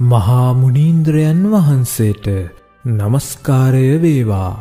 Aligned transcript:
මහා 0.00 0.54
මුනීන්ද්‍රයන් 0.54 1.40
වහන්සේට 1.50 2.26
নমස්කාරය 2.90 3.82
වේවා. 4.02 4.52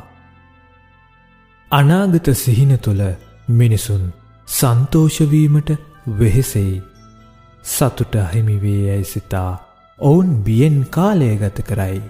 අනාගත 1.72 2.28
සිහින 2.36 2.74
තුළ 2.78 3.04
මිනිසුන් 3.50 4.04
සන්තෝෂවීමට 4.48 5.70
වෙහෙසෙයි. 6.20 6.82
සතුට 7.66 8.16
අහිමිවේ 8.16 8.82
යැයි 8.82 9.04
සිතා 9.04 9.52
ඔවුන් 10.00 10.44
බියෙන් 10.44 10.78
කාලය 10.90 11.32
ගත 11.38 11.58
කරයි. 11.62 12.02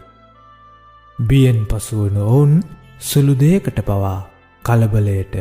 බියෙන් 1.19 1.61
පසුවන 1.65 2.17
ඔවුන් 2.17 2.57
සුළුදයකට 3.01 3.79
පවා 3.83 4.17
කලබලයට 4.63 5.35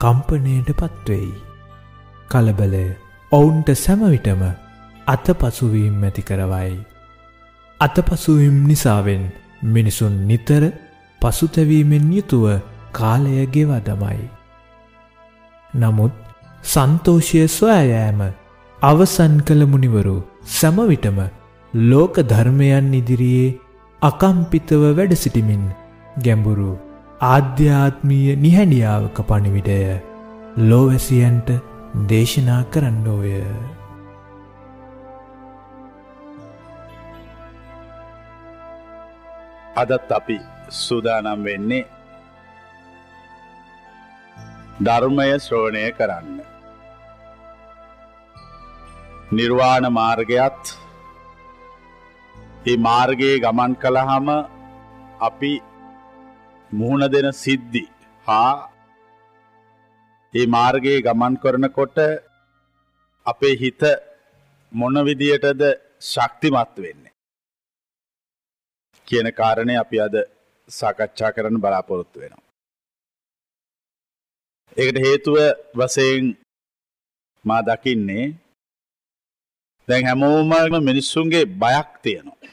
කම්පනයට 0.00 0.72
පත්වෙයි. 0.76 1.34
කලබලය 2.30 2.86
ඔවුන්ට 3.32 3.68
සැමවිටම 3.76 4.42
අතපසුවීම් 5.06 6.02
ඇති 6.02 6.22
කරවයි. 6.22 6.91
අතපසුවීම් 7.84 8.56
නිසාවෙන් 8.64 9.22
මිනිසුන් 9.64 10.14
නිතර 10.28 10.62
පසුතැවීමෙන් 11.20 12.06
යුතුව 12.10 12.44
කාලය 12.92 13.34
ගෙවදමයි. 13.46 14.20
නමුත් 15.72 16.14
සන්තෝෂය 16.64 17.42
සොයායෑම 17.48 18.20
අවසන් 18.78 19.34
කළ 19.40 19.62
මුනිවරු 19.64 20.16
සැමවිටම 20.50 21.18
ලෝක 21.74 22.14
ධර්මයන් 22.30 22.88
ඉදිරියේ 22.92 23.50
අකම්පිතව 24.02 24.82
වැඩ 24.90 25.12
සිටිමින් 25.14 25.64
ගැඹුරු 26.18 26.70
ආධ්‍යාත්මීය 27.26 28.36
නිහැඩියාවක 28.36 29.18
පණිවිඩය 29.28 29.78
ලෝවැසියන්ට 30.62 31.50
දේශනා 32.08 32.62
කරන්නෝය. 32.64 33.36
අදත් 39.74 40.10
අපි 40.12 40.36
සූදානම් 40.78 41.44
වෙන්නේ 41.44 41.84
ධර්මය 44.80 45.28
ශ්‍රෝණය 45.38 45.84
කරන්න. 45.98 46.38
නිර්වාණ 49.32 49.86
මාර්ගයත් 49.92 50.64
ඒ 52.66 52.76
මාර්ගයේ 52.78 53.42
ගමන් 53.44 53.72
කළහම 53.82 54.28
අපි 55.20 55.52
මුහුණ 56.72 57.04
දෙන 57.14 57.28
සිද්ධි 57.34 57.84
හා 58.26 58.52
ඒ 60.34 60.46
මාර්ගයේ 60.48 61.04
ගමන් 61.06 61.40
කරනකොට 61.42 61.96
අපේ 63.26 63.54
හිත 63.56 63.82
මොන 64.72 64.96
විදියටද 65.08 65.62
ශක්තිමත් 66.02 66.76
වෙන්නේ. 66.78 67.11
කියන 69.08 69.28
කාරණය 69.32 69.74
අපි 69.78 70.00
අද 70.00 70.14
සාකච්ඡා 70.68 71.34
කරන්න 71.34 71.62
බලාපොරොත්තු 71.64 72.20
වෙනවා. 72.20 72.44
ඒකට 74.76 74.98
හේතුව 75.06 75.36
වසයෙන් 75.74 76.26
මා 77.44 77.62
දකින්නේ 77.62 78.26
දැන් 79.88 80.04
හැමෝම 80.04 80.52
මිනිස්සුන්ගේ 80.84 81.44
බයක් 81.62 81.88
තියෙනවා. 82.02 82.50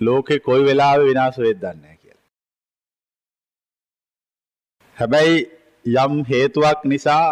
ලෝකෙ 0.00 0.34
කොයි 0.38 0.64
වෙලාවෙ 0.64 1.04
විනාශ 1.04 1.38
වෙයිද 1.38 1.58
දන්නේ 1.58 1.76
නැහැ 1.76 1.96
කියලා. 1.96 2.28
හැබැයි 4.96 5.38
යම් 5.86 6.14
හේතුවක් 6.24 6.80
නිසා 6.84 7.26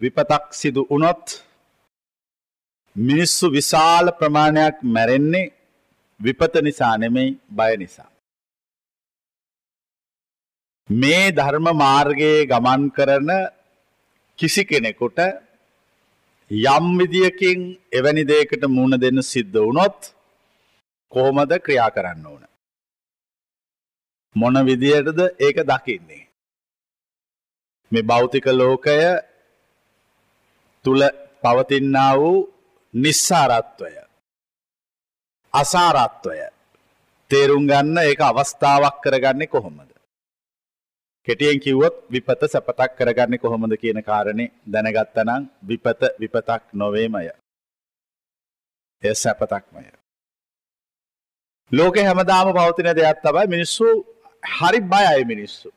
විපතක් 0.00 0.44
සිදු 0.52 0.82
වුණොත් 0.90 1.24
මිනිස්සු 2.96 3.46
විශාල 3.52 4.06
ප්‍රමාණයක් 4.12 4.76
මැරෙන්නේ 4.94 5.52
විපත 6.20 6.54
නිසා 6.62 6.94
නෙමෙයි 6.98 7.38
බය 7.50 7.72
නිසා. 7.76 8.10
මේ 10.88 11.24
ධර්ම 11.30 11.66
මාර්ගයේ 11.74 12.46
ගමන් 12.46 12.82
කරන 12.90 13.30
කිසි 14.38 14.62
කෙනෙකුට 14.64 15.18
යම් 16.50 16.86
විදියකින් 16.98 17.60
එවැනි 17.92 18.24
දෙයකට 18.24 18.64
මුණ 18.68 19.00
දෙන්න 19.00 19.22
සිද්ධ 19.22 19.58
වුණොත් 19.58 19.98
කොහොමද 21.12 21.52
ක්‍රියා 21.58 21.90
කරන්න 21.90 22.26
ඕන. 22.26 22.42
මොන 24.36 24.56
විදියටද 24.66 25.20
ඒක 25.38 25.58
දකින්නේ. 25.64 26.24
මේ 27.92 28.02
භෞතික 28.02 28.46
ලෝකය 28.52 28.98
තුළ 30.84 31.02
පවතින්නා 31.42 32.12
වූ 32.16 32.48
නිස්සාරත්වය 32.94 34.09
අසාරත්වය 35.54 36.40
තේරුම් 37.30 37.64
ගන්න 37.66 37.98
ඒක 38.00 38.20
අවස්ථාවක් 38.20 38.96
කරගන්නේ 39.02 39.46
කොහොමද. 39.48 39.90
කෙටියෙන් 41.28 41.60
කිව්වොත් 41.60 41.94
විපත 42.08 42.42
සැපතක් 42.46 42.92
කරගන්නේ 42.98 43.38
කොහොමද 43.38 43.72
කියන 43.76 44.02
කාරණේ 44.02 44.52
දැනගත්තනම් 44.66 45.48
විපත 45.62 46.02
විපතක් 46.20 46.62
නොවේමය. 46.72 47.30
එය 49.02 49.14
සැපතක්මය. 49.14 49.84
ලෝකෙ 51.72 52.00
හැමදාම 52.02 52.48
පවතින 52.52 52.90
දෙයක් 52.92 53.18
තමයි 53.20 53.46
මිනිස්සු 53.46 53.86
හරි 54.42 54.80
බයයි 54.82 55.24
මිනිස්සු. 55.24 55.68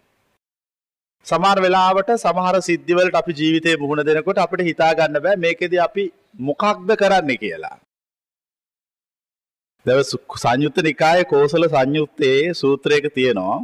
සමහර 1.28 1.58
වෙලාවට 1.62 2.10
සමහර 2.18 2.56
සිද්ධිවලට 2.62 3.16
අපි 3.16 3.32
ජීවිතේ 3.34 3.76
මුහුණ 3.78 4.06
දෙනකොට 4.06 4.38
අපිට 4.38 4.62
හිතා 4.62 4.94
ගන්න 4.94 5.24
බෑ 5.26 5.36
මේකෙදි 5.38 5.78
අපි 5.80 6.04
මොකක්ද 6.40 6.90
කරන්නේ 6.96 7.38
කියලා. 7.38 7.78
දැව 9.86 10.00
සංයුත්ත 10.38 10.78
නිකාය 10.82 11.22
කෝසල 11.26 11.64
සංයුත්තයේ 11.68 12.54
සූත්‍රයක 12.54 13.06
තියෙනවා 13.16 13.60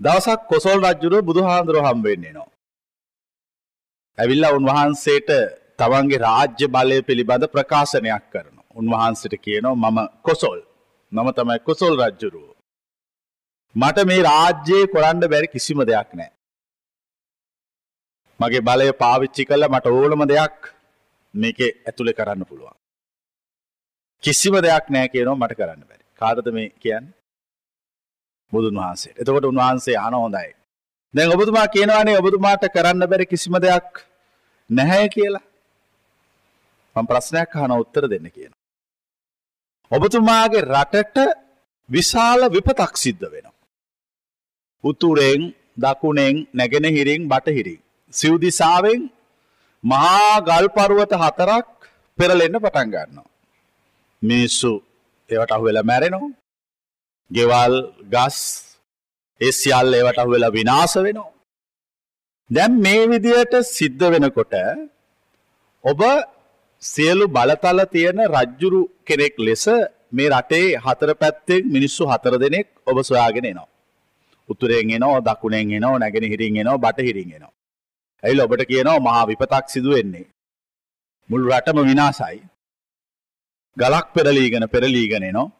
දවසක් 0.00 0.40
කොසල් 0.48 0.78
රජ්ජුරුව 0.82 1.22
බුදු 1.22 1.40
හාන්දුරුව 1.48 1.86
හම්බෙන්නේ 1.86 2.32
නවා. 2.32 2.50
ඇවිල්ල 4.18 4.46
උන්වහන්සේට 4.50 5.30
තමන්ගේ 5.78 6.20
රාජ්‍ය 6.20 6.66
බලය 6.68 6.98
පිළිබඳ 7.08 7.44
ප්‍රකාශනයක් 7.54 8.24
කරන. 8.32 8.56
උන්වහන්සට 8.74 9.34
කියනවා 9.38 9.76
මම 9.84 9.98
කොසොල් 10.26 10.58
නම 11.12 11.28
තමයි 11.32 11.58
කොසොල් 11.68 11.94
රජ්ජුරුව. 12.00 12.48
මට 13.74 13.98
මේ 14.04 14.22
රාජ්‍යයේ 14.22 14.90
කොරන්ඩ 14.94 15.24
බැරි 15.32 15.48
කිසිම 15.48 15.80
දෙයක් 15.84 16.10
නෑ. 16.12 16.30
මගේ 18.40 18.62
බලය 18.62 18.92
පාවිච්චි 18.94 19.42
කල්ල 19.44 19.64
මට 19.68 19.86
ඕනම 19.92 20.22
දෙයක් 20.32 20.56
මේක 21.34 21.58
ඇතුළෙ 21.62 22.12
කරන්න 22.12 22.44
පුළුවන්. 22.44 22.76
කිසිම 24.22 24.54
දෙයක් 24.60 24.86
නෑ 24.88 25.08
කියනවා 25.08 25.36
මට 25.36 25.58
කරන්න 25.58 25.82
බැරි. 25.82 26.04
කාටද 26.20 26.48
මේ 26.52 26.68
කියන්නේ? 26.76 27.14
බුදුන් 28.52 28.74
වහන්සේට. 28.76 29.16
එතකොට 29.16 29.44
උන්වහන්සේ 29.44 29.96
අහන 29.96 30.14
හොඳයි. 30.14 30.50
දැන් 31.14 31.34
ඔබතුමා 31.34 31.66
කියනවානේ 31.68 32.16
ඔබතුමාට 32.18 32.64
කරන්න 32.68 33.10
බැරි 33.10 33.26
කිසිම 33.26 33.54
දෙයක් 33.58 34.02
නැහැ 34.70 35.06
කියලා. 35.08 35.44
මම 36.96 37.06
ප්‍රශ්නයක් 37.06 37.56
අහන 37.56 37.72
උත්තර 37.74 38.04
දෙන්න 38.08 38.26
කියනවා. 38.28 38.60
ඔබතුමාගේ 39.90 40.66
රටට 40.66 41.18
විශාල 41.88 42.40
විපතක් 42.48 42.94
සිද්ධ 42.96 43.26
වෙනවා. 43.26 43.58
උතුරෙන් 44.84 45.42
දකුණෙන් 45.76 46.36
නැගෙනහිරින් 46.54 47.22
බටහිරින් 47.28 47.80
සිව් 48.12 48.34
දිසාවෙන් 48.38 49.00
මහා 49.84 50.36
ගල් 50.42 50.66
පර්වත 50.76 51.12
හතරක් 51.14 51.66
පෙරලෙන්න 52.18 52.62
පටන් 52.64 52.88
ගන්නවා. 52.94 53.29
මිනිස්සු 54.22 54.72
ඒවට 55.30 55.52
අහු 55.54 55.64
වෙලා 55.64 55.88
මැරෙනවා. 55.90 56.30
ගෙවල් 57.30 57.74
ගස් 58.12 58.38
ඒ 59.40 59.52
සියල්ල 59.52 59.92
ඒවට 59.94 60.18
අහු 60.22 60.30
වෙලා 60.30 60.56
විනාශ 60.58 60.96
වෙනවා. 60.98 61.30
දැන් 62.50 62.72
මේ 62.78 63.02
විදියට 63.12 63.54
සිද්ධ 63.68 64.04
වෙනකොට 64.14 64.54
ඔබ 65.84 66.00
සියලු 66.82 67.24
බලතල 67.28 67.80
තියෙන 67.92 68.18
රජ්ජුරු 68.28 68.80
කෙනෙක් 69.06 69.34
ලෙස 69.38 69.64
මේ 70.12 70.28
රටේ 70.30 70.66
හතර 70.76 71.10
පැත්තෙන් 71.14 71.62
මිනිස්සු 71.74 72.02
හතර 72.04 72.34
දෙනෙක් 72.44 72.68
ඔබ 72.86 72.96
සොයාගෙන 73.02 73.44
එනවා. 73.44 73.68
උතුරෙන් 74.48 74.90
එනවා 74.96 75.20
දකුණෙන් 75.20 75.72
එනවා 75.76 75.98
නැගෙනහිරින් 75.98 76.60
එනවා 76.62 76.82
බටහිරින් 76.84 77.30
එනවා. 77.36 77.54
ඇයිල 78.22 78.40
ඔබට 78.40 78.62
කියනවා 78.70 78.98
මහා 78.98 79.24
විපතක් 79.30 79.66
සිදුවෙන්නේ. 79.68 80.26
මුළු 81.30 81.46
රටම 81.50 81.78
විනාසයි. 81.90 82.38
ගලක් 83.80 84.06
පෙරලීගෙන 84.14 84.64
පෙරලීගෙන 84.74 85.24
නවා. 85.26 85.52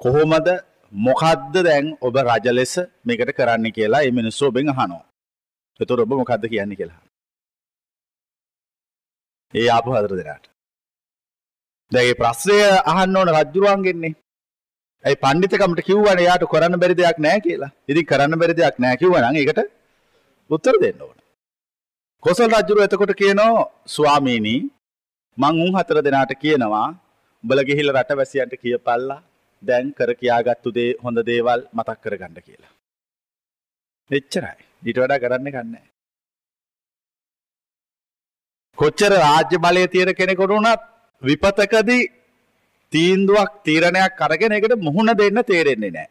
කොහොමද 0.00 0.48
මොකද්ද 0.92 1.54
දැන් 1.66 1.86
ඔබ 2.00 2.16
රජ 2.18 2.46
ලෙස 2.50 2.74
මේකට 3.04 3.30
කරන්න 3.38 3.66
කියලා 3.76 4.04
ඒ 4.06 4.16
මිනිස්සු 4.18 4.42
ඔබෙන් 4.48 4.68
අහනවා. 4.72 5.04
එතකොට 5.80 6.00
ඔබ 6.00 6.12
මොකද්ද 6.12 6.44
කියන්නේ 6.52 6.78
කියලා. 6.80 7.00
ඒ 9.54 9.68
ආපු 9.68 9.94
හතර 9.94 10.14
දෙනාට. 10.20 10.44
දැන් 11.92 12.06
මේ 12.06 12.20
ප්‍රශ්නය 12.20 12.58
අහන්න 12.92 13.16
ඕන 13.16 13.30
රජුරුවන්ගෙන්නේ. 13.36 14.14
ඇයි 15.04 15.20
පඬිතකමට 15.22 15.80
කිව්වනේ 15.88 16.26
යාට 16.28 16.44
කරන්න 16.52 16.80
බැරි 16.82 17.00
දෙයක් 17.00 17.18
නැහැ 17.18 17.44
කියලා. 17.46 17.72
ඉතින් 17.90 18.08
කරන්න 18.10 18.40
බැරි 18.40 18.54
දෙයක් 18.60 18.76
නැහැ 18.78 19.00
කිව්වනම් 19.02 19.36
ඒකට 19.36 19.60
උත්තර 20.50 20.76
දෙන්න 20.82 21.02
ඕන. 21.02 21.16
කොසල් 22.22 22.50
රජුරුව 22.52 22.86
එතකොට 22.86 23.14
කියනවා 23.22 23.70
ස්වාමීනි 23.86 24.56
මං 25.38 25.54
උන් 25.64 25.72
හතර 25.78 25.98
දෙනාට 26.06 26.32
කියනවා 26.42 26.88
බල 27.44 27.60
ගිහිල්ල 27.68 27.92
රට 27.94 28.16
වැසියන්ට 28.20 28.54
කිය 28.62 28.76
පල්ලා 28.86 29.22
දැන් 29.62 29.92
කර 29.98 30.10
කියාගත්තු 30.20 30.70
දේ 30.76 30.96
හොඳ 31.04 31.18
දේවල් 31.30 31.60
මතක් 31.76 31.98
කර 32.04 32.14
ගණ්ඩ 32.20 32.46
කියලා. 32.46 32.72
එච්චරයි 34.10 34.62
ඊට 34.86 34.98
වඩා 35.02 35.22
කරන්න 35.22 35.52
ගන්න. 35.54 35.76
කොච්චර 38.78 39.12
රාජ්‍ය 39.14 39.56
බලය 39.64 39.84
තියෙන 39.88 40.12
කෙනෙකුට 40.20 40.54
වුණත් 40.54 40.82
විපතකදී 41.22 42.10
තීන්දුවක් 42.92 43.52
තීරණයක් 43.66 44.12
කරගෙන 44.20 44.56
එකට 44.56 44.76
මුහුණ 44.86 45.16
දෙන්න 45.20 45.44
තේරෙන්නේ 45.50 45.94
නෑ. 45.96 46.08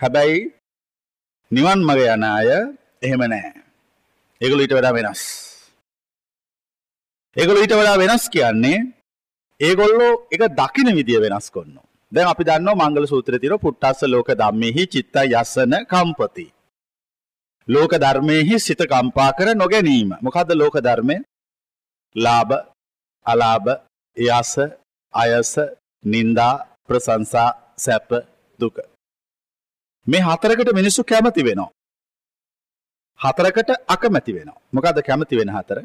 හැබැයි 0.00 0.40
නිවන් 1.50 1.80
මග 1.88 2.00
යන 2.14 2.24
අය 2.30 2.48
එහෙම 3.02 3.22
නෑ. 3.24 3.52
ඒගොල්ලෝ 4.40 4.66
ඊට 4.66 4.78
වඩා 4.78 4.96
වෙනස්. 4.98 5.22
ඒගොල්ලෝ 7.36 7.64
ඊට 7.64 7.78
වඩා 7.80 8.02
වෙනස් 8.02 8.26
කියන්නේ 8.34 8.78
ඒගොල්ලෝ 9.60 10.12
එක 10.30 10.42
දකින 10.60 10.88
විදිය 10.98 11.20
වෙනස් 11.20 11.48
කොන්න. 11.50 11.78
දැන් 12.12 12.28
අපි 12.28 12.44
දන්නවා 12.44 12.88
මංගල 12.88 13.06
සූත්‍රයේ 13.06 13.40
තියෙන 13.40 13.62
පුට්ටස්ස 13.64 14.02
ලෝක 14.04 14.28
ධම්මෙහි 14.40 14.82
චිත්ත 14.86 15.16
යසන 15.32 15.72
කම්පති. 15.90 16.46
ලෝක 17.68 17.92
ධර්මයෙහි 17.94 18.58
සිත 18.58 18.80
කම්පා 18.82 19.30
කර 19.32 19.48
නොගැනීම. 19.54 20.10
මොකද්ද 20.22 20.50
ලෝක 20.54 20.76
ධර්මය? 20.78 21.16
ලාභ, 22.16 22.52
අලාභ, 23.26 23.68
යස, 24.16 24.52
අයස, 25.14 25.52
නිന്ദා, 26.04 26.64
ප්‍රශංසා, 26.86 27.48
සැප, 27.76 28.10
දුක. 28.60 28.76
මේ 30.06 30.20
හතරකට 30.20 30.70
මිනිස්සු 30.72 31.02
කැමති 31.04 31.42
වෙනවා. 31.42 31.70
හතරකට 33.20 33.70
අකමැති 33.88 34.32
වෙනවා. 34.32 34.62
මොකද්ද 34.72 34.98
කැමති 35.02 35.34
වෙන 35.36 35.50
හතර? 35.50 35.78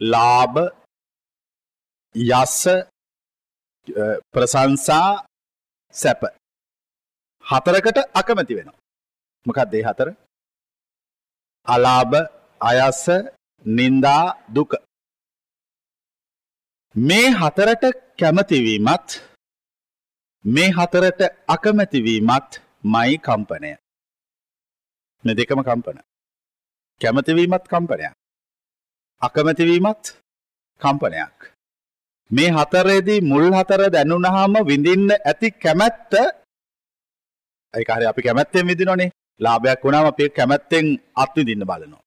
ලාභ, 0.00 0.56
යස, 2.14 2.56
ප්‍රශංසා, 4.32 5.26
සැප. 5.92 6.24
හතරකට 7.50 7.98
අකමැති 7.98 8.54
වෙනවා. 8.54 8.78
මොකක්ද 9.46 9.74
ඒ 9.74 9.82
හතර? 9.82 10.14
අලාභ, 11.64 12.14
අයස, 12.60 13.08
නිന്ദා, 13.66 14.44
දුක. 14.54 14.74
මේ 16.96 17.28
හතරට 17.28 17.84
කැමතිවීමත් 18.18 19.30
මේ 20.44 20.70
හතරට 20.70 21.22
අකමැතිවීමත් 21.48 22.50
මයි 22.84 23.16
කම්පනය. 23.16 23.76
මේ 25.24 25.34
දෙකම 25.34 25.62
කම්පන. 25.62 25.98
කැමතිවීමත් 27.00 27.68
කම්පනයක්. 27.68 28.12
අකමැතිවීමත් 29.20 30.22
කම්පනයක්. 30.80 31.49
මේ 32.30 32.50
හතරේදී 32.50 33.20
මුල් 33.30 33.46
හතර 33.52 33.82
දැනුනහම 33.94 34.54
විඳින්න 34.68 35.08
ඇති 35.20 35.48
කැමැත්ත 35.62 36.12
ඒකාරය 37.74 38.04
අපි 38.06 38.22
කැමැත්තෙන් 38.22 38.68
විදිනොනේ 38.70 39.10
ලාභයක් 39.40 39.80
වුණාම 39.84 40.06
අපි 40.06 40.24
කැමැත්තෙන් 40.30 40.86
අත්විඳින්න 41.16 41.64
බලනවා. 41.70 42.02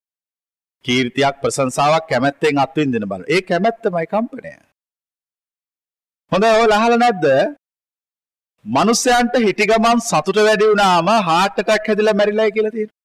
කීර්තියක් 0.85 1.35
ප්‍රශංසාවක් 1.41 2.05
කැමැත්තෙන් 2.11 2.55
අත්විඳින්න 2.65 3.09
බලනවා. 3.09 3.31
ඒ 3.33 3.41
කැමැත්තමයි 3.41 4.05
කම්පනය. 4.05 4.53
හොඳ 6.31 6.43
ඔය 6.43 6.67
අහලා 6.77 6.97
නැද්ද? 6.97 7.25
මිනිස්යන්ට 8.65 9.35
හිටි 9.37 9.65
ගමන් 9.65 9.99
සතුට 10.01 10.37
වැඩි 10.39 10.69
වුණාම 10.69 11.09
heart 11.27 11.59
attack 11.59 11.87
හැදිලා 11.87 12.13
මැරිලායි 12.13 12.55
කියලා 12.55 12.75
තියෙනවා. 12.75 12.99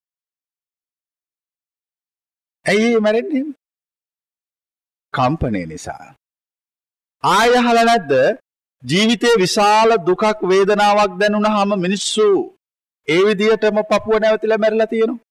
ඇයි 2.67 3.00
මැරෙන්නේ? 3.00 3.44
කම්පණය 5.14 5.62
නිසා. 5.67 6.14
ආය 7.25 7.50
අහලා 7.61 7.85
නැද්ද? 7.85 8.12
ජීවිතේ 8.82 9.35
විශාල 9.37 9.91
දුකක් 9.99 10.41
වේදනාවක් 10.43 11.12
දැනුණාම 11.20 11.70
මිනිස්සු 11.85 12.26
ඒ 13.09 13.23
විදිහටම 13.26 13.79
පපුව 13.91 14.15
නැවතිලා 14.20 14.59
මැරිලා 14.59 14.87
තියෙනවා. 14.87 15.25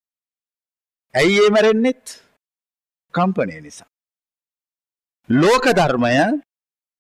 ඇයි 1.14 1.38
ඒ 1.44 1.50
මැරෙන්නෙත්? 1.50 2.04
කම්පණය 3.14 3.62
නිසා. 3.62 3.90
ලෝක 5.30 5.66
ධර්මය 5.72 6.14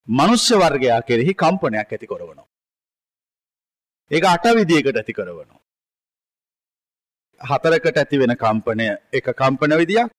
මනුෂ්‍ය 0.07 0.55
වර්ගයා 0.55 1.01
කෙරෙහි 1.01 1.33
කම්පනයක් 1.33 1.91
ඇති 1.91 2.07
කරවනවා. 2.07 2.47
ඒක 4.11 4.25
අට 4.25 4.45
විදියකට 4.55 4.97
ඇති 4.97 5.13
කරවනවා. 5.13 5.59
හතරකට 7.41 7.97
ඇති 7.97 8.19
වෙන 8.19 8.33
කම්පනය 8.35 8.87
එක 9.13 9.27
කම්පන 9.33 9.77
විදියක් 9.77 10.16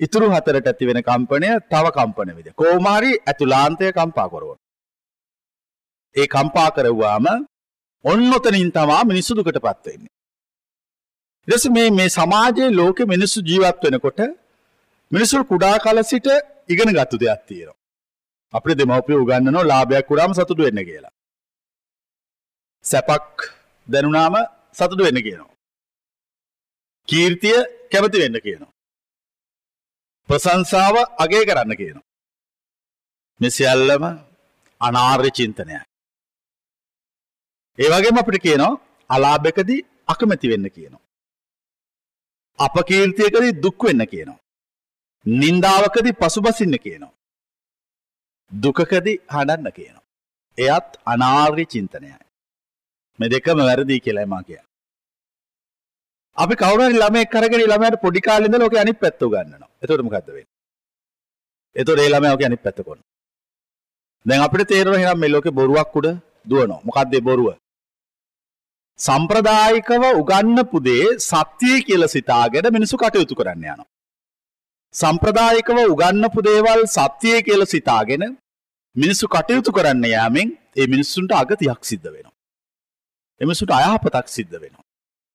ඉතුරු 0.00 0.26
හතරට 0.30 0.68
ඇති 0.70 0.88
වෙන 0.88 1.00
කම්පනය 1.02 1.48
තව 1.70 1.84
කම්පන 1.96 2.30
විදිය. 2.38 2.54
කොහොමහරි 2.60 3.10
ඇතුළාන්තය 3.20 3.86
කම්පා 3.92 4.28
කරවන. 4.32 4.58
ඒ 6.16 6.26
කම්පා 6.26 6.68
කරවුවාම 6.70 7.26
ඔන්න 8.04 8.32
ඔතනින් 8.32 8.70
තමා 8.72 9.02
මිනිස්සු 9.10 9.36
දුකට 9.38 9.58
පත් 9.66 9.84
වෙන්නේ. 9.86 10.14
ඊට 11.48 11.66
මේ 11.74 11.90
මේ 11.90 12.08
සමාජයේ 12.08 12.70
ලෝකෙ 12.70 13.02
මිනිස්සු 13.04 13.38
ජීවත් 13.40 13.82
වෙනකොට 13.84 14.20
මිනිස්සු 15.12 15.44
කුඩා 15.44 15.76
කල 15.78 15.98
සිට 16.02 16.26
ඉගෙන 16.68 16.90
ගත්තු 16.96 17.16
දෙයක් 17.22 17.42
තියෙනවා. 17.48 17.78
අපිට 18.54 18.78
දෙමව්පියෝ 18.78 19.22
උගන්වනවා 19.24 19.68
ලාභයක් 19.70 20.10
උරාම 20.12 20.32
සතුටු 20.34 20.62
වෙන්න 20.62 20.80
කියලා. 20.88 21.14
සැපක් 22.84 23.36
දැනුනාම 23.88 24.34
සතුටු 24.78 25.02
වෙන්න 25.06 25.24
කියනවා. 25.26 25.54
කීර්තිය 27.08 27.58
කැමති 27.92 28.18
වෙන්න 28.22 28.38
කියනවා. 28.46 28.72
ප්‍රශංසාව 30.28 30.96
අගය 31.24 31.40
කරන්න 31.48 31.74
කියනවා. 31.80 32.06
මේ 33.40 33.50
සියල්ලම 33.50 34.04
අනාර්ය 34.80 35.30
චින්තනයයි. 35.30 35.80
ඒ 37.78 37.88
වගේම 37.92 38.20
අපිට 38.20 38.42
කියනවා 38.42 38.80
අලාභකදී 39.10 39.86
අකමැති 40.06 40.50
වෙන්න 40.52 40.70
කියනවා. 40.70 41.04
අපකීර්තියකදී 42.58 43.58
දුක් 43.62 43.80
වෙන්න 43.84 44.06
කියනවා. 44.06 44.44
නින්දාවකදී 45.26 46.18
පසුබසින්න 46.20 46.78
කියනවා. 46.84 47.16
දුකකදී 48.52 49.18
හඬන්න 49.34 49.76
කියනවා. 49.78 50.06
එයත් 50.58 50.88
අනාර්ය 51.12 51.64
චින්තනයයි. 51.66 52.16
මේ 53.18 53.30
දෙකම 53.30 53.58
වැරදි 53.68 54.00
කියලා 54.00 54.26
මා 54.26 54.42
කිය. 54.42 54.62
අපි 56.38 56.54
කවුරු 56.54 56.82
හරි 56.86 56.98
ළමයෙක් 57.02 57.36
අරගෙන 57.38 57.60
ළමයාට 57.62 58.00
පොඩි 58.04 58.20
කාලේ 58.26 58.48
ඉඳලා 58.48 58.68
ඔකේ 58.70 58.82
අනිත් 58.84 58.98
පැත්ත 59.02 59.22
උගන්වනවා. 59.22 59.68
එතකොට 59.82 60.02
මොකද්ද 60.06 60.28
වෙන්නේ? 60.28 60.50
එතකොට 61.76 62.02
ඒ 62.02 62.10
ළමයා 62.14 62.34
ඔකේ 62.36 62.48
අනිත් 62.50 62.62
පැත්ත 62.64 62.80
කරනවා. 62.80 63.06
දැන් 64.26 64.44
අපිට 64.46 64.68
තේරෙනවා 64.72 65.00
එහෙනම් 65.00 65.20
මේ 65.22 65.32
ලෝකේ 65.34 65.56
බොරුවක් 65.58 65.96
උඩ 65.98 66.08
දුවනවා. 66.50 66.80
මොකද්ද 66.88 67.12
ඒ 67.14 67.26
බොරුව? 67.28 67.48
සම්ප්‍රදායිකව 68.98 70.04
උගන්නපු 70.20 70.78
දේ 70.88 71.06
සත්‍යයි 71.20 71.84
කියලා 71.88 72.14
සිතාගෙන 72.16 72.66
මිනිස්සු 72.76 72.96
කටයුතු 72.96 73.38
කරන්න 73.38 73.64
යනවා. 73.64 73.88
සම්ප්‍රදායිකව 74.94 75.78
උගන්නපු 75.94 76.40
දේවල් 76.48 76.80
සත්‍යයි 76.88 77.42
කියලා 77.42 77.72
සිතාගෙන 77.74 78.24
මිනිස්සු 78.96 79.26
කටයුතු 79.28 79.70
කරන්න 79.72 80.04
යාමෙන් 80.14 80.48
ඒ 80.76 80.86
මිනිස්සුන්ට 80.86 81.32
අගතියක් 81.32 81.80
සිද්ධ 81.90 82.08
වෙනවා. 82.14 82.36
එමිසුට 83.40 83.70
අයහපතක් 83.70 84.26
සිද්ධ 84.28 84.56
වෙනවා. 84.62 84.87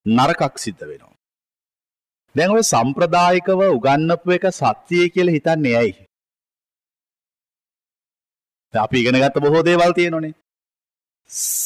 නරකක් 0.06 0.56
සිද්ධ 0.58 0.84
වෙනවා. 0.90 1.16
දැන් 2.36 2.52
ඔය 2.52 2.64
සම්ප්‍රදායිකව 2.64 3.62
උගන්නපු 3.78 4.36
එක 4.38 4.46
සත්‍යය 4.52 5.10
කියලා 5.10 5.36
හිතන්නේ 5.38 5.76
ඇයි? 5.78 5.94
අපි 8.74 8.98
ඉගෙන 9.00 9.20
ගත්ත 9.22 9.44
බොහෝ 9.44 9.64
දේවල් 9.66 9.94
තියෙනනේ. 9.94 10.34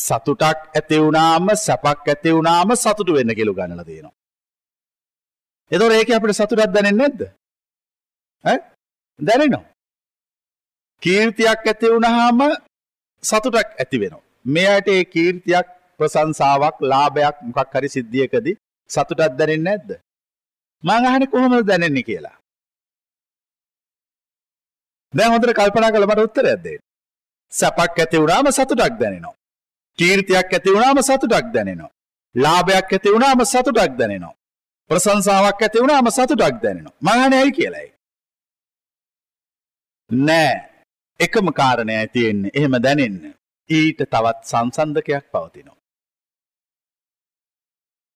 සතුටක් 0.07 0.59
ඇති 0.75 0.99
වුණාම 1.03 1.47
සැපක් 1.55 2.07
ඇති 2.07 2.35
වුණාම 2.35 2.75
සතුටු 2.75 3.13
වෙන්න 3.13 3.35
කියලා 3.37 3.55
උගන්වලා 3.55 3.87
තියෙනවා. 3.89 4.15
එතකොට 5.71 5.97
ඒකේ 5.97 6.15
අපිට 6.15 6.37
සතුටක් 6.37 6.73
දැනෙන්නේ 6.73 6.99
නැද්ද? 6.99 7.21
ඈ? 8.43 8.57
දැනෙනවා. 9.19 9.65
කීර්තියක් 11.01 11.67
ඇති 11.67 11.93
වුණාම 11.93 12.39
සතුටක් 13.23 13.69
ඇති 13.79 14.01
වෙනවා. 14.01 14.23
මෙයාට 14.45 14.87
ඒ 14.87 15.03
කීර්තියක් 15.05 15.67
ප්‍රශංසාවක් 15.99 16.77
ලාභයක් 16.91 17.37
මොකක් 17.47 17.73
හරි 17.73 17.89
සිද්ධියකදී 17.89 18.59
සතුටක් 18.89 19.37
දැනෙන්නේ 19.39 19.63
නැද්ද? 19.67 19.89
මං 20.83 21.05
අහන්නේ 21.05 21.31
කොහොමද 21.33 21.67
දැනෙන්නේ 21.67 22.07
කියලා. 22.09 22.37
දැන් 25.13 25.31
හොඳට 25.31 25.53
කල්පනා 25.53 25.91
කරලා 25.91 26.09
මට 26.09 26.25
උත්තරයක් 26.27 26.63
දෙන්න. 26.63 26.81
සැපක් 27.51 27.99
ඇති 27.99 28.21
වුණාම 28.21 28.51
සතුටක් 28.51 28.95
දැනෙනවා. 29.01 29.35
කීර්තියක් 29.99 30.53
ඇති 30.53 30.73
වුණාම 30.73 30.99
සතුටක් 31.01 31.47
දැනෙනවා. 31.53 31.91
ලාභයක් 32.35 32.91
ඇති 32.93 33.13
වුණාම 33.13 33.45
සතුටක් 33.45 33.93
දැනෙනවා. 33.99 34.35
ප්‍රශංසාවක් 34.89 35.61
ඇති 35.61 35.81
වුණාම 35.81 36.11
සතුටක් 36.11 36.57
දැනෙනවා. 36.63 36.95
මං 37.01 37.13
අහන්නේ 37.13 37.39
ඇයි 37.39 37.57
කියලායි. 37.59 37.89
නෑ. 40.09 40.53
එකම 41.19 41.47
කාරණයයි 41.51 42.07
තියෙන්නේ. 42.07 42.51
එහෙම 42.53 42.73
දැනෙන්න. 42.85 43.17
ඊට 43.69 43.99
තවත් 44.05 44.39
සංසන්දකයක් 44.43 45.25
පවතිනවා. 45.33 45.76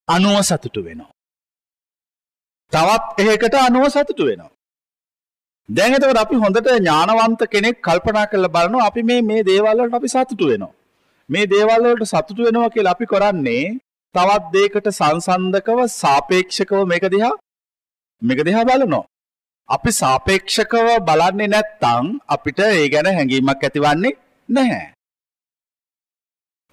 අනුව 0.07 0.37
සතුටු 0.41 0.81
වෙනවා. 0.85 1.11
තවත් 2.73 3.19
එහෙකට 3.21 3.55
අනුව 3.59 3.85
සතුටු 3.89 4.23
වෙනවා. 4.29 4.51
දැන් 5.69 5.93
එතකොට 5.93 6.17
අපි 6.17 6.35
හොඳට 6.35 6.67
ඥානවන්ත 6.69 7.41
කෙනෙක් 7.53 7.77
කල්පනා 7.81 8.25
කරලා 8.25 8.53
බලනවා 8.55 8.87
අපි 8.87 9.01
මේ 9.03 9.21
මේ 9.21 9.43
දේවල් 9.43 9.77
වලට 9.77 9.99
අපි 9.99 10.09
සතුටු 10.09 10.45
වෙනවා. 10.51 10.73
මේ 11.29 11.45
දේවල් 11.45 11.81
වලට 11.85 12.11
සතුටු 12.13 12.41
වෙනවා 12.47 12.73
කියලා 12.73 12.95
අපි 12.95 13.05
කරන්නේ 13.05 13.65
තවත් 14.15 14.43
දෙයකට 14.53 14.87
සංසන්දකව 14.91 15.79
සාපේක්ෂකව 15.93 16.81
මේක 16.85 17.05
දිහා 17.13 17.33
මේක 18.21 18.39
දිහා 18.47 18.65
බලනවා. 18.65 19.05
අපි 19.69 19.91
සාපේක්ෂකව 19.93 20.87
බලන්නේ 21.07 21.51
නැත්තම් 21.53 22.05
අපිට 22.27 22.59
ඒ 22.61 22.89
ගැන 22.93 23.07
හැඟීමක් 23.09 23.63
ඇතිවන්නේ 23.63 24.17
නැහැ. 24.49 24.87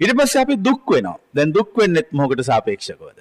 ඊට 0.00 0.14
පස්සේ 0.18 0.42
අපි 0.44 0.56
දුක් 0.66 0.92
වෙනවා. 0.92 1.18
දැන් 1.34 1.54
දුක් 1.56 1.70
වෙන්නෙත් 1.78 2.08
මොකකට 2.12 2.42
සාපේක්ෂකවද? 2.50 3.18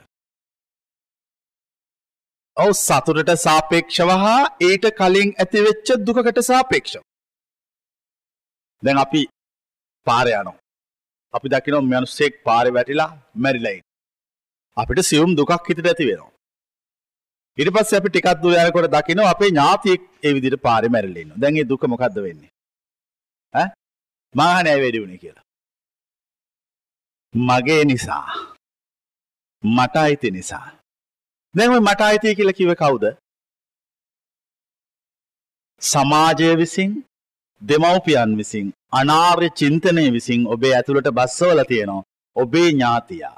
ඔව් 2.58 2.72
සතුටට 2.80 3.32
සාපේක්ෂව 3.48 4.12
හා 4.24 4.44
ඊට 4.68 4.86
කලින් 5.00 5.34
ඇතිවෙච්ච 5.44 5.90
දුකකට 6.08 6.40
සාපේක්ෂව. 6.52 7.04
දැන් 8.84 9.04
අපි 9.06 9.22
පාරේ 10.08 10.38
යනවා. 10.42 10.58
අපි 11.34 11.54
දකිනවා 11.54 11.90
මිනිස්සෙක් 11.94 12.34
පාරේ 12.48 12.76
වැටිලා 12.78 13.12
මැරිලා 13.44 13.76
ඉන්නේ. 13.78 13.88
අපිට 14.78 15.02
සියුම් 15.10 15.32
දුකක් 15.40 15.70
හිතට 15.70 15.90
ඇති 15.92 16.10
වෙනවා. 16.10 16.32
ඊට 17.58 17.74
පස්සේ 17.76 18.00
අපි 18.00 18.10
ටිකක් 18.12 18.30
දුර 18.44 18.54
යනකොට 18.60 18.92
දකිනවා 18.96 19.34
අපේ 19.34 19.52
ඥාතියෙක් 19.52 20.04
ඒ 20.26 20.34
විදිහට 20.36 20.64
පාරේ 20.68 20.94
මැරිලා 20.96 21.24
ඉන්නවා. 21.24 21.42
දැන් 21.42 21.54
මේ 21.58 21.70
දුක 21.72 21.84
මොකද්ද 21.94 22.24
වෙන්නේ? 22.28 22.52
ඈ? 23.54 23.68
මාහනේ 24.36 24.78
වැඩි 24.84 25.04
වුණේ 25.04 25.24
කියලා. 25.24 25.47
මගේ 27.38 27.84
නිසා. 27.86 28.28
මට 29.64 29.96
අයිති 29.96 30.32
නිසා. 30.32 30.68
දැන් 31.56 31.72
ඔය 31.72 31.80
මට 31.80 32.02
අයිති 32.02 32.36
කියලා 32.36 32.58
කිව්වේ 32.60 32.76
කවුද? 32.76 33.06
සමාජය 35.82 36.58
විසින් 36.58 36.92
දෙමව්පියන් 37.62 38.38
විසින් 38.38 38.68
අනාර්ය 38.92 39.50
චින්තනය 39.50 40.12
විසින් 40.14 40.48
ඔබේ 40.48 40.74
ඇතුළට 40.76 41.10
බස්සවල 41.18 41.64
තියෙනවා 41.64 42.04
ඔබේ 42.36 42.70
ඥාතියා. 42.70 43.38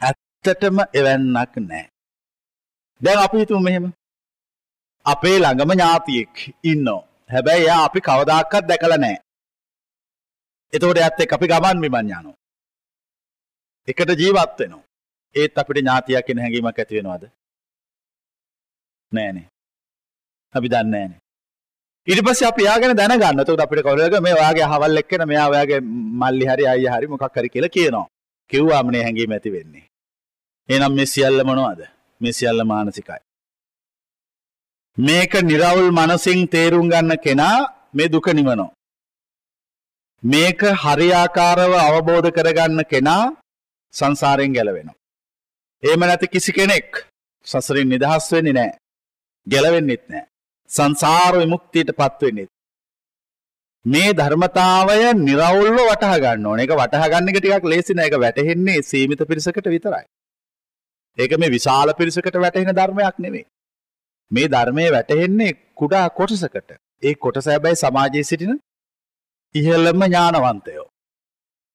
ඇත්තටම 0.00 0.76
එවැන්නක් 0.98 1.54
නෑ. 1.68 1.84
දැන් 3.00 3.18
අපි 3.18 3.38
හිතමු 3.38 3.60
මෙහෙම. 3.60 3.86
අපේ 5.06 5.38
ළඟම 5.38 5.70
ඥාතියෙක් 5.72 6.34
ඉන්නෝ. 6.64 7.00
හැබැයි 7.32 7.64
එයා 7.64 7.84
අපි 7.84 8.00
කවදාකවත් 8.00 8.68
දැකලා 8.68 9.00
නෑ. 9.04 9.16
එතකොට 10.74 10.98
එයත් 10.98 11.20
එක්ක 11.24 11.32
අපි 11.36 11.46
ගමන් 11.52 11.80
බිමන් 11.84 11.98
යනවා. 12.10 12.36
එකට 13.88 14.10
ජීවත් 14.22 14.58
වෙනවා. 14.60 14.84
ඒත් 15.34 15.58
අපිට 15.58 15.78
ඥාතියක් 15.80 16.26
කියන 16.26 16.38
හැඟීමක් 16.42 16.78
ඇති 16.78 16.96
වෙනවද? 16.98 17.24
නෑනේ. 19.12 19.46
අපි 20.54 20.68
දන්නේ 20.72 20.90
නෑනේ. 20.92 21.20
ඊට 22.08 22.22
පස්සේ 22.26 22.48
අපි 22.48 22.62
එයා 22.66 22.78
ගැන 22.80 22.96
දැනගන්න. 22.96 23.40
එතකොට 23.42 23.64
අපිට 23.64 23.84
කවුරුහරි 23.86 24.20
මේ 24.26 24.34
ඔයාගේ 24.38 24.66
අහවල් 24.68 25.00
එක්කන 25.02 25.26
මෙයා 25.32 25.48
ඔයාගේ 25.52 25.80
මල්ලි 26.20 26.50
හරි 26.50 26.64
අයියා 26.72 26.96
හරි 26.96 27.10
මොකක් 27.12 27.36
හරි 27.36 27.54
කියලා 27.54 27.74
කියනවා. 27.76 28.06
කිව්වාම 28.50 28.90
නේ 28.94 29.02
හැඟීම 29.06 29.32
ඇති 29.36 29.54
වෙන්නේ. 29.56 29.86
එහෙනම් 30.68 30.92
මේ 30.98 31.06
සියල්ල 31.14 31.44
මොනවද? 31.50 31.80
මේ 32.20 32.32
සියල්ල 32.38 32.64
මානසිකයි. 32.72 33.22
මේක 34.98 35.32
निराවුල් 35.50 35.90
මනසින් 35.98 36.48
තේරුම් 36.54 36.86
ගන්න 36.92 37.18
කෙනා 37.24 37.58
මේ 37.96 38.08
දුක 38.08 38.26
නිවනවා. 38.38 38.70
මේක 40.24 40.60
හරියාකාරව 40.82 41.72
අවබෝධ 41.80 42.28
කරගන්න 42.30 42.80
කෙනා 42.92 43.24
සංසාරයෙන් 43.94 44.54
ගැලවෙනවා. 44.56 44.96
එහෙම 45.82 46.00
නැති 46.00 46.26
කිසි 46.26 46.52
කෙනෙක් 46.52 46.90
සසරින් 47.46 47.88
නිදහස් 47.88 48.26
වෙන්නේ 48.32 48.52
නැහැ. 48.52 48.78
ගැලවෙන්නෙත් 49.46 50.04
නැහැ. 50.04 50.28
සංසාර 50.70 51.32
විමුක්තියට 51.34 51.92
පත් 51.92 52.20
වෙන්නේ. 52.22 52.48
මේ 53.84 54.10
ධර්මතාවය 54.12 54.98
निराවුල්ව 55.20 55.78
වටහා 55.82 56.18
ගන්න 56.18 56.46
ඕනේ. 56.46 56.64
ඒක 56.64 56.74
වටහා 56.74 57.08
ගන්න 57.08 57.30
එක 57.30 57.38
ටිකක් 57.38 57.64
ලේසි 57.66 57.92
නෑ. 57.94 58.06
ඒක 58.06 58.16
වැටහෙන්නේ 58.18 58.82
සීමිත 58.82 59.28
පිරිසකට 59.28 59.66
විතරයි. 59.68 60.04
ඒක 61.18 61.32
මේ 61.38 61.50
විශාල 61.50 61.88
පිරිසකට 61.94 62.36
වැටහෙන 62.38 62.74
ධර්මයක් 62.74 63.16
නෙමෙයි. 63.18 63.46
මේ 64.30 64.48
ධර්මයේ 64.48 64.92
වැටහෙන්නේ 64.92 65.52
කුඩා 65.74 66.06
කොටසකට. 66.10 66.70
ඒ 67.02 67.14
කොටස 67.16 67.46
හැබැයි 67.46 67.76
සමාජයේ 67.78 68.24
සිටින 68.24 68.60
ඉහළම 69.54 70.00
ඥානවන්තයෝ. 70.04 70.86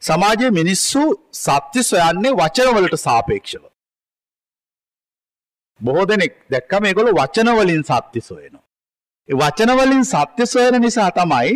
සමාජයේ 0.02 0.52
මිනිස්සු 0.60 1.02
සත්‍ය 1.44 1.82
සොයන්නේ 1.84 2.38
වචනවලට 2.42 2.96
සාපේක්ෂව. 3.08 3.64
බොහෝ 5.82 6.06
දෙනෙක් 6.08 6.34
දැක්කම 6.52 6.82
මේගොල්ලෝ 6.84 7.18
වචන 7.20 7.50
වලින් 7.60 7.84
සත්‍ය 7.84 8.22
සොයනවා. 8.22 8.66
ඒ 9.30 9.36
වචන 9.42 9.72
වලින් 9.80 10.06
සත්‍ය 10.14 10.44
සොයන 10.54 10.76
නිසා 10.82 11.10
තමයි 11.12 11.56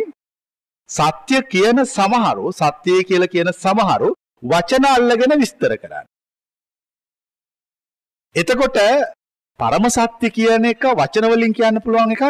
සත්‍ය 0.90 1.38
කියන 1.52 1.78
සමහරු 1.86 2.46
සත්‍යය 2.52 3.00
කියලා 3.10 3.34
කියන 3.34 3.50
සමහරු 3.56 4.10
වචන 4.44 4.86
අල්ලගෙන 4.88 5.40
විස්තර 5.42 5.74
කරන්නේ. 5.82 6.12
එතකොට 8.36 8.78
පරම 9.60 9.86
සත්‍ය 9.98 10.28
කියන 10.38 10.66
එක 10.66 10.84
වචන 11.00 11.26
වලින් 11.32 11.54
කියන්න 11.58 11.84
පුළුවන් 11.86 12.14
එකක් 12.16 12.24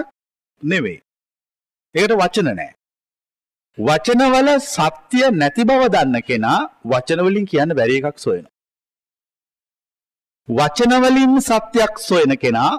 නෙවෙයි. 0.63 0.99
ඒකට 1.95 2.21
වචන 2.21 2.49
නැහැ. 2.51 2.73
වචනවල 3.77 4.49
සත්‍ය 4.61 5.19
නැති 5.31 5.63
බව 5.65 5.81
දන්න 5.89 6.21
කෙනා 6.21 6.59
වචන 6.85 7.21
වලින් 7.25 7.45
කියන්න 7.45 7.75
බැරි 7.75 7.95
එකක් 7.99 8.19
සොයනවා. 8.19 8.51
වචන 10.47 10.93
වලින් 11.03 11.41
සත්‍යයක් 11.41 11.93
සොයන 11.99 12.37
කෙනා 12.37 12.71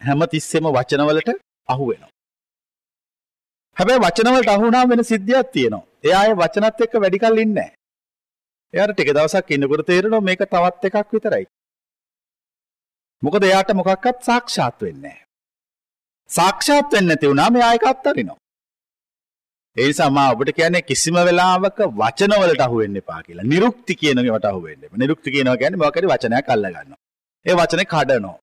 හැමතිස්සෙම 0.00 0.64
වචනවලට 0.68 1.30
අහු 1.68 1.84
වෙනවා. 1.88 2.12
හැබැයි 3.76 4.00
වචනවලට 4.00 4.48
අහු 4.48 4.62
වුණාම 4.62 4.88
වෙන 4.88 5.04
සිද්ධියක් 5.04 5.50
තියෙනවා. 5.52 5.86
එයා 6.04 6.22
ඒ 6.26 6.34
වචනත් 6.34 6.80
එක්ක 6.80 6.94
වැඩි 6.94 7.18
කල් 7.18 7.38
ඉන්නේ 7.38 7.54
නැහැ. 7.54 7.76
එයාට 8.74 8.94
ටික 8.94 9.12
දවසක් 9.12 9.50
ඉන්නකොට 9.50 9.86
තේරෙනවා 9.86 10.26
මේක 10.28 10.40
තවත් 10.46 10.82
එකක් 10.84 11.12
විතරයි. 11.12 11.44
මොකද 13.22 13.42
එයාට 13.42 13.70
මොකක්වත් 13.74 14.18
සාක්ෂාත් 14.22 14.76
වෙන්නේ 14.80 15.02
නැහැ. 15.04 15.24
සාක්ෂාත් 16.30 16.92
වෙන්නේ 16.92 17.16
නැති 17.16 17.30
වුණාම 17.30 17.56
එයා 17.56 17.72
ඒක 17.74 17.92
අත්හරිනවා. 17.92 18.42
ඒ 19.76 19.86
නිසා 19.86 20.10
මා 20.10 20.28
ඔබට 20.32 20.50
කියන්නේ 20.52 20.82
කිසිම 20.82 21.16
වෙලාවක 21.20 21.78
වචන 21.94 22.32
වලට 22.34 22.62
අහු 22.66 22.76
වෙන්න 22.78 22.96
එපා 22.96 23.20
කියලා. 23.22 23.44
නිරුක්ති 23.44 23.94
කියන 23.94 24.18
ඒවාට 24.18 24.46
අහු 24.46 24.62
වෙන්න 24.62 24.84
එපා. 24.84 24.98
නිරුක්ති 24.98 25.28
කියනවා 25.30 25.56
කියන්නේ 25.56 25.80
මොකක් 25.82 25.98
හරි 25.98 26.08
වචනයක් 26.08 26.48
අල්ල 26.48 26.66
ගන්නවා. 26.66 27.00
ඒ 27.46 27.54
වචනේ 27.54 27.86
කඩනවා. 27.86 28.38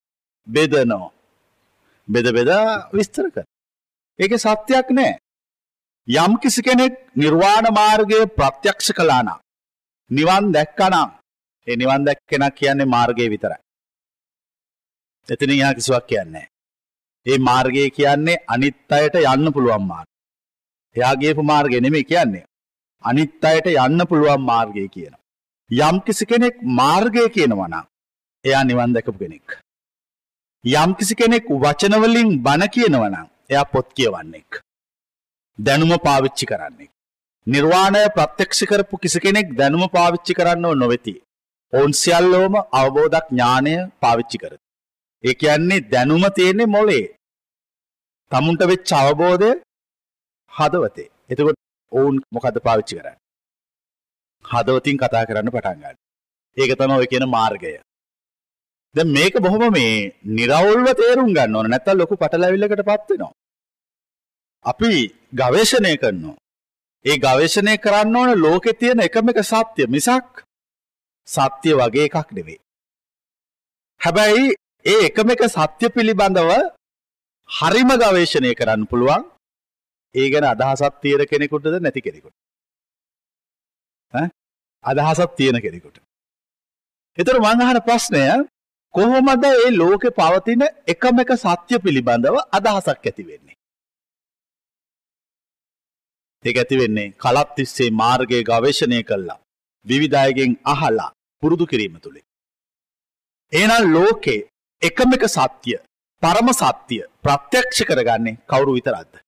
බෙදනවා. 0.48 1.12
බෙද 2.08 2.28
බෙදා 2.34 2.68
විස්තර 2.94 3.26
කරනවා. 3.26 3.52
ඒකේ 4.20 4.38
සත්‍යයක් 4.40 4.88
නැහැ. 4.92 5.18
යම් 6.08 6.34
කිසි 6.38 6.62
කෙනෙක් 6.62 6.94
නිර්වාණ 7.16 7.68
මාර්ගයේ 7.72 8.26
ප්‍රත්‍යක්ෂ 8.30 8.90
කළා 8.92 9.22
නම් 9.24 9.40
නිවන් 10.12 10.46
දැක්කා 10.52 10.90
නම් 10.90 11.12
ඒ 11.68 11.76
නිවන් 11.76 12.06
දැක්කෙනා 12.06 12.52
කියන්නේ 12.52 12.86
මාර්ගය 12.86 13.30
විතරයි. 13.30 13.62
එතනින් 15.30 15.60
එහා 15.60 15.74
කිසිවක් 15.74 16.06
කියන්නේ 16.08 16.48
ඒ 17.26 17.38
මාර්ගය 17.40 17.90
කියන්නේ 17.92 18.44
අනිත් 18.48 18.92
අයට 18.92 19.16
යන්න 19.26 19.54
පුළුවන් 19.54 19.86
මාර්ගය. 19.88 20.13
එයා 20.96 21.16
ගියපු 21.16 21.44
මාර්ගය 21.44 21.82
නෙමෙයි 21.82 22.10
කියන්නේ. 22.12 22.46
අනිත් 23.04 23.46
අයට 23.46 23.68
යන්න 23.76 24.08
පුළුවන් 24.10 24.44
මාර්ගය 24.52 24.88
කියනවා. 24.88 25.22
යම් 25.70 25.98
කිසි 26.06 26.26
කෙනෙක් 26.26 26.56
මාර්ගය 26.80 27.26
කියනවා 27.36 27.68
නම් 27.68 27.86
එයා 28.46 28.64
නිවන් 28.64 28.94
දැකපු 28.96 29.20
කෙනෙක්. 29.20 29.48
යම් 30.64 30.92
කිසි 30.98 31.16
කෙනෙක් 31.16 31.46
වචන 31.64 31.96
වලින් 32.04 32.30
බණ 32.46 32.74
කියනවා 32.76 33.10
නම් 33.10 33.28
එයා 33.50 33.66
පොත් 33.66 33.88
කියවන්නෙක්. 33.98 34.62
දැනුම 35.60 35.94
පාවිච්චි 36.06 36.46
කරන්නෙක්. 36.46 36.92
නිර්වාණය 37.48 38.04
ප්‍රත්‍යක්ෂ 38.16 38.64
කරපු 38.70 38.98
කිසි 38.98 39.20
කෙනෙක් 39.20 39.48
දැනුම 39.60 39.84
පාවිච්චි 39.90 40.34
කරන්නව 40.34 40.74
නොවෙති. 40.76 41.16
ඔවුන් 41.74 41.94
සියල්ලෝම 41.94 42.56
අවබෝධක් 42.72 43.28
ඥානය 43.32 43.74
පාවිච්චි 44.02 44.38
කරති. 44.38 44.64
ඒ 45.24 45.34
කියන්නේ 45.34 45.86
දැනුම 45.92 46.24
තියෙන්නේ 46.36 46.74
මොලේ. 46.76 47.06
තමුන්ට 48.32 48.62
වෙච්ච 48.72 48.92
අවබෝධය 49.02 49.52
හදවතේ. 50.54 51.10
එතකොට 51.30 51.58
ඔවුන් 51.92 52.16
මොකද්ද 52.32 52.58
පාවිච්චි 52.68 52.96
කරන්නේ? 52.96 53.18
හදවතින් 54.46 54.98
කතා 54.98 55.26
කරන්න 55.26 55.52
පටන් 55.52 55.80
ගන්න. 55.80 55.98
ඒක 56.58 56.72
තමයි 56.78 56.98
ඔය 56.98 57.08
කියන 57.08 57.26
මාර්ගය. 57.30 57.74
දැන් 58.96 59.10
මේක 59.10 59.36
බොහොම 59.40 59.64
මේ 59.72 60.14
निराවුල්ව 60.32 60.88
තේරුම් 60.94 61.30
ගන්න 61.30 61.56
ඕන 61.56 61.70
නැත්නම් 61.70 62.00
ලොකු 62.00 62.16
පටලැවිල්ලකටපත් 62.16 63.10
වෙනවා. 63.12 63.34
අපි 64.66 64.92
ගවේෂණය 65.34 65.94
කරනවා. 65.98 66.38
ඒ 67.06 67.18
ගවේෂණය 67.18 67.76
කරන්න 67.78 68.16
ඕන 68.16 68.42
ලෝකේ 68.42 68.74
තියෙන 68.74 69.00
එකම 69.00 69.30
එක 69.30 69.42
සත්‍ය 69.44 69.88
මිසක් 69.88 70.44
සත්‍ය 71.28 71.72
වගේ 71.74 72.06
එකක් 72.10 72.30
නෙවෙයි. 72.32 72.60
හැබැයි 74.02 74.46
ඒ 74.86 75.02
එකම 75.10 75.30
එක 75.30 75.44
සත්‍ය 75.50 75.86
පිළිබඳව 75.90 76.52
හරිම 77.50 77.90
ගවේෂණය 78.02 78.52
කරන්න 78.56 78.90
පුළුවන් 78.92 79.33
ඒ 80.16 80.28
ගැන 80.30 80.46
අදහසක් 80.46 80.96
තියෙන 81.02 81.28
කෙනෙකුටද 81.28 81.76
නැති 81.80 82.02
කෙනෙකුට 82.02 82.36
අදහසක් 84.84 85.32
තියෙන 85.36 85.62
කෙනෙකුට 85.62 85.98
එතර 87.18 87.38
මං 87.40 87.64
අහන 87.64 87.80
ප්‍රශ්නය 87.82 88.24
කොහොමද 88.94 89.46
ඒ 89.46 89.72
ලෝකෙ 89.74 90.10
පවතින 90.12 90.64
එකම 90.88 91.20
එක 91.20 91.32
සත්‍ය 91.38 91.80
පිළිබඳව 91.80 92.36
අදහසක් 92.52 93.00
ඇති 93.02 93.24
වෙන්නේ. 93.28 93.58
ඒක 96.46 96.58
ඇති 96.58 96.80
වෙන්නේ 96.82 97.14
කලත් 97.16 97.50
තිස්සේ 97.56 97.90
මාර්ගයේ 97.94 98.44
ගවේෂණය 98.44 99.02
කළා. 99.04 99.40
විවිධ 99.86 100.18
අහලා 100.66 101.10
පුරුදු 101.44 101.66
කිරීම 101.66 101.96
තුලින්. 102.00 102.26
එහෙනම් 103.54 103.94
ලෝකේ 103.94 104.48
එකම 104.82 105.14
එක 105.14 105.26
සත්‍ය, 105.30 105.74
පරම 106.24 106.48
සත්‍ය 106.54 106.98
ප්‍රත්‍යක්ෂ 107.24 107.80
කරගන්නේ 107.84 108.40
කවුරු 108.48 108.72
විතරක්ද? 108.74 109.23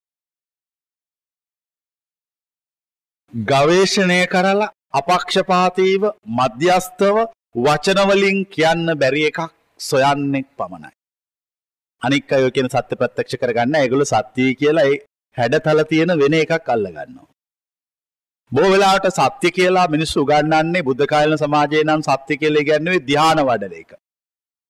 ගවේෂණය 3.35 4.19
කරලා 4.27 4.71
අපක්ෂපාතීව 4.93 6.03
මධ්‍යස්තව 6.37 7.17
වචනවලින් 7.65 8.37
කියන්න 8.45 8.87
බැරි 9.01 9.23
එකක් 9.29 9.39
සොයන්නෙක් 9.79 10.47
පමණයි. 10.57 10.91
අනික් 12.01 12.31
අය 12.31 12.45
කියන 12.51 12.69
සත්‍ය 12.69 12.95
ප්‍රත්‍යක්ෂ 13.01 13.39
කරගන්න 13.41 13.75
ඒගොල්ලෝ 13.75 14.11
සත්‍යයි 14.13 14.55
කියලා 14.55 14.87
ඒ 14.91 14.95
හැඩතල 15.37 15.81
තියෙන 15.83 16.15
වෙන 16.21 16.37
එකක් 16.39 16.71
අල්ලගන්නවා. 16.75 17.27
බොහෝ 18.51 18.71
වෙලාවට 18.73 19.11
සත්‍ය 19.19 19.51
කියලා 19.51 19.87
මිනිස්සු 19.87 20.23
උගන්වන්නේ 20.23 20.85
බුද්ධ 20.87 21.05
කාලීන 21.05 21.43
සමාජයේ 21.43 21.83
නම් 21.83 22.07
සත්‍ය 22.07 22.39
කියලා 22.41 22.67
කියන්නේ 22.69 23.05
ධ්‍යාන 23.09 23.45
වඩන 23.49 23.77
එක. 23.81 23.91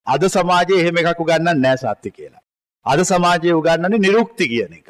අද 0.07 0.29
සමාජයේ 0.35 0.81
එහෙම 0.81 1.01
එකක් 1.01 1.23
උගන්වන්නේ 1.23 1.57
නැහැ 1.63 1.95
සත්‍ය 1.95 2.09
කියලා. 2.17 2.43
අද 2.85 2.99
සමාජයේ 3.11 3.57
උගන්වන්නේ 3.61 4.05
නිරුක්ති 4.05 4.51
කියන 4.51 4.77
එක. 4.79 4.87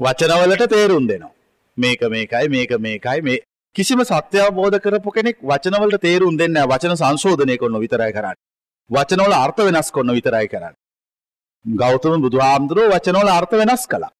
වචනවලට 0.00 0.72
තේරුම් 0.76 1.06
දෙනවා. 1.12 1.36
මේක 1.82 2.00
මේකයි 2.08 2.48
මේක 2.48 2.76
මේකයි 2.78 3.22
මේ 3.22 3.40
කිසිම 3.76 4.00
සත්‍ය 4.02 4.38
අවබෝධ 4.40 4.78
කරපු 4.80 5.10
කෙනෙක් 5.12 5.36
වචනවලට 5.42 6.02
තේරුම් 6.02 6.38
දෙන්නේ 6.38 6.54
නැහැ. 6.56 6.70
වචන 6.72 6.96
සංශෝධනය 6.96 7.56
කරන 7.56 7.76
විතරයි 7.80 8.12
කරන්නේ. 8.12 8.40
වචනවල 8.90 9.34
අර්ථ 9.34 9.60
වෙනස් 9.66 9.90
කරන 9.90 10.12
විතරයි 10.12 10.48
කරන්නේ. 10.48 10.78
ගෞතම 11.64 12.22
බුදුහාමුදුරුවෝ 12.22 12.92
වචනවල 12.92 13.30
අර්ථ 13.30 13.54
වෙනස් 13.54 13.84
කළා. 13.86 14.12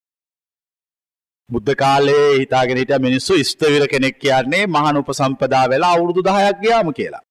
බුද්ධ 1.51 1.75
කාලේ 1.77 2.27
හිතාගෙන 2.35 2.79
හිටිය 2.79 3.01
මිනිස්සු 3.01 3.35
ස්ථවිර 3.45 3.85
කෙනෙක් 3.89 4.19
කියන්නේ 4.19 4.65
මහාන 4.69 4.97
උපසම්පදා 4.97 5.65
වෙලා 5.69 5.93
අවුරුදු 5.97 6.21
10ක් 6.23 6.61
ගියාම 6.63 6.93
කියලා. 6.93 7.25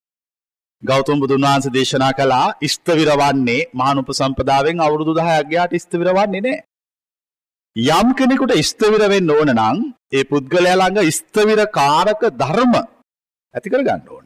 ගෞතම 0.83 1.19
බුදුන් 1.19 1.41
වහන්සේ 1.43 1.73
දේශනා 1.73 2.13
කළා 2.13 2.47
ස්ථවිර 2.67 3.09
වන්නේ 3.13 3.61
මහාන 3.73 3.97
උපසම්පදාවෙන් 3.97 4.81
අවුරුදු 4.81 5.13
10ක් 5.15 5.49
ගියාට 5.49 5.73
ස්ථවිර 5.77 6.09
වන්නේ 6.11 6.41
නැහැ. 6.41 6.63
යම් 7.79 8.07
කෙනෙකුට 8.13 8.53
ස්ථවිර 8.61 9.03
වෙන්න 9.09 9.29
ඕන 9.31 9.51
නම් 9.53 9.77
ඒ 10.11 10.23
පුද්ගලයා 10.25 10.75
ළඟ 10.75 11.11
ස්ථවිර 11.11 11.61
කාරක 11.69 12.21
ධර්ම 12.33 12.73
ඇති 13.53 13.69
කර 13.69 13.83
ගන්න 13.87 14.03
ඕන. 14.07 14.25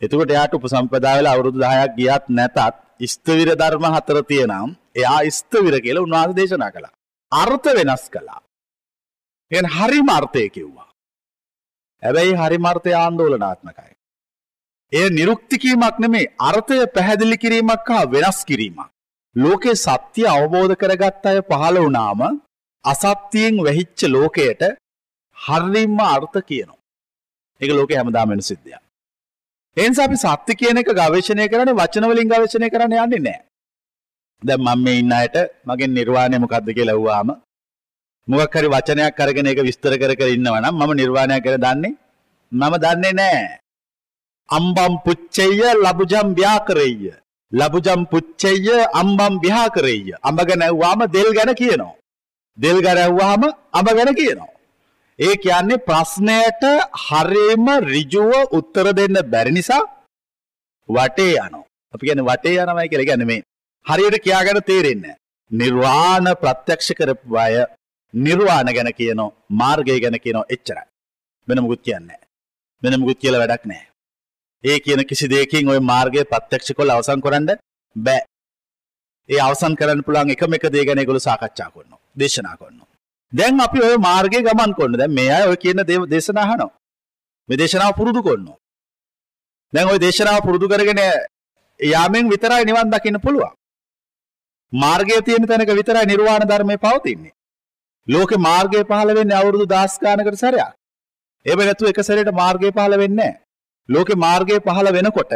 එතකොට 0.00 0.30
එයාට 0.30 0.54
උපසම්පදා 0.54 1.16
වෙලා 1.18 1.34
අවුරුදු 1.34 1.58
10ක් 1.60 1.94
ගියත් 1.98 2.24
නැතත් 2.30 2.58
ස්ථවිර 3.04 3.48
ධර්ම 3.54 3.84
හතර 3.88 4.18
තියෙනම් 4.24 4.74
එයා 4.94 5.20
ස්ථවිර 5.30 5.74
කියලා 5.80 6.02
උන්වහන්සේ 6.02 6.38
දේශනා 6.38 6.70
කළා. 6.70 6.94
අර්ථ 7.32 7.68
වෙනස් 7.78 8.04
කළා. 8.08 8.40
එහෙනම් 9.50 9.70
හරිම 9.70 10.08
අර්ථය 10.10 10.48
කිව්වා. 10.48 10.90
හැබැයි 12.02 12.34
හරිම 12.34 12.64
අර්ථය 12.64 12.92
ආందోලනාත්මකයි. 12.94 13.92
එය 14.92 15.06
නිරුක්ති 15.10 15.56
කීමක් 15.58 15.96
නෙමෙයි 15.98 16.32
අර්ථය 16.40 16.76
පැහැදිලි 16.88 17.36
කිරීමක් 17.38 17.88
හා 17.88 18.04
වෙනස් 18.08 18.38
කිරීමක්. 18.44 18.95
ලෝකේ 19.36 19.76
සත්‍ය 19.76 20.22
අවබෝධ 20.26 20.74
කරගත් 20.74 21.24
අය 21.30 21.38
පහළ 21.50 21.76
වුණාම 21.84 22.20
අසත්‍යයෙන් 22.84 23.54
වැහිච්ච 23.66 24.00
ලෝකයට 24.08 24.62
හරිම 25.36 25.98
අර්ථ 26.06 26.38
කියනවා. 26.48 26.82
ඒක 27.60 27.70
ලෝකේ 27.70 27.98
හැමදාම 27.98 28.28
වෙන 28.30 28.42
සිද්ධියක්. 28.42 28.82
ඒ 29.76 29.88
නිසා 29.88 30.06
අපි 30.08 30.16
සත්‍ය 30.16 30.52
කියන 30.54 30.80
එක 30.80 30.90
ගවේෂණය 30.90 31.48
කරන්නේ 31.48 31.78
වචන 31.80 32.06
වලින් 32.10 32.30
ගවේෂණය 32.32 32.68
කරන්න 32.70 32.94
යන්නේ 32.94 33.18
නැහැ. 33.18 33.42
දැන් 34.42 34.60
මම 34.60 34.80
මේ 34.84 34.96
ඉන්න 35.00 35.12
අයට 35.12 35.36
මගෙන් 35.66 35.92
නිර්වාණය 35.98 36.38
මොකද්ද 36.38 36.68
කියලා 36.76 36.96
අහුවාම 36.96 37.28
මොකක් 38.28 38.56
හරි 38.56 38.68
වචනයක් 38.68 39.20
අරගෙන 39.20 39.46
ඒක 39.46 39.60
විස්තර 39.68 39.94
කර 40.00 40.12
කර 40.18 40.32
ඉන්නවා 40.36 40.60
නම් 40.60 40.76
මම 40.78 40.92
නිර්වාණය 41.00 41.38
කියලා 41.44 41.64
දන්නේ 41.66 41.94
මම 42.52 42.74
දන්නේ 42.84 43.12
නැහැ. 43.12 43.46
අම්බම් 44.48 44.94
පුච්චෙය 45.04 45.60
ලබුජම් 45.76 46.28
ව්‍යාකරෙය. 46.38 46.96
ලබුජම් 47.52 48.00
පුච්චෙය 48.06 48.66
අම්බම් 48.92 49.34
ව්‍යාකරෙය. 49.40 50.14
අඹ 50.22 50.38
ගැන 50.48 50.62
ඇහුවාම 50.62 51.00
දෙල් 51.14 51.30
ගැන 51.32 51.54
කියනවා. 51.54 51.94
දෙල් 52.58 52.78
ගැන 52.82 52.98
ඇහුවාම 52.98 53.42
අඹ 53.72 53.88
ගැන 53.88 54.14
කියනවා. 54.14 54.54
ඒ 55.18 55.36
කියන්නේ 55.36 55.84
ප්‍රශ්නයට 55.88 56.62
හරියම 57.06 57.66
ඍජුව 57.84 58.32
උත්තර 58.52 58.86
දෙන්න 58.92 59.16
බැරි 59.32 59.52
නිසා 59.52 59.82
වටේ 60.88 61.34
යනවා. 61.36 61.64
අපි 61.94 62.06
කියන්නේ 62.06 62.28
වටේ 62.30 62.56
යනවායි 62.56 62.88
කියලා 62.88 63.08
කියන්නේ 63.10 63.30
මේ 63.32 63.42
හරියට 63.86 64.22
කියාගෙන 64.24 64.60
තේරෙන්නේ 64.62 65.16
නිර්වාණ 65.50 66.26
ප්‍රත්‍යක්ෂ 66.42 66.88
කරපු 66.98 67.36
අය 67.36 67.56
නිර්වාණ 68.14 68.68
ගැන 68.76 68.90
කියනෝ 68.98 69.30
මාර්ගය 69.50 70.00
ගැන 70.00 70.18
කියනෝ 70.24 70.44
එච්චරයි. 70.54 70.86
වෙන 71.48 71.62
මුකුත් 71.62 71.82
කියන්නේ 71.82 72.20
වෙන 72.82 73.00
මුකුත් 73.00 73.18
කියලා 73.22 73.42
වැඩක් 73.42 73.64
නැහැ. 73.66 73.88
ඒ 74.63 74.79
කියන 74.79 75.01
කිසි 75.05 75.29
දෙයකින් 75.29 75.69
ওই 75.69 75.79
මාර්ගය 75.81 76.23
ප්‍රත්‍යක්ෂ 76.25 76.73
කරලා 76.77 76.97
අවසන් 76.97 77.21
කරන්න 77.21 77.49
බෑ. 77.95 78.21
ඒ 79.29 79.39
අවසන් 79.39 79.75
කරන්න 79.75 80.03
පුළුවන් 80.03 80.33
එකම 80.35 80.53
එක 80.53 80.65
දේ 80.73 80.85
ගැන 80.85 80.99
ඒගොල්ලෝ 80.99 81.27
සාකච්ඡා 81.27 81.69
කරනවා. 81.69 81.99
දේශනා 82.15 82.55
කරනවා. 82.57 82.87
දැන් 83.33 83.59
අපි 83.59 83.79
ওই 83.81 83.97
මාර්ගයේ 83.99 84.43
ගමන් 84.43 84.73
කරන. 84.77 84.97
දැන් 84.97 85.13
මේ 85.13 85.31
අය 85.31 85.47
ඔය 85.47 85.57
කියන 85.57 85.83
දේ 85.83 85.99
දේශනා 86.13 86.45
අහනවා. 86.45 86.71
මේ 87.49 87.57
දේශනාව 87.57 87.93
පුරුදු 87.99 88.21
කරනවා. 88.23 88.57
දැන් 89.73 89.87
ওই 89.87 89.99
දේශනාව 89.99 90.41
පුරුදු 90.45 90.69
කරගෙන 90.69 91.01
යාමෙන් 91.79 92.29
විතරයි 92.29 92.63
නිවන් 92.65 92.91
දකින්න 92.93 93.21
පුළුවන්. 93.21 93.53
මාර්ගයේ 94.73 95.21
තියෙන 95.21 95.47
තැනක 95.47 95.71
විතරයි 95.75 96.05
නිර්වාණ 96.05 96.47
ධර්මයේ 96.47 96.77
පවතින්නේ. 96.79 97.33
ලෝකේ 98.07 98.37
මාර්ගය 98.39 98.83
පහළ 98.83 99.15
වෙන්නේ 99.15 99.37
අවුරුදු 99.37 99.65
10 99.67 100.03
ගානකට 100.03 100.39
සැරයක්. 100.39 100.73
එහෙම 101.45 101.59
නැතුව 101.59 101.89
එක 101.89 101.99
සැරේට 102.01 102.33
මාර්ගය 102.33 102.71
පහළ 102.71 102.97
වෙන්නේ 102.97 103.17
නැහැ. 103.21 103.39
ලෝකේ 103.88 104.20
මාර්ගය 104.24 104.58
පහළ 104.66 104.88
වෙනකොට 104.96 105.32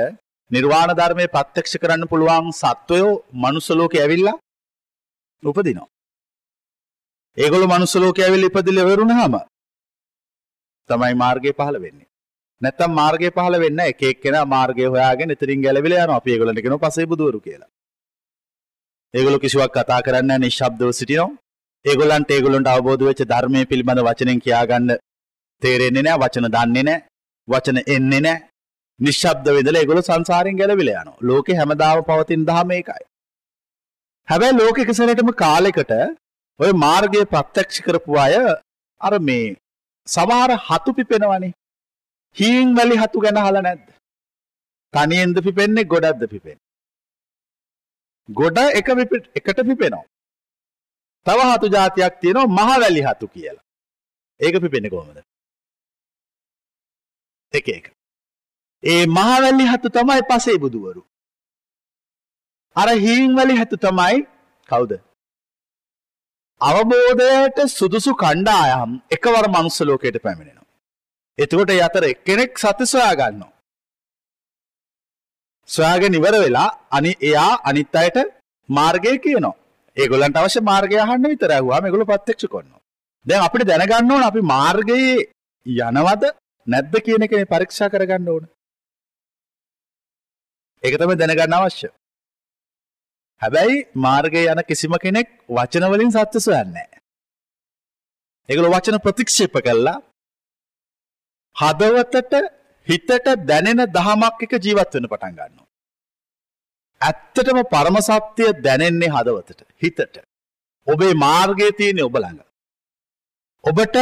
නිර්වාණ 0.50 0.92
ධර්මයේ 0.98 1.32
ප්‍රත්‍යක්ෂ 1.36 1.74
කරන්න 1.82 2.04
පුළුවන් 2.12 2.52
සත්වයෝ 2.52 3.10
මනුස්ස 3.42 3.68
ලෝකේ 3.70 4.02
ඇවිල්ලා 4.02 4.36
උපදිනවා. 5.42 5.88
ඒගොල්ලෝ 7.38 7.72
මනුස්ස 7.72 7.94
ලෝකේ 8.04 8.24
ඇවිල්ලා 8.26 8.52
ඉපදිලා 8.52 8.86
ඉවරුනහම 8.86 9.34
තමයි 10.90 11.14
මාර්ගය 11.14 11.52
පහළ 11.58 11.78
වෙන්නේ. 11.84 12.08
නැත්තම් 12.60 12.90
මාර්ගය 13.00 13.28
පහළ 13.36 13.56
වෙන්නේ 13.64 13.90
එක 13.92 14.02
එක්කෙනා 14.02 14.44
මාර්ගය 14.54 14.84
හොයාගෙන 14.94 15.34
ඉතින් 15.34 15.62
ගැලවිලා 15.66 16.04
යනවා. 16.04 16.16
අපි 16.16 16.32
ඒගොල්ලන්ට 16.32 16.62
කියනවා 16.64 16.84
පසේ 16.84 17.10
බුදුවරු 17.12 17.40
කියලා. 17.40 17.70
ඒගොල්ලෝ 19.14 19.44
කිසිවක් 19.44 19.72
කතා 19.76 20.00
කරන්නේ 20.06 20.26
නැහැ 20.28 20.44
නිශ්ශබ්දව 20.44 20.90
සිටිනවා. 20.92 21.36
ඒගොල්ලන්ට 21.84 22.30
ඒගොල්ලන්ට 22.30 22.72
අවබෝධ 22.72 23.04
වෙච්ච 23.08 23.22
ධර්මයේ 23.32 23.70
පිළිබඳ 23.70 24.02
වචනෙන් 24.08 24.42
කියාගන්න 24.44 24.90
තේරෙන්නේ 25.62 26.02
නැහැ, 26.02 26.20
වචන 26.22 26.46
දන්නේ 26.56 26.84
නැහැ, 26.88 27.09
වචන 27.52 27.78
එන්නේ 27.94 28.20
නැහැ. 28.26 28.40
නිශ්ශබ්ද 29.00 29.46
වෙදලා 29.56 29.82
ඒගොල්ලෝ 29.82 30.08
සංසාරයෙන් 30.08 30.58
ගැලවිලා 30.60 31.02
යනවා. 31.02 31.20
ලෝකේ 31.28 31.56
හැමදාම 31.60 32.02
පවතින 32.08 32.42
දහම 32.48 32.70
ඒකයි. 32.78 33.04
හැබැයි 34.28 34.58
ලෝකෙක 34.60 34.90
සැරේටම 34.98 35.30
කාලෙකට 35.42 35.92
ඔය 36.60 36.72
මාර්ගය 36.84 37.22
ප්‍රත්‍යක්ෂ 37.34 37.84
කරපු 37.86 38.18
අය 38.24 38.34
අර 39.00 39.14
මේ 39.28 39.56
සමහර 40.08 40.50
හතු 40.68 40.90
පිපෙනවනේ. 40.98 41.52
හීන් 42.36 42.68
වැලි 42.76 43.00
හතු 43.02 43.22
ගැන 43.24 43.40
අහලා 43.42 43.64
නැද්ද? 43.66 43.86
තනියෙන්ද 44.94 45.36
පිපෙන්නේ 45.46 45.90
ගොඩක්ද 45.92 46.22
පිපෙන්නේ? 46.34 46.66
ගොඩ 48.28 48.58
එක 48.78 48.88
එකට 49.38 49.58
පිපෙනවා. 49.70 50.04
තව 51.26 51.38
හතු 51.50 51.72
జాතියක් 51.76 52.14
තියෙනවා 52.20 52.54
මහවැලි 52.58 53.02
හතු 53.08 53.26
කියලා. 53.34 53.64
ඒක 54.40 54.54
පිපෙන්නේ 54.64 54.90
කොහොමද? 54.90 55.18
එක 57.52 57.68
එක. 57.68 57.86
ඒ 58.84 59.06
මහවැලි 59.08 59.64
හතු 59.66 59.88
තමයි 59.90 60.22
පසේ 60.30 60.58
බුදුවරු. 60.58 61.02
අර 62.76 62.88
හීන් 62.96 63.36
වැලි 63.36 63.54
හතු 63.60 63.76
තමයි 63.76 64.26
කවුද? 64.68 64.92
අවබෝධයට 66.60 67.58
සුදුසු 67.68 68.12
කණ්ඩායම් 68.14 68.90
එකවර 69.10 69.44
මනුස්ස 69.48 69.80
ලෝකයට 69.82 70.18
පැමිණෙනවා. 70.22 70.68
එතකොට 71.38 71.70
ඒ 71.70 71.82
අතර 71.82 72.04
එක්කෙනෙක් 72.04 72.58
සත්‍ය 72.58 72.84
සොයා 72.86 73.14
ගන්නවා. 73.14 73.52
සොයාගෙන 75.68 76.14
ඉවර 76.14 76.34
වෙලා 76.44 76.70
අනි 76.90 77.12
එයා 77.20 77.52
අනිත් 77.64 77.94
අයට 77.94 78.18
මාර්ගය 78.68 79.12
කියනවා. 79.24 79.56
ඒගොල්ලන්ට 79.96 80.36
අවශ්‍ය 80.36 80.60
මාර්ගය 80.62 80.96
අහන්න 80.98 81.30
විතරයි 81.32 81.58
අහුවාම 81.58 81.84
ඒගොල්ලෝ 81.84 82.10
ප්‍රත්‍යක්ෂ 82.12 82.52
කරනවා. 82.52 82.80
දැන් 83.26 83.42
අපිට 83.42 83.68
දැනගන්න 83.68 84.12
ඕන 84.12 84.22
අපි 84.22 84.40
මාර්ගයේ 84.54 85.16
යනවද 85.66 86.24
නැද්ද 86.72 86.94
කියන 87.06 87.26
එකනේ 87.26 87.50
පරීක්ෂා 87.52 87.92
කරගන්න 87.92 88.30
ඕන. 88.34 88.44
ඒක 90.82 90.94
තමයි 91.00 91.18
දැනගන්න 91.20 91.56
අවශ්‍ය. 91.58 91.88
හැබැයි 93.42 93.76
මාර්ගයේ 94.06 94.52
යන 94.52 94.62
කිසිම 94.68 94.94
කෙනෙක් 95.04 95.28
වචන 95.56 95.86
වලින් 95.92 96.14
සත්‍ය 96.14 96.38
සොයන්නේ 96.40 96.72
නැහැ. 96.76 97.00
ඒගොල්ලෝ 98.48 98.74
වචන 98.76 99.00
ප්‍රතික්ෂේප 99.06 99.54
කළා 99.66 99.98
හදවතට 101.56 102.34
හිතට 102.86 103.30
දැනෙන 103.50 103.84
දහමක් 103.96 104.46
එක 104.46 104.52
ජීවත් 104.64 104.94
වෙන්න 104.94 105.10
පටන් 105.12 105.36
ගන්නවා. 105.38 105.68
ඇත්තටම 107.00 107.60
පරමසත්‍යය 107.72 108.50
දැනෙන්නේ 108.66 109.14
හදවතට 109.16 109.60
හිතට. 109.82 110.20
ඔබේ 110.86 111.14
මාර්ගය 111.24 111.72
තියෙන්නේ 111.78 112.08
ඔබ 112.08 112.16
ළඟ. 112.18 112.40
ඔබට 113.64 113.96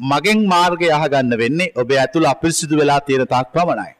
මගෙන් 0.00 0.46
මාර්ගය 0.46 0.88
අහගන්න 0.90 1.38
වෙන්නේ 1.38 1.72
ඔබ 1.74 1.90
ඇතුළ 1.92 2.26
අපිරිසිදු 2.26 2.74
වෙලා 2.76 3.00
තියෙන 3.00 3.26
තාක් 3.26 3.52
පමණයි. 3.52 3.92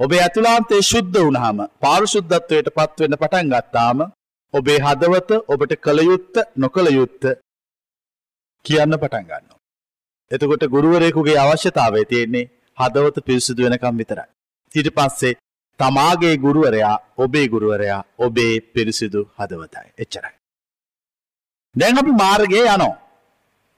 ඔබේ 0.00 0.20
ඇතුලාන්තේ 0.22 0.82
ශුද්ධ 0.82 1.18
වුණහම 1.18 1.58
පාරිශුද්ධත්වයට 1.80 2.68
පත්වෙන්න 2.70 3.16
පටන් 3.16 3.52
ගත්තාම 3.52 3.98
ඔබේ 4.54 4.78
හදවත 4.78 5.30
ඔබට 5.48 5.72
කළයුත්ත 5.78 6.34
නොකළ 6.56 6.88
යුත්ත 6.90 7.22
කියන්න 8.64 8.98
පටන් 8.98 9.26
ගන්න. 9.26 9.48
එතකොට 10.30 10.64
ගුරුවරයෙකුගේ 10.66 11.38
අවශ්‍යතාවය 11.38 12.04
තියෙන්නේ 12.04 12.50
හදවත 12.78 13.24
පිරිසිදු 13.24 13.62
වෙනකම් 13.62 13.96
විතරයි. 13.96 14.28
ඊට 14.74 14.90
පස්සේ 14.90 15.38
තමාගේ 15.80 16.36
ගුරුවරයා 16.36 16.96
ඔබේ 17.18 17.46
ගුරුවරයා 17.48 18.02
ඔබේ 18.18 18.60
පිරිසිදු 18.74 19.20
හදවතයි. 19.38 19.88
එච්චරයි. 19.98 20.34
දැන් 21.74 21.98
අපි 21.98 22.12
මාර්ගයේ 22.12 22.66
යනෝ. 22.74 22.94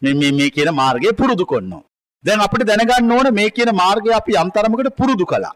මේ 0.02 0.32
මේ 0.38 0.50
කියන 0.56 0.70
මාර්ගය 0.80 1.12
පුරුදු 1.20 1.44
කොන්නෝ. 1.52 1.82
දැන් 2.24 2.40
අපිට 2.40 2.66
දැනගන්න 2.68 3.12
ඕන 3.16 3.28
මේ 3.38 3.50
කියන 3.56 3.70
මාර්ගය 3.82 4.10
අපි 4.20 4.32
යම් 4.42 4.50
තරමකට 4.54 4.96
පුරුදු 5.00 5.24
කළා. 5.32 5.54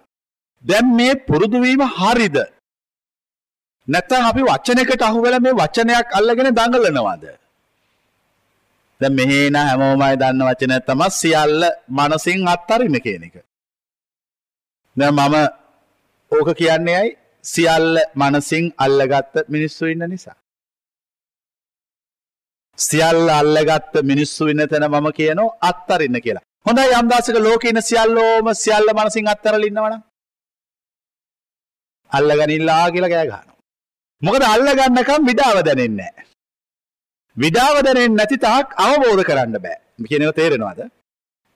දැන් 0.65 0.87
මේ 0.99 1.15
පුරුදු 1.29 1.57
වීම 1.65 1.83
හරිද? 1.99 2.37
නැත්නම් 3.89 4.29
අපි 4.31 4.43
වචනයකට 4.51 5.03
අහු 5.09 5.23
වෙලා 5.25 5.45
මේ 5.47 5.59
වචනයක් 5.61 6.09
අල්ලගෙන 6.19 6.51
දඟලනවද? 6.59 7.25
දැන් 9.01 9.15
මෙහි 9.19 9.39
න 9.51 9.57
හැමෝමයි 9.69 10.15
දන්න 10.21 10.45
වචනය 10.49 10.77
තමයි 10.89 11.09
සියල්ල 11.21 11.63
මනසින් 11.99 12.47
අත්හරින්න 12.55 12.99
කියන 13.07 13.25
එක. 13.29 13.37
දැන් 14.97 15.15
මම 15.19 15.35
ඕක 16.33 16.49
කියන්නේ 16.61 16.97
ඇයි? 17.01 17.17
සියල්ල 17.45 17.97
මනසින් 18.21 18.65
අල්ලගත්ත 18.85 19.35
මිනිස්සු 19.55 19.85
ඉන්න 19.93 20.05
නිසා. 20.15 20.39
සියල්ල 22.79 23.29
අල්ලගත්ත 23.31 23.95
මිනිස්සු 24.03 24.49
ඉන්න 24.53 24.63
තැන 24.69 24.87
මම 24.91 25.09
කියනෝ 25.19 25.49
අත්තරින්න 25.71 26.17
කියලා. 26.25 26.45
හොඳයි 26.67 26.95
යම් 27.01 27.07
දවසක 27.11 27.39
ලෝකේ 27.39 27.71
ඉන්න 27.73 27.83
සියල්ලෝම 27.83 28.47
සියල්ල 28.55 28.89
මනසින් 28.97 29.29
අත්තරලා 29.35 29.69
ඉන්නවනම් 29.71 30.03
අල්ලගනිල්ලා 32.13 32.85
කියලා 32.95 33.13
කෑ 33.13 33.27
ගහනවා. 33.27 33.57
මොකද 34.23 34.43
අල්ලගන්නකම් 34.55 35.23
විඩාව 35.31 35.59
දැනෙන්නේ 35.69 36.11
නැහැ. 36.11 36.27
විඩාව 37.37 37.77
දැනෙන්නේ 37.87 38.19
නැති 38.19 38.39
තාක් 38.47 38.75
අවබෝධ 38.79 39.25
කරන්න 39.29 39.57
බෑ. 39.65 39.79
කියන 40.09 40.23
එක 40.23 40.37
තේරෙනවද? 40.41 40.81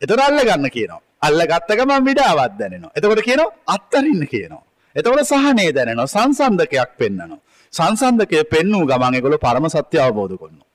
එතකොට 0.02 0.24
අල්ලගන්න 0.28 0.70
කියනවා. 0.76 1.02
අල්ලගත්ත 1.22 1.70
ගමන් 1.78 2.06
විඩාවක් 2.10 2.54
දැනෙනවා. 2.60 2.94
එතකොට 2.96 3.22
කියනවා 3.28 3.54
අත්තරින්න 3.74 4.22
කියනවා. 4.32 4.64
එතකොට 4.96 5.28
සහනේ 5.32 5.70
දැනෙනවා. 5.72 6.12
සංසන්දකයක් 6.14 6.90
පෙන්වනවා. 7.00 7.40
සංසන්දකය 7.72 8.44
පෙන්වූ 8.54 8.84
ගමන් 8.90 9.14
ඒගොල්ලෝ 9.14 9.44
පරම 9.46 9.68
සත්‍ය 9.68 9.96
අවබෝධ 9.98 10.36
කරනවා. 10.40 10.66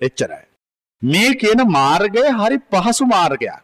එච්චරයි. 0.00 0.44
මේ 1.02 1.30
කියන 1.34 1.60
මාර්ගය 1.78 2.24
හරි 2.40 2.58
පහසු 2.72 3.04
මාර්ගයක්. 3.06 3.62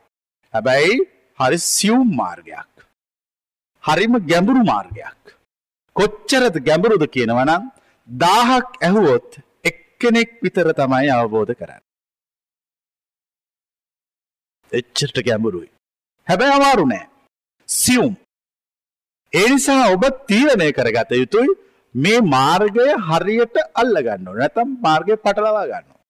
හැබැයි 0.54 0.98
හරි 1.38 1.58
සියුම් 1.58 2.08
මාර්ගයක්. 2.16 2.72
හරිම 3.84 4.12
ගැඹුරු 4.30 4.62
මාර්ගයක්. 4.64 5.22
කොච්චරද 5.96 6.56
ගැඹුරුද 6.68 7.04
කියනවනම් 7.14 7.70
දාහක් 8.08 8.68
ඇහුවොත් 8.80 9.30
එක්කෙනෙක් 9.64 10.30
විතර 10.44 10.68
තමයි 10.72 11.10
අවබෝධ 11.10 11.54
කරන්න. 11.60 11.82
එච්චරට 14.72 15.18
ගැඹුරුයි. 15.28 15.70
හැබැයි 16.26 16.56
අමාරු 16.58 16.84
නෑ. 16.86 17.06
සියුම්. 17.68 18.14
ඒ 19.32 19.48
නිසා 19.48 19.82
ඔබ 19.94 20.04
තීරණය 20.30 20.68
කරගත 20.72 21.10
යුතුයි 21.22 21.58
මේ 21.94 22.20
මාර්ගය 22.34 22.86
හරියට 23.08 23.56
අල්ලගන්න 23.74 24.28
ඕනේ. 24.28 24.40
නැත්නම් 24.40 24.78
මාර්ගය 24.86 25.16
පටලවා 25.16 25.66
ගන්න. 25.70 26.01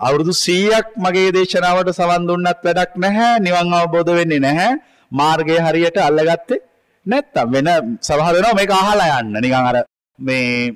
අවුරුදු 0.00 0.32
100ක් 0.34 0.86
මගේ 0.96 1.32
දේශනාවට 1.36 1.90
සවන් 1.92 2.22
දුන්නත් 2.28 2.64
වැඩක් 2.66 2.92
නැහැ. 2.96 3.40
නිවන් 3.40 3.72
අවබෝධ 3.72 4.12
වෙන්නේ 4.18 4.44
නැහැ. 4.46 4.80
මාර්ගය 5.12 5.56
හරියට 5.66 5.98
අල්ලගත්තේ 5.98 6.62
නැත්තම් 7.06 7.52
වෙන 7.54 7.68
සමහර 8.00 8.34
වෙනවා 8.36 8.58
මේක 8.60 8.72
අහලා 8.72 9.20
යන්න. 9.20 9.36
නිකන් 9.36 9.68
අර 9.70 9.76
මේ 10.18 10.74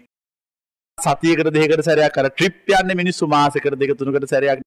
සතියකට 0.98 1.50
දෙකකට 1.56 1.84
සැරයක් 1.84 2.18
අර 2.18 2.28
ට්‍රිප් 2.30 2.72
යන්නේ 2.72 3.00
මිනිස්සු 3.02 3.26
මාසෙකට 3.26 3.78
දෙක 3.82 3.92
තුනකට 3.98 4.28
සැරයක් 4.32 4.62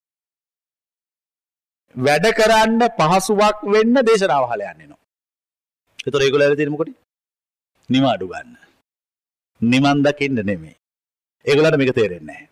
වැඩ 1.95 2.27
කරන්න 2.37 2.81
පහසුවක් 2.99 3.65
වෙන්න 3.73 3.95
දේශනාව 4.09 4.43
අහලා 4.47 4.73
යන්නේ 4.73 4.91
නෝ. 4.91 4.99
ඒතර 6.05 6.21
ඒගොල්ලෝ 6.21 6.45
ඇවිත් 6.47 6.59
තියෙන්නේ 6.59 6.77
මොකටද? 6.77 6.95
නිවාඩු 7.89 8.31
ගන්න. 8.31 8.55
නිවන් 9.61 9.99
දකින්න 10.05 10.45
නෙමෙයි. 10.45 10.75
ඒගොල්ලන්ට 11.45 11.79
මේක 11.79 11.95
තේරෙන්නේ 11.95 12.27
නැහැ. 12.29 12.50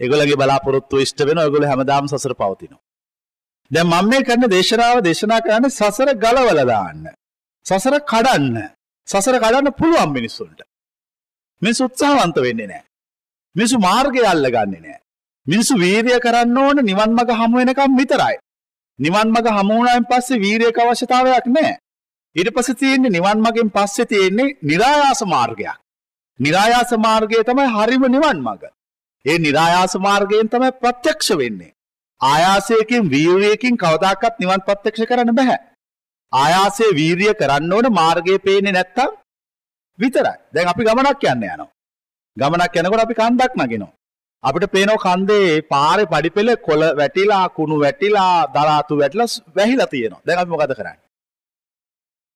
ඒගොල්ලගේ 0.00 0.36
බලාපොරොත්තු 0.36 1.02
ඉෂ්ට 1.04 1.20
වෙනවා. 1.28 1.44
ඒගොල්ලෝ 1.44 1.70
හැමදාම 1.72 2.08
සසර 2.08 2.34
පවතිනවා. 2.34 2.82
දැන් 3.70 3.86
මම 3.86 4.08
මේ 4.08 4.22
කරන 4.22 4.50
දේශනාව 4.50 4.98
දේශනා 5.04 5.40
කරන්නේ 5.40 5.70
සසර 5.70 6.08
ගලවලා 6.14 6.66
දාන්න. 6.72 7.02
සසර 7.66 7.94
කඩන්න. 8.12 8.56
සසර 9.08 9.36
කඩන්න 9.38 9.76
පුළුවන් 9.80 10.12
මිනිස්සුන්ට. 10.12 10.60
මිනිස්සු 11.62 11.84
උත්සාහවන්ත 11.84 12.36
වෙන්නේ 12.36 12.66
නැහැ. 12.66 12.86
මිනිස්සු 13.56 13.78
මාර්ගය 13.78 14.20
අල්ලගන්නේ 14.24 14.80
නැහැ. 14.80 15.00
මිනිස්සු 15.46 15.74
වීරිය 15.76 16.18
කරන්න 16.20 16.58
ඕන 16.58 16.84
නිවන් 16.84 17.10
මඟ 17.10 17.32
හමු 17.40 17.56
වෙනකම් 17.60 17.96
විතරයි. 18.00 18.36
නිවන් 18.98 19.28
මඟ 19.30 19.48
හමු 19.56 19.72
වුණායින් 19.74 20.06
පස්සේ 20.10 20.42
වීරියක 20.44 20.78
අවශ්‍යතාවයක් 20.78 21.46
නැහැ. 21.48 21.76
ඊට 22.36 22.50
පස්සේ 22.54 22.74
තියෙන්නේ 22.74 23.10
නිවන් 23.10 23.38
මඟෙන් 23.40 23.70
පස්සේ 23.70 24.06
තියෙන්නේ 24.06 24.56
નિરાයාස 24.62 25.22
මාර්ගයක්. 25.26 25.76
નિરાයාස 26.40 26.92
මාර්ගය 26.98 27.44
තමයි 27.44 27.66
හරිම 27.76 28.04
නිවන් 28.08 28.38
මඟ. 28.38 28.64
ඒ 29.26 29.38
નિરાයාස 29.38 29.94
මාර්ගයෙන් 30.06 30.48
තමයි 30.48 30.70
ප්‍රත්‍යක්ෂ 30.82 31.30
වෙන්නේ. 31.40 31.74
ආයාසයකින් 32.20 33.10
වීරියකින් 33.10 33.74
කවදාකවත් 33.76 34.34
නිවන් 34.40 34.60
ප්‍රත්‍යක්ෂ 34.66 35.08
කරන්න 35.10 35.34
බෑ. 35.38 35.58
ආයාසයේ 36.32 36.96
වීරිය 37.00 37.34
කරන්න 37.40 37.72
ඕන 37.72 37.88
මාර්ගය 37.92 38.38
පේන්නේ 38.46 38.76
නැත්තම් 38.76 39.10
විතරයි. 39.98 40.36
දැන් 40.54 40.68
අපි 40.72 40.86
ගමනක් 40.88 41.22
යන්න 41.32 41.44
යනවා. 41.44 41.68
ගමනක් 42.36 42.74
යනකොට 42.76 43.04
අපි 43.04 43.18
කන්දක් 43.20 43.52
නගිනවා. 43.56 43.92
අපිට 44.44 44.72
පේනවා 44.74 45.04
කන්දේ 45.06 45.62
පාරේ 45.72 46.10
පඩිපෙළ 46.12 46.50
කොළ 46.66 46.84
වැටිලා 47.00 47.46
කුණු 47.56 47.76
වැටිලා 47.84 48.46
දරාතු 48.54 48.98
වැටිලා 49.00 49.28
වැහිලා 49.56 49.86
තියෙනවා. 49.86 50.22
දැන් 50.26 50.38
අපි 50.38 50.50
මොකද 50.50 50.74
කරන්නේ? 50.78 51.02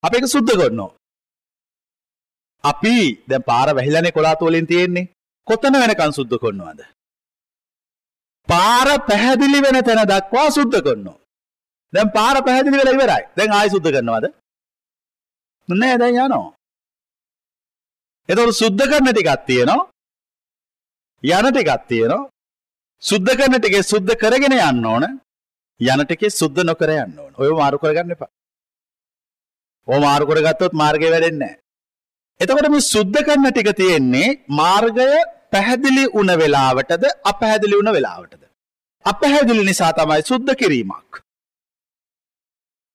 අපි 0.02 0.16
ඒක 0.16 0.28
සුද්ධ 0.34 0.54
කරනවා. 0.60 0.90
අපි 2.64 2.96
දැන් 3.28 3.46
පාර 3.50 3.68
වැහිලානේ 3.76 4.16
කොළාතු 4.16 4.46
වලින් 4.46 4.66
තියෙන්නේ. 4.66 5.08
කොතන 5.46 5.74
වෙනකන් 5.82 6.12
සුද්ධ 6.18 6.36
කරනවද? 6.42 6.80
පාර 8.48 8.88
පැහැදිලි 9.08 9.60
වෙන 9.64 9.78
තැන 9.86 10.02
දක්වා 10.12 10.48
සුද්ධ 10.58 10.78
කරනවා. 10.86 11.18
දැන් 11.92 12.10
පාර 12.16 12.36
පැහැදිලි 12.46 12.76
වෙලා 12.80 12.96
ඉවරයි. 12.96 13.22
දැන් 13.36 13.52
ආයෙ 13.52 13.70
සුද්ධ 13.74 13.90
කරනවද? 13.94 14.26
නෑ 15.68 15.96
දැන් 16.02 16.16
යනවා. 16.16 16.52
එතකොට 18.28 18.60
සුද්ධ 18.62 18.84
කරන 18.90 19.08
ටිකක් 19.10 19.30
තියෙනවා. 19.48 19.88
යන 21.22 21.46
ටිකක් 21.50 21.70
තියෙනවා. 21.88 22.28
සුද්ධ 23.02 23.32
කරන 23.38 23.56
ටිකේ 23.58 23.88
සුද්ධ 23.92 24.14
කරගෙන 24.22 24.56
යන්න 24.58 24.86
ඕන. 24.92 25.04
යන 25.80 26.00
ටිකේ 26.04 26.36
සුද්ධ 26.40 26.60
නොකර 26.68 26.90
යන්න 26.96 27.18
ඕන. 27.22 27.32
ඔය 27.40 27.50
මාරු 27.60 27.82
කරගන්න 27.82 28.14
එපා. 28.16 28.30
ඔය 29.88 29.98
මාරු 30.06 30.24
කරගත්තොත් 30.30 30.78
මාර්ගය 30.82 31.10
වැඩෙන්නේ 31.14 31.40
නෑ. 31.42 31.58
එතකොට 32.40 32.68
මේ 32.74 32.88
සුද්ධ 32.92 33.20
කරන 33.26 33.46
ටික 33.48 33.70
තියෙන්නේ 33.80 34.28
මාර්ගය 34.60 35.08
පැහැදිලි 35.52 36.04
වුණ 36.14 36.32
වෙලාවටද 36.42 37.04
අපැහැදිලි 37.30 37.74
වුණ 37.78 37.92
වෙලාවටද. 37.96 38.42
අපැහැදිලි 39.04 39.64
නිසා 39.64 39.92
තමයි 39.92 40.22
සුද්ධ 40.22 40.52
කිරීමක්. 40.60 41.10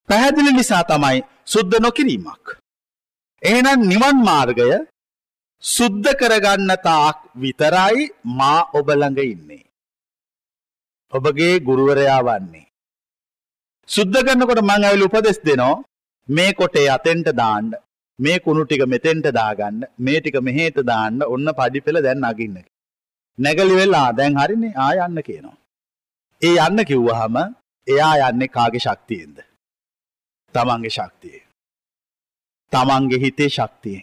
පැහැදිලි 0.09 0.51
නිසා 0.59 0.83
තමයි 0.83 1.23
සුද්ධ 1.45 1.77
නොකිරීමක්. 1.79 2.45
එහෙනම් 3.43 3.87
නිවන් 3.91 4.17
මාර්ගය 4.29 4.69
සුද්ධ 5.63 6.11
කරගන්න 6.19 6.71
තාක් 6.87 7.17
විතරයි 7.35 8.11
මා 8.39 8.59
ඔබ 8.73 8.87
ළඟ 8.91 9.19
ඉන්නේ. 9.25 9.65
ඔබගේ 11.13 11.55
ගුරුවරයා 11.67 12.21
වන්නේ. 12.27 12.67
සුද්ධ 13.89 14.21
කරනකොට 14.25 14.61
මං 14.67 14.85
ඇවිල්ලා 14.85 15.09
උපදෙස් 15.11 15.39
දෙනවා 15.47 15.83
මේ 16.29 16.53
කොටේ 16.53 16.89
අතෙන්ට 16.89 17.29
දාන්න 17.41 17.67
මේ 18.19 18.39
කුණු 18.39 18.63
ටික 18.65 18.85
මෙතෙන්ට 18.87 19.27
දාගන්න 19.31 19.83
මේ 19.99 20.19
ටික 20.19 20.37
මෙහෙට 20.41 20.77
දාන්න 20.83 21.21
ඔන්න 21.25 21.47
පඩිපෙළ 21.57 22.01
දැන් 22.01 22.21
නගින්න. 22.23 22.57
නැගලි 23.37 23.75
වෙලා 23.75 24.09
දැන් 24.17 24.37
හරිනේ 24.37 24.73
ආ 24.77 24.91
යන්න 25.05 25.23
කියනවා. 25.27 25.57
ඒ 26.41 26.57
යන්න 26.59 26.85
කිව්වහම 26.85 27.35
එයා 27.87 28.29
යන්නේ 28.29 28.47
කාගේ 28.49 28.79
ශක්තියෙන්ද? 28.79 29.37
තමන්ගේ 30.55 30.95
ශක්තිය. 30.97 31.39
තමන්ගේ 32.71 33.19
හිතේ 33.19 33.49
ශක්තිය. 33.49 33.99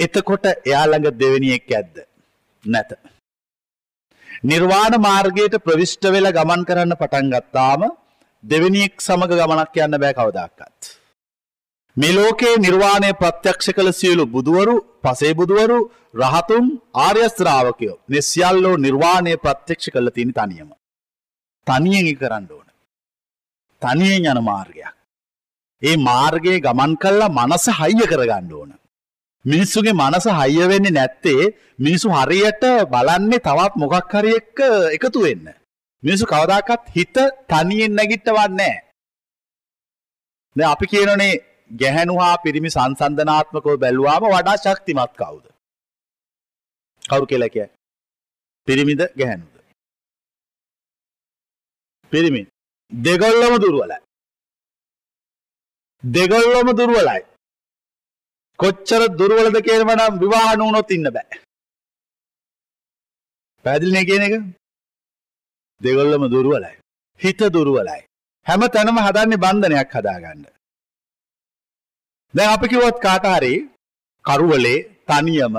එතකොට 0.00 0.46
එයා 0.46 0.86
ළඟ 0.86 1.18
දෙවෙනි 1.20 1.52
එක් 1.52 1.70
ඇද්ද? 1.70 1.96
නැත. 2.64 2.90
නිර්වාණ 4.44 5.00
මාර්ගයට 5.00 5.62
ප්‍රවිෂ්ඨ 5.64 6.12
වෙලා 6.12 6.32
ගමන් 6.32 6.66
කරන්න 6.68 7.00
පටන් 7.00 7.32
ගත්තාම 7.32 7.88
දෙවෙනි 8.44 8.84
එක් 8.84 9.00
සමග 9.00 9.30
ගමනක් 9.32 9.84
යන්න 9.84 10.00
බෑ 10.02 10.14
කවදාකවත්. 10.14 10.95
මේ 11.96 12.12
ලෝකේ 12.12 12.54
නිර්වාණය 12.56 13.10
ප්‍රත්‍යක්ෂ 13.20 13.68
කළ 13.76 13.90
සියලු 13.92 14.24
බුදුවරු 14.26 14.74
පසේ 15.04 15.32
බුදුවරු 15.34 15.78
රහතුන් 16.14 16.64
ආර්යස්ත්‍රාවකයෝ 16.96 17.96
මේ 18.08 18.22
සියල්ලෝ 18.22 18.74
නිර්වාණය 18.76 19.32
ප්‍රත්‍යක්ෂ 19.36 19.92
කළ 19.94 20.08
තියෙන 20.16 20.32
තනියම. 20.32 20.70
තනියෙන් 21.66 22.08
කරන්න 22.20 22.46
ඕන. 22.50 22.68
තනියෙන් 23.82 24.28
යන 24.32 24.40
මාර්ගයක්. 24.50 24.94
ඒ 25.82 25.96
මාර්ගයේ 25.98 26.60
ගමන් 26.60 26.92
කල්ලා 26.96 27.34
මනස 27.38 27.66
හයිය 27.80 28.06
කරගන්න 28.12 28.52
ඕන. 28.52 28.70
මිනිස්සුගේ 29.44 29.94
මනස 29.94 30.26
හයිය 30.40 30.68
වෙන්නේ 30.68 30.96
නැත්තේ 30.98 31.42
මිනිසු 31.78 32.08
හරියට 32.10 32.64
බලන්නේ 32.92 33.44
තවත් 33.46 33.74
මොකක් 33.76 34.14
හරි 34.14 34.32
එක්ක 34.40 34.58
එකතු 34.96 35.18
වෙන්න. 35.24 35.46
මිනිසු 36.02 36.24
කවදාකත් 36.26 36.82
හිත 36.96 37.16
තනියෙන් 37.50 37.92
නැගිට්ටවන්නේ 37.94 38.74
නැහැ. 40.56 40.72
අපි 40.72 40.86
කියනනේ 40.86 41.34
ගැහැණු 41.70 42.14
හා 42.18 42.36
පිරිමි 42.44 42.70
සංසන්ධනාත්මකව 42.70 43.76
බැලුවාම 43.82 44.24
වඩා 44.34 44.56
ශක්තිමත් 44.56 45.12
කවුද? 45.16 45.44
කවුරු 47.02 47.26
කියලා 47.26 47.48
කියන්නේ? 47.48 47.74
පිරිමිද 48.68 49.00
ගැහැණුද? 49.18 49.54
පිරිමි. 52.12 52.42
දෙගොල්ලම 52.92 53.54
දුර්වලයි. 53.62 53.98
දෙගොල්ලම 56.04 56.68
දුර්වලයි. 56.78 57.22
කොච්චර 58.58 59.02
දුර්වලද 59.20 59.56
කියනව 59.66 59.90
නම් 59.94 60.14
විවාහ 60.22 60.50
නුනොත් 60.56 60.90
ඉන්න 60.90 61.08
බෑ. 61.16 61.40
පැහැදිලිනේ 63.64 64.08
කියන 64.10 64.22
එක? 64.26 64.34
දෙගොල්ලම 65.80 66.22
දුර්වලයි. 66.34 66.74
හිත 67.20 67.40
දුර්වලයි. 67.56 68.00
හැම 68.46 68.62
තැනම 68.74 68.98
හදන්නේ 69.06 69.42
බන්ධනයක් 69.44 69.90
හදාගන්න. 69.96 70.55
දැන් 72.36 72.52
අපි 72.52 72.66
කිව්වොත් 72.68 72.98
කාට 73.00 73.26
හරි 73.26 73.54
කරුවලේ 74.24 74.78
තනියම 75.08 75.54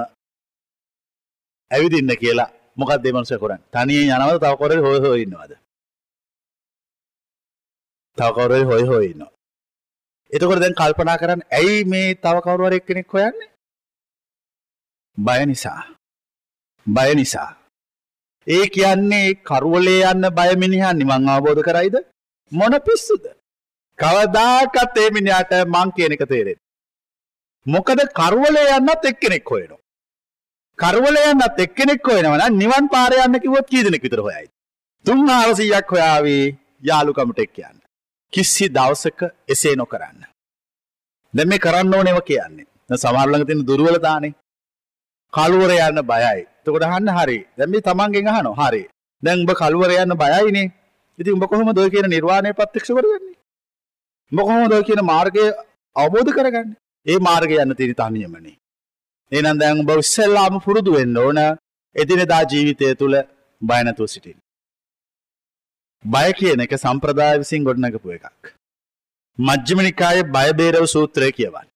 ඇවිදින්න 1.72 2.12
කියලා 2.22 2.54
මොකක්ද 2.78 3.04
මේ 3.04 3.14
මනුස්සයා 3.14 3.42
කරන්නේ? 3.42 3.64
තනියෙන් 3.74 4.12
යනවද 4.16 4.38
තව 4.44 4.54
කොරේ 4.62 4.84
හොය 4.86 5.00
හොය 5.06 5.22
ඉන්නවද? 5.22 5.54
තව 8.18 8.30
කොරේ 8.34 8.64
හොය 8.64 8.84
හොය 8.84 9.06
ඉන්නවා. 9.12 9.32
එතකොට 10.32 10.62
දැන් 10.62 10.80
කල්පනා 10.82 11.18
කරන්න 11.18 11.42
ඇයි 11.52 11.80
මේ 11.86 12.10
තව 12.16 12.36
කවුරු 12.46 12.68
හරි 12.68 12.80
එක්කෙනෙක් 12.82 13.14
හොයන්නේ? 13.14 13.50
බය 15.18 15.42
නිසා. 15.46 15.82
බය 16.88 17.10
නිසා. 17.16 17.50
ඒ 18.48 18.66
කියන්නේ 18.68 19.36
කරුවලේ 19.50 20.06
යන්න 20.12 20.30
බය 20.38 20.52
මිනිහා 20.64 20.94
නිවන් 20.94 21.30
අවබෝධ 21.30 21.64
කරයිද? 21.64 21.96
මොන 22.52 22.74
පිස්සුද? 22.86 23.24
කවදාකත් 24.00 24.98
ඒ 24.98 25.10
මිනිහාට 25.12 25.52
මං 25.66 25.90
කියන 25.96 26.16
එක 26.16 26.26
තේරෙන්නේ. 26.30 26.67
මොකද 27.68 28.00
කරුවලේ 28.20 28.68
යන්නත් 28.78 29.06
එක්කෙනෙක් 29.12 29.50
හොයනවා. 29.52 29.82
කරුවලේ 30.80 31.32
යන්නත් 31.32 31.60
එක්කෙනෙක් 31.66 32.08
හොයනවා 32.10 32.38
නම් 32.40 32.60
නිවන් 32.62 32.86
පාරේ 32.94 33.26
යන්න 33.26 33.40
කිව්වොත් 33.44 33.68
කී 33.72 33.84
දෙනෙක් 33.84 34.04
විතර 34.06 34.22
හොයයිද? 34.28 34.52
3400ක් 35.06 35.92
හොයාවි 35.92 36.38
යාළුකමට 36.84 37.44
එක්ක 37.46 37.58
යන්න. 37.60 37.78
කිසි 38.34 38.70
දවසක 38.70 39.22
එසේ 39.50 39.76
නොකරන්න. 39.76 40.24
දැන් 41.34 41.50
මේ 41.50 41.64
කරන්න 41.66 41.94
ඕනේව 41.94 42.22
කියන්නේ. 42.30 42.68
දැන් 42.90 43.04
සමහර 43.04 43.28
ළඟ 43.28 43.48
තියෙන 43.48 43.68
දුර්වලතානේ. 43.68 44.34
කලුවර 45.34 45.72
යන්න 45.80 46.02
බයයි. 46.12 46.48
එතකොට 46.60 46.84
අහන්න 46.84 47.14
හරි. 47.18 47.40
දැන් 47.58 47.70
මේ 47.70 47.82
තමන්ගෙන් 47.82 48.28
අහනවා. 48.30 48.58
හරි. 48.62 48.84
දැන් 49.24 49.44
උඹ 49.44 49.54
කලුවර 49.62 49.92
යන්න 49.98 50.20
බයයිනේ. 50.24 50.74
ඉතින් 51.20 51.34
උඹ 51.34 51.50
කොහොමද 51.52 51.78
ඔය 51.78 51.90
කියන 51.90 52.12
නිර්වාණය 52.16 52.56
ප්‍රත්‍යක්ෂ 52.56 52.96
කරගන්නේ? 52.96 53.38
උඹ 54.32 54.40
කොහොමද 54.42 54.74
ඔය 54.74 54.84
කියන 54.84 55.02
මාර්ගය 55.06 55.46
අවබෝධ 55.96 56.32
කරගන්නේ? 56.34 56.78
ඒ 57.08 57.20
මාර්ගය 57.20 57.56
යන්න 57.64 57.76
තියෙන 57.76 57.96
තනියමනේ. 57.96 58.58
එහෙනම් 59.32 59.60
දැන් 59.62 59.80
උඹ 59.82 59.92
ඉස්සෙල්ලාම 59.96 60.60
පුරුදු 60.66 60.92
වෙන්න 60.98 61.18
ඕන 61.18 61.40
එදිනෙදා 61.96 62.44
ජීවිතය 62.52 62.96
තුළ 62.96 63.16
බය 63.62 63.82
නැතුව 63.84 64.10
සිටින්න. 64.14 64.40
බය 66.06 66.30
කියන 66.40 66.64
එක 66.66 66.74
සම්ප්‍රදාය 66.78 67.40
විසින් 67.40 67.66
ගොඩනගපු 67.68 68.16
එකක්. 68.18 68.54
මජ්ක්‍ධිම 69.38 69.80
නිකායේ 69.88 70.30
බයබේරව 70.36 70.86
සූත්‍රය 70.86 71.32
කියවන්න. 71.32 71.68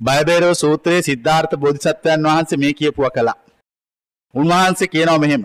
බයබේරව 0.00 0.52
සූත්‍රයේ 0.54 1.06
සිද්ධාර්ථ 1.08 1.56
බෝධිසත්වයන් 1.56 2.28
වහන්සේ 2.28 2.60
මේ 2.62 2.72
කියපුවා 2.72 3.10
කළා. 3.10 3.38
උන්වහන්සේ 4.34 4.92
කියනවා 4.94 5.18
මෙහෙම. 5.18 5.44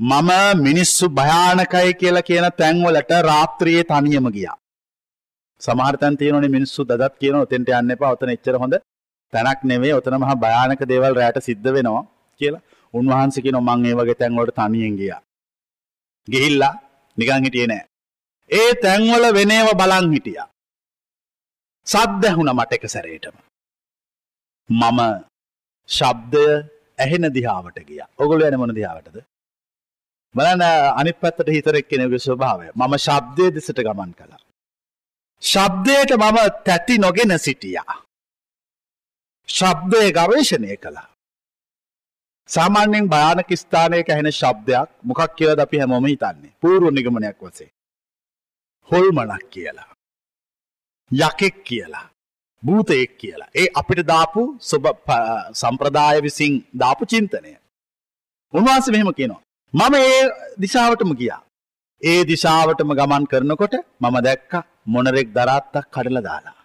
මම 0.00 0.30
මිනිස්සු 0.62 1.08
භයානකයි 1.08 1.94
කියලා 2.00 2.28
කියන 2.28 2.46
තැන්වලට 2.58 3.10
රාත්‍රියේ 3.28 3.84
තනියම 3.84 4.26
ගියා. 4.30 4.56
සමහර 5.62 5.96
තැන් 5.96 6.16
තියෙනවනේ 6.16 6.54
මිනිස්සු 6.56 6.80
දදත් 6.84 7.14
කියනවා 7.20 7.46
ඔතෙන්ට 7.46 7.68
යන්න 7.70 7.94
එපා. 7.94 8.10
ඔතන 8.10 8.32
එච්චර 8.34 8.58
හොඳ 8.62 8.74
තැනක් 9.32 9.60
නෙවෙයි. 9.64 9.94
ඔතන 9.94 10.18
මහා 10.22 10.36
භයානක 10.36 10.82
දේවල් 10.84 11.14
රැයට 11.14 11.46
සිද්ධ 11.48 11.70
වෙනවා 11.76 12.04
කියලා. 12.40 12.62
උන්වහන්සේ 12.94 13.44
කියනවා 13.44 13.66
මං 13.68 13.86
ඒ 13.86 13.94
වගේ 13.94 14.18
තැන් 14.20 14.36
වලට 14.38 14.58
තනියෙන් 14.60 14.94
ගියා. 15.00 15.20
ගිහිල්ලා 16.28 16.74
නිකන් 17.18 17.44
හිටියේ 17.44 17.68
නෑ. 17.68 17.84
ඒ 18.50 18.70
තැන්වල 18.82 19.24
වෙනේව 19.38 19.68
බලන් 19.74 20.12
හිටියා. 20.14 20.48
සද්ද 21.86 22.22
ඇහුණ 22.24 22.54
මට 22.54 22.72
එක 22.72 22.88
සැරේටම. 22.88 23.36
මම 24.68 25.00
ශබ්දය 25.88 26.46
ඇහෙන 26.98 27.26
දිහාවට 27.30 27.78
ගිය 27.80 28.02
ඔගොල 28.18 28.42
යන 28.42 28.58
මොන 28.58 28.74
දිහාවටද 28.74 29.18
බලන්න 30.34 30.62
අනිත් 30.96 31.20
පැත්තට 31.20 31.48
හිතර 31.48 31.76
එක්කෙනෙකුගේ 31.76 32.18
ස්වභාවය 32.20 32.66
මම 32.74 32.94
ශබ්දය 32.98 33.46
දෙසට 33.50 33.78
ගමන් 33.80 34.12
කළා 34.12 34.40
ශබ්දයට 35.42 36.10
මම 36.14 36.38
තැති 36.64 36.98
නොගෙන 36.98 37.38
සිටියා 37.38 37.96
ශබ්දය 39.48 40.06
ගවේශණය 40.12 40.76
කළා 40.76 41.08
සාමාන්‍යයෙන් 42.48 43.08
භයානක 43.08 43.50
ස්ථානයක 43.56 44.08
ඇහෙන 44.08 44.32
ශබ්දයක් 44.32 44.88
මොකක් 45.02 45.22
කියලාද 45.36 45.60
අපි 45.60 45.78
හැමෝම 45.78 46.06
හිතන්නේ 46.06 46.52
පූර්ව 46.62 46.90
නිගමනයක් 46.90 47.38
වශයෙන් 47.42 47.72
හොල්මනක් 48.90 49.46
කියලා 49.50 49.90
යකෙක් 51.10 51.56
කියලා 51.64 52.06
භූතයෙක් 52.62 53.18
කියලා. 53.18 53.48
ඒ 53.54 53.68
අපිට 53.74 54.00
දාපු 54.06 54.42
සම්ප්‍රදාය 55.52 56.22
විසින් 56.22 56.52
දාපු 56.74 57.02
චින්තනය. 57.06 57.52
උන්වහන්සේ 58.54 58.92
මෙහෙම 58.92 59.10
කියනවා. 59.14 59.42
මම 59.74 59.94
ඒ 59.96 60.22
දිශාවටම 60.60 61.10
ගියා. 61.20 61.42
ඒ 62.02 62.20
දිශාවටම 62.24 62.90
ගමන් 62.98 63.24
කරනකොට 63.26 63.74
මම 64.00 64.16
දැක්ක 64.22 64.52
මොනරෙක් 64.86 65.28
දරාත්තක් 65.32 65.86
කඩලා 65.92 66.20
දාලා. 66.20 66.58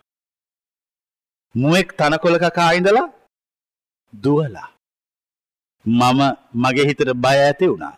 මුවෙක් 1.55 1.89
තනකොළ 1.97 2.37
කකා 2.37 2.71
ඉඳලා 2.71 3.13
දුවලා. 4.13 4.69
මම 5.85 6.19
මගේ 6.53 6.87
හිතට 6.89 7.11
බය 7.23 7.37
ඇති 7.47 7.67
වුණා. 7.67 7.95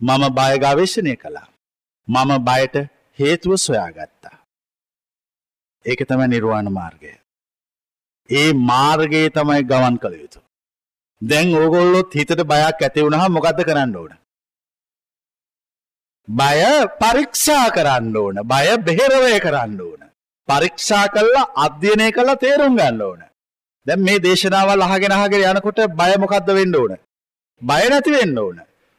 මම 0.00 0.22
බය 0.38 0.52
ගවේෂණය 0.58 1.14
කළා. 1.16 1.48
මම 2.08 2.30
බයට 2.48 2.76
හේතුව 3.18 3.54
සොයාගත්තා. 3.54 4.36
ඒක 5.86 6.00
තමයි 6.08 6.28
නිර්වාණ 6.28 6.72
මාර්ගය. 6.72 7.12
ඒ 8.30 8.52
මාර්ගයේ 8.52 9.28
තමයි 9.28 9.62
ගමන් 9.62 9.96
කළ 9.96 10.14
යුතු. 10.14 10.40
දැන් 11.22 11.54
ඕගොල්ලොත් 11.54 12.14
හිතට 12.14 12.42
බයක් 12.50 12.82
ඇති 12.82 13.04
වුණාම 13.04 13.32
මොකද්ද 13.32 13.60
කරන්න 13.68 13.96
ඕන? 13.96 14.19
බය 16.30 16.60
පරීක්ෂා 17.00 17.66
කරන්න 17.76 18.16
ඕන. 18.16 18.36
බය 18.44 18.66
බෙහෙරවය 18.86 19.34
කරන්න 19.40 19.80
ඕන. 19.80 20.00
පරීක්ෂා 20.48 21.06
කළා 21.08 21.50
අධ්‍යයනය 21.56 22.08
කළා 22.12 22.36
තේරුම් 22.36 22.76
ගන්න 22.76 23.02
ඕන. 23.02 23.20
දැන් 23.86 24.00
මේ 24.00 24.22
දේශනාවල් 24.26 24.82
අහගෙන 24.86 25.12
අහගෙන 25.12 25.46
යනකොට 25.50 25.80
බය 26.00 26.12
මොකද්ද 26.18 26.50
වෙන්න 26.58 26.74
ඕන? 26.74 26.92
බය 27.62 27.82
නැති 27.90 28.10
වෙන්න 28.12 28.38
ඕන. 28.38 28.56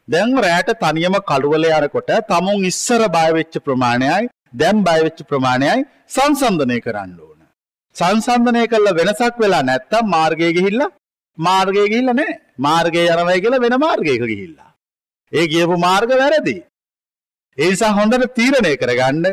දැන් 0.08 0.38
රැට 0.38 0.72
තනියම 0.82 1.16
කළුවල 1.30 1.66
යනකොට 1.70 2.12
තමුන් 2.30 2.66
ඉස්සර 2.66 3.02
බය 3.18 3.28
වෙච්ච 3.38 3.60
ප්‍රමාණයයි 3.66 4.30
දැන් 4.54 4.84
බය 4.88 4.98
වෙච්ච 5.06 5.22
ප්‍රමාණයයි 5.30 5.86
සංසන්දනය 6.08 6.80
කරන්න 6.86 7.14
ඕන. 7.20 7.40
සංසන්දනය 7.96 8.66
කළ 8.68 8.88
වෙනසක් 9.00 9.40
වෙලා 9.44 9.68
නැත්තම් 9.70 10.12
මාර්ගය 10.16 10.50
ගිහිල්ලා 10.58 10.92
මාර්ගය 11.38 11.86
ගිහිල්ලා 11.92 12.18
නෑ. 12.20 12.34
මාර්ගය 12.58 13.06
යනවා 13.06 13.40
කියලා 13.44 13.64
වෙන 13.66 13.78
මාර්ගයක 13.86 14.22
ගිහිල්ලා. 14.32 14.70
ඒ 15.34 15.48
ගියපු 15.48 15.78
මාර්ග 15.88 16.12
වැරදි. 16.24 16.58
ඒ 17.58 17.70
නිසා 17.72 17.96
හොඳට 17.98 18.34
තීරණය 18.38 18.74
කරගන්න 18.82 19.26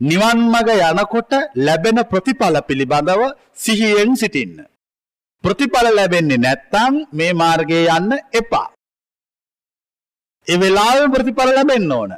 නිවන් 0.00 0.38
මඟ 0.44 0.70
යනකොට 0.90 1.32
ලැබෙන 1.56 1.98
ප්‍රතිඵල 2.12 2.56
පිළිබඳව 2.68 3.22
සිහියෙන් 3.54 4.12
සිටින්න. 4.16 4.58
ප්‍රතිඵල 5.44 5.86
ලැබෙන්නේ 5.96 6.38
නැත්තම් 6.38 6.94
මේ 7.12 7.32
මාර්ගයේ 7.34 7.86
යන්න 7.96 8.12
එපා. 8.40 8.68
ඒ 10.46 10.56
වෙලාවෙම 10.56 11.14
ප්‍රතිඵල 11.14 11.50
ලැබෙන්න 11.56 11.92
ඕන. 11.92 12.12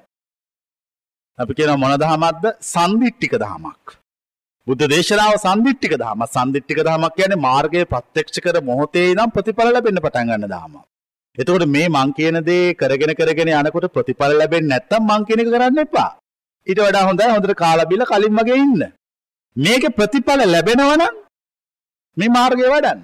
අපි 1.39 1.53
කියන 1.55 1.73
මොන 1.79 1.95
දහමක්ද? 2.03 2.45
සම්දිට්ඨික 2.73 3.35
දහමක්. 3.37 3.97
බුද්ධ 4.67 4.85
දේශනාව 4.93 5.35
සම්දිට්ඨික 5.39 5.95
දහම. 6.03 6.21
සම්දිට්ඨික 6.35 6.81
දහමක් 6.87 7.17
කියන්නේ 7.17 7.45
මාර්ගය 7.47 7.85
ප්‍රත්‍යක්ෂ 7.93 8.45
කර 8.45 8.61
මොහොතේ 8.63 9.09
ඉඳන් 9.13 9.33
ප්‍රතිඵල 9.35 9.73
ලැබෙන්න 9.73 10.05
පටන් 10.05 10.29
ගන්න 10.31 10.53
දහමක්. 10.55 10.85
එතකොට 11.39 11.67
මේ 11.69 11.89
මං 11.89 12.13
කියන 12.17 12.39
දේ 12.49 12.75
කරගෙන 12.75 13.13
කරගෙන 13.15 13.51
යනකොට 13.55 13.87
ප්‍රතිඵල 13.95 14.33
ලැබෙන්නේ 14.41 14.71
නැත්තම් 14.73 15.03
මං 15.09 15.27
කියන 15.27 15.43
එක 15.43 15.51
කරන්න 15.53 15.83
එපා. 15.85 16.11
ඊට 16.67 16.81
වඩා 16.81 17.07
හොඳයි 17.09 17.33
හොඳට 17.35 17.55
කාලා 17.55 17.91
බීලා 17.91 18.11
කලින් 18.13 18.39
වගේ 18.39 18.63
ඉන්න. 18.65 18.83
මේකේ 19.57 19.97
ප්‍රතිඵල 19.99 20.41
ලැබෙනවා 20.47 20.97
නම් 20.97 21.15
මේ 22.17 22.35
මාර්ගය 22.37 22.65
වඩන්න. 22.67 23.03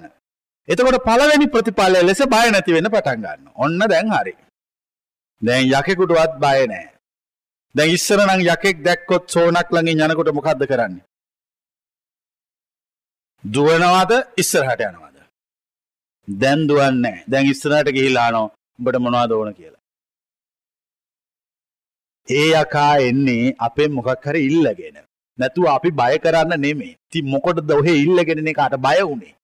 එතකොට 0.69 0.97
පළවෙනි 1.07 1.47
ප්‍රතිඵලය 1.53 2.01
ලෙස 2.01 2.21
බය 2.33 2.47
නැති 2.49 2.75
වෙන්න 2.75 2.89
පටන් 2.89 3.21
ගන්න. 3.23 3.45
ඔන්න 3.55 3.79
දැන් 3.91 4.09
හරි. 4.09 4.33
දැන් 5.41 5.65
යකෙකුටවත් 5.69 6.35
බය 6.39 6.59
නැහැ. 6.67 6.91
දැන් 7.75 7.95
ඉස්සර 7.97 8.19
නම් 8.25 8.41
යකෙක් 8.47 8.83
දැක්කොත් 8.85 9.23
සෝනක් 9.27 9.69
ළඟින් 9.71 10.03
යනකොට 10.05 10.35
මොකද්ද 10.37 10.63
කරන්නේ? 10.71 11.05
දුවනවාද 13.43 14.11
ඉස්සරහට 14.37 14.83
යනවාද? 14.87 15.02
දැන් 16.27 16.67
දුවන්නේ 16.67 17.01
නැහැ. 17.01 17.23
දැන් 17.31 17.45
ඉස්සරහට 17.45 17.95
ගිහිලා 17.95 18.27
අහනවා 18.27 18.51
උඹට 18.79 18.99
මොනවද 19.05 19.31
ඕන 19.31 19.53
කියලා. 19.53 19.81
ඒ 22.27 22.49
යකා 22.61 22.93
එන්නේ 23.07 23.55
අපෙන් 23.59 23.91
මොකක් 23.91 24.25
හරි 24.25 24.45
ඉල්ලගෙන. 24.49 24.97
නැතුව 25.39 25.67
අපි 25.67 25.89
බය 25.91 26.15
කරන්න 26.23 26.61
නෙමෙයි. 26.61 26.97
ඉතින් 27.07 27.29
මොකටද 27.33 27.71
ඔහෙ 27.71 27.93
ඉල්ලගෙන 28.05 28.47
එකාට 28.47 28.75
බය 28.85 28.99
වුනේ? 29.01 29.35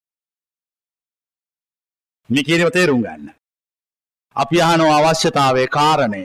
මේ 2.29 2.43
කියනව 2.43 2.71
තේරුම් 2.77 3.01
ගන්න. 3.05 3.29
අපි 4.35 4.61
අහනවා 4.61 4.99
අවශ්‍යතාවයේ 4.99 5.73
කාරණය. 5.77 6.23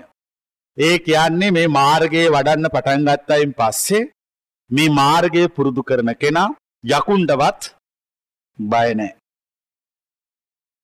ඒ 0.78 0.96
කියන්නේ 0.98 1.54
මේ 1.56 1.74
මාර්ගයේ 1.78 2.32
වඩන්න 2.34 2.72
පටන් 2.74 3.08
ගත්තයින් 3.08 3.52
පස්සේ 3.58 4.04
මේ 4.70 4.94
මාර්ගය 5.00 5.42
පුරුදු 5.48 5.82
කරන 5.82 6.10
කෙනා 6.22 6.48
යකුන්ටවත් 6.84 7.62
බය 8.58 8.88
නැහැ. 8.94 9.23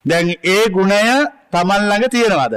දැන් 0.04 0.28
ඒ 0.44 0.64
ගුණය 0.68 1.02
Taman 1.50 1.82
ළඟ 1.82 2.08
තියෙනවද? 2.08 2.54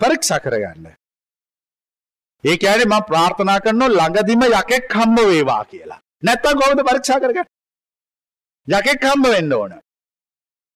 පරීක්ෂා 0.00 0.40
කරගන්න. 0.40 0.86
ඒ 2.44 2.56
කියන්නේ 2.56 2.86
මම 2.86 3.06
ප්‍රාර්ථනා 3.08 3.60
කරනවා 3.60 3.90
ළඟදිම 3.90 4.42
යකෙක් 4.50 4.94
හම්බ 4.94 5.18
වේවා 5.30 5.64
කියලා. 5.64 6.00
නැත්තම් 6.22 6.58
කොහොමද 6.58 6.82
පරීක්ෂා 6.82 7.20
කරගන්නේ? 7.20 7.50
යකෙක් 8.68 9.02
හම්බ 9.02 9.24
වෙන්න 9.26 9.52
ඕන. 9.52 9.72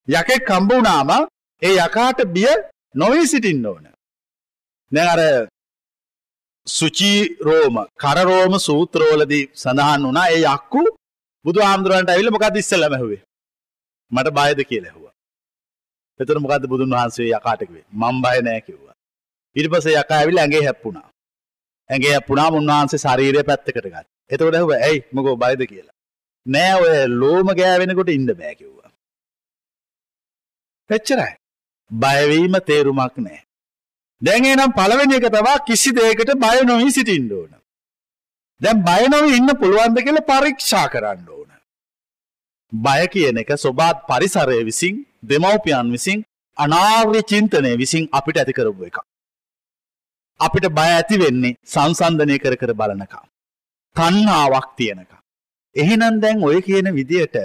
යකෙක් 0.08 0.44
හම්බ 0.48 0.70
වුණාම 0.70 1.10
ඒ 1.62 1.74
යකාට 1.78 2.20
බිය 2.34 2.50
නොවී 2.94 3.26
සිටින්න 3.26 3.66
ඕන. 3.66 3.84
දැන් 4.92 5.08
අර 5.14 5.20
සුචි 6.66 7.12
රෝම 7.40 7.76
කරරෝම 7.96 8.54
සූත්‍රවලදී 8.58 9.50
සඳහන් 9.54 10.06
වුණා 10.06 10.28
ඒ 10.28 10.44
යක්කු 10.48 10.82
බුදු 11.44 11.60
හාමුදුරන්ට 11.62 12.10
ඇවිල්ලා 12.10 12.36
මොකද 12.36 12.56
ඉස්සෙල්ලාම 12.56 12.94
ඇහුවේ? 12.94 13.22
මට 14.12 14.28
බයද 14.30 14.60
කියලා 14.64 14.90
ඇහුවා. 14.90 15.14
එතකොට 16.20 16.42
මොකද්ද 16.44 16.64
බුදුන් 16.66 16.90
වහන්සේ 16.90 17.28
යකාට 17.30 17.60
කිව්වේ? 17.60 17.86
මම 17.92 18.16
බය 18.22 18.38
නෑ 18.42 18.60
කිව්වා. 18.60 18.94
ඊට 19.56 19.70
පස්සේ 19.72 19.96
යකා 19.96 20.18
ඇවිල්ලා 20.18 20.44
ඇඟේ 20.44 20.64
හැප්පුණා. 20.64 21.08
ඇඟේ 21.90 22.12
හැප්පුණාම 22.12 22.54
උන්වහන්සේ 22.54 23.02
ශරීරය 23.04 23.42
පැත්තකට 23.42 23.76
ගත්තා. 23.76 24.04
එතකොට 24.30 24.54
ඇහුවා 24.54 24.80
ඇයි 24.80 25.04
මොකෝ 25.12 25.36
බයද 25.36 25.62
කියලා. 25.66 25.96
නෑ 26.46 26.74
ඔය 26.76 26.96
ලෝම 27.14 27.54
ගෑවෙනකොට 27.58 28.10
ඉන්න 28.16 28.32
බෑ 28.32 28.54
කිව්වා. 28.54 28.90
එච්චරයි. 30.90 31.32
බයවීම 31.90 32.54
තේරුමක් 32.66 33.16
නෑ. 33.18 33.40
දැන් 34.22 34.44
එහෙනම් 34.44 34.72
පළවෙනි 34.72 35.16
එක 35.16 35.28
තමයි 35.28 35.56
කිසි 35.66 35.90
දෙයකට 35.92 36.32
බය 36.44 36.56
නොවී 36.64 36.92
සිටින්න 36.92 37.32
ඕන. 37.32 37.52
දැන් 38.60 38.82
බය 38.88 39.02
නොවී 39.08 39.36
ඉන්න 39.36 39.56
පුළුවන්ද 39.60 40.02
කියලා 40.06 40.28
පරීක්ෂා 40.30 40.86
කරන්න 40.88 41.28
ඕන. 41.28 41.39
බය 42.72 43.06
කියන 43.12 43.38
එක 43.38 43.50
සොබාත් 43.58 44.06
පරිසරය 44.08 44.64
විසින් 44.64 45.06
දෙමව්පියන් 45.22 45.90
විසින් 45.92 46.24
අනාර්ය 46.56 47.22
චින්තනය 47.22 47.72
විසින් 47.76 48.08
අපිට 48.12 48.38
ඇති 48.38 48.52
කරපු 48.52 48.86
එකක්. 48.86 48.98
අපිට 50.40 50.66
බය 50.70 50.88
ඇති 50.90 51.16
වෙන්නේ 51.18 51.58
සංසන්ධනය 51.64 52.38
කර 52.38 52.54
කර 52.56 52.72
බලනකම්. 52.72 53.24
තණ්හාවක් 53.96 54.68
තියෙනකම්. 54.76 55.20
එහෙනම් 55.76 56.20
දැන් 56.22 56.42
ඔය 56.42 56.58
කියන 56.62 56.86
විදියට 56.98 57.36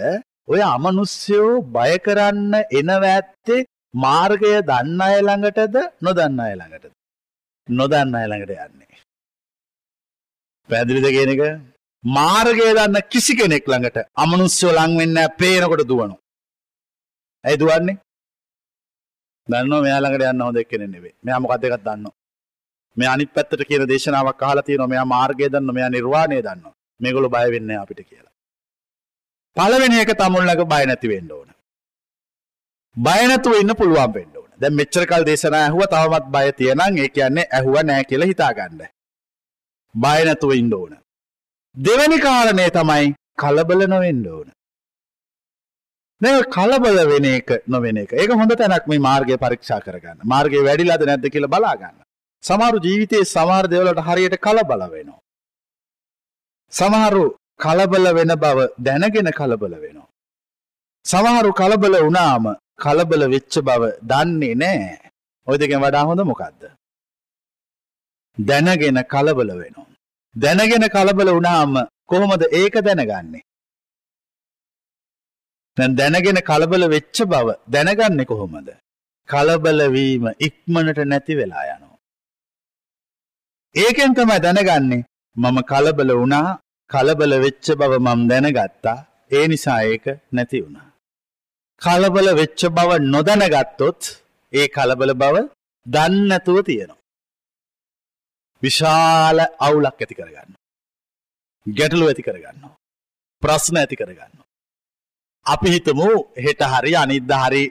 ඔය 0.47 0.61
අමනුෂ්‍යෝ 0.63 1.61
බය 1.75 1.91
කරන්න 1.97 2.53
එනව 2.79 3.03
ඇත්තේ 3.05 3.67
මාර්ගය 3.93 4.53
දන්න 4.69 5.01
අය 5.01 5.17
ළඟටද 5.21 5.75
නොදන්න 6.01 6.39
අය 6.39 6.53
ළඟටද? 6.55 6.93
නොදන්න 7.67 8.15
අය 8.15 8.27
ළඟට 8.29 8.51
යන්නේ. 8.65 8.99
පැහැදිලිද 10.69 11.07
කියන 11.15 11.33
එක? 11.33 11.41
මාර්ගය 12.05 12.65
දන්න 12.77 12.97
කිසි 13.11 13.33
කෙනෙක් 13.35 13.65
ළඟට 13.67 13.97
අමනුෂ්‍යෝ 14.15 14.71
ලං 14.71 14.97
වෙන්නේ 14.99 15.13
නැහැ 15.15 15.37
පේනකොට 15.39 15.87
දුවනවා. 15.89 16.19
ඇයි 17.43 17.59
දුවන්නේ? 17.59 17.97
දන්නව 19.47 19.81
මෙයා 19.85 20.01
ළඟට 20.01 20.29
යන්න 20.31 20.45
හොඳ 20.45 20.57
එක්කෙනෙක් 20.57 20.89
නෙවෙයි. 20.91 21.15
මෙයා 21.23 21.39
මොකක්ද 21.39 21.65
එකක් 21.65 21.83
දන්නව. 21.87 22.13
මේ 22.97 23.09
අනිත් 23.13 23.31
පැත්තට 23.33 23.65
කියන 23.69 23.87
දේශනාවක් 23.91 24.43
අහලා 24.43 24.63
තියෙනවා. 24.63 24.91
මෙයා 24.93 25.05
මාර්ගය 25.05 25.49
දන්නවා, 25.49 25.77
මෙයා 25.77 25.89
නිර්වාණය 25.89 26.41
දන්නවා. 26.47 26.73
මේගොල්ලෝ 27.01 27.33
බය 27.35 27.51
වෙන්නේ 27.51 27.77
අපිට 27.77 28.01
කියලා. 28.09 28.33
පළවෙනි 29.57 29.99
එක 30.03 30.11
තමුන්ලක 30.19 30.61
බය 30.73 30.83
නැති 30.85 31.11
වෙන්න 31.13 31.31
ඕන. 31.31 31.49
බය 32.95 33.21
නැතුව 33.29 33.61
ඉන්න 33.61 33.75
පුළුවන් 33.79 34.13
වෙන්න 34.13 34.37
ඕන. 34.37 34.51
දැන් 34.61 34.77
මෙච්චර 34.81 35.07
කල් 35.09 35.25
දේශනා 35.29 35.63
ඇහුවා 35.63 35.89
තවමත් 35.93 36.29
බය 36.35 36.51
තියෙනන් 36.59 37.01
ඒ 37.03 37.09
කියන්නේ 37.09 37.47
ඇහුවා 37.51 37.83
නෑ 37.83 38.05
කියලා 38.11 38.29
හිතාගන්න. 38.33 38.85
බය 39.95 40.19
නැතුව 40.29 40.53
ඉන්න 40.61 40.73
ඕන. 40.73 40.93
දෙවැනි 41.77 42.17
කාරණය 42.19 42.67
තමයි 42.71 43.15
කලබල 43.37 43.81
නොවෙන්න 43.87 44.27
ඕන. 44.27 44.47
දැන් 46.21 46.43
කලබල 46.55 46.97
වෙන 47.11 47.25
එක 47.25 47.49
නොවෙන 47.67 47.97
එක. 47.97 48.11
ඒක 48.13 48.31
හොඳ 48.31 48.51
තැනක් 48.51 48.87
මේ 48.87 48.99
මාර්ගය 48.99 49.37
පරීක්ෂා 49.37 49.81
කරගන්න. 49.81 50.19
මාර්ගය 50.23 50.63
වැඩිලාද 50.67 51.03
නැද්ද 51.03 51.25
කියලා 51.33 51.53
බලා 51.55 51.75
ගන්න. 51.75 51.97
සමහරු 52.43 52.77
ජීවිතයේ 52.85 53.25
සමහර 53.25 53.67
දේවල්වලට 53.67 54.05
හරියට 54.07 54.35
කලබල 54.45 54.83
වෙනවා. 54.93 55.19
සමහරු 56.73 57.25
කලබල 57.59 58.05
වෙන 58.17 58.31
බව 58.43 58.59
දැනගෙන 58.79 59.31
කලබල 59.39 59.73
වෙනවා. 59.83 60.07
සමහරු 61.05 61.51
කලබල 61.59 61.95
වුණාම 62.05 62.45
කලබල 62.77 63.27
වෙච්ච 63.33 63.59
බව 63.67 63.91
දන්නේ 64.11 64.55
නෑ. 64.55 65.11
ඔය 65.47 65.57
දෙකෙන් 65.57 65.83
වඩා 65.83 66.07
හොඳ 66.09 66.23
මොකක්ද? 66.23 66.61
දැනගෙන 68.37 69.03
කලබල 69.13 69.51
වෙනවා. 69.61 69.94
දැනගෙන 70.35 70.85
කලබල 70.95 71.29
වුණාම 71.29 71.73
කොහොමද 72.09 72.43
ඒක 72.51 72.75
දැනගන්නේ? 72.87 73.43
දැන් 75.77 75.91
දැනගෙන 75.99 76.39
කලබල 76.41 76.83
වෙච්ච 76.95 77.17
බව 77.31 77.47
දැනගන්නේ 77.67 78.25
කොහොමද? 78.25 78.69
කලබල 79.29 79.79
වීම 79.95 80.25
ඉක්මනට 80.39 80.99
නැති 81.05 81.33
වෙලා 81.39 81.65
යනවා. 81.73 81.97
ඒකෙන් 83.75 84.11
තමයි 84.17 84.39
දැනගන්නේ 84.45 85.05
මම 85.35 85.57
කලබල 85.71 86.11
වුණා 86.19 86.59
කලබල 86.89 87.33
වෙච්ච 87.45 87.67
බව 87.79 87.93
මම 87.99 88.21
දැනගත්තා 88.31 88.97
ඒ 89.31 89.45
නිසා 89.47 89.79
ඒක 89.83 90.05
නැති 90.31 90.63
වුණා. 90.63 90.87
කලබල 91.81 92.27
වෙච්ච 92.41 92.61
බව 92.77 92.91
නොදැනගත්තොත් 93.13 94.01
ඒ 94.53 94.67
කලබල 94.67 95.11
බව 95.21 95.35
දන්නැතුව 95.85 96.57
තියෙනවා. 96.67 97.04
විශාල 98.61 99.37
අවුලක් 99.59 100.01
ඇති 100.01 100.15
කරගන්න. 100.15 100.51
ගැටලු 101.67 102.07
ඇති 102.07 102.23
කරගන්න. 102.27 102.59
ප්‍රශ්න 103.41 103.77
ඇති 103.77 103.95
කරගන්න. 103.95 104.33
අපි 105.45 105.67
හිතමු 105.69 106.09
හෙට 106.45 106.61
හරි 106.73 106.95
අනිද්ද 106.95 107.31
හරි 107.43 107.63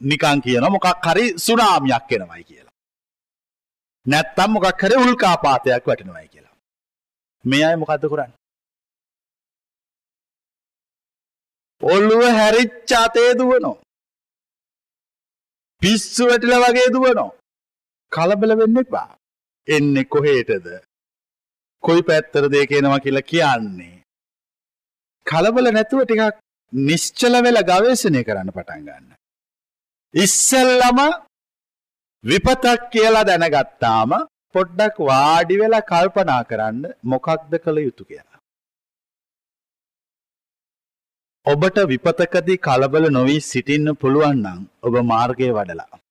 නිකං 0.00 0.38
කියන 0.44 0.64
මොකක් 0.74 0.86
හරි 1.06 1.24
සුනාමියක් 1.38 2.12
එනවයි 2.12 2.44
කියලා. 2.44 2.72
නැත්තම් 4.06 4.50
මොකක් 4.50 4.82
හරි 4.82 4.96
උල්කාපාතයක් 5.04 5.86
වැටෙනවයි 5.86 6.28
කියලා. 6.28 6.56
මේ 7.44 7.64
අය 7.64 7.76
මොකක්ද 7.76 8.04
කරන්න. 8.12 8.32
ඔල්ලුව 11.82 12.22
හැරිච්ච 12.38 12.90
අතේ 13.04 13.30
දුවනෝ. 13.38 13.76
පිස්සු 15.82 16.22
වැටිල 16.28 16.54
වගේ 16.64 16.92
දුවනෝ. 16.94 17.30
කලබල 18.12 18.52
වෙන්න 18.60 18.80
එපා. 18.82 19.08
එන්නේ 19.68 20.04
කොහේටද. 20.04 20.66
කොයි 21.82 22.02
පැත්තර 22.02 22.44
දේ 22.52 22.66
කියනවා 22.66 23.00
කියලා 23.00 23.28
කියන්නේ. 23.32 24.02
කලබල 25.26 25.72
නැතුව 25.72 26.04
ටිකක් 26.04 26.40
නිශ්චල 26.72 27.34
වෙල 27.46 27.58
ගවේශණය 27.70 28.22
කරන්න 28.24 28.54
පටන් 28.56 28.84
ගන්න. 28.86 29.08
ඉස්සල්ලම 30.14 31.00
විපතක් 32.24 32.90
කියලා 32.92 33.24
දැනගත්තාම 33.24 34.12
පොඩ්ඩක් 34.54 34.96
වාඩි 35.08 35.60
වෙලා 35.62 35.88
කල්පනා 35.90 36.42
කරන්න 36.44 36.84
මොකක්ද 37.04 37.52
කළ 37.64 37.78
යුතු 37.86 38.04
කියලා. 38.04 38.38
ඔබට 41.46 41.78
විපතකදී 41.92 42.62
කලබල 42.66 43.10
නොවී 43.10 43.40
සිටින්න 43.42 43.96
පුළුවන් 43.96 44.38
නම් 44.42 44.60
ඔබ 44.82 44.94
මාර්ගය 45.04 45.48
වඩලා. 45.58 46.01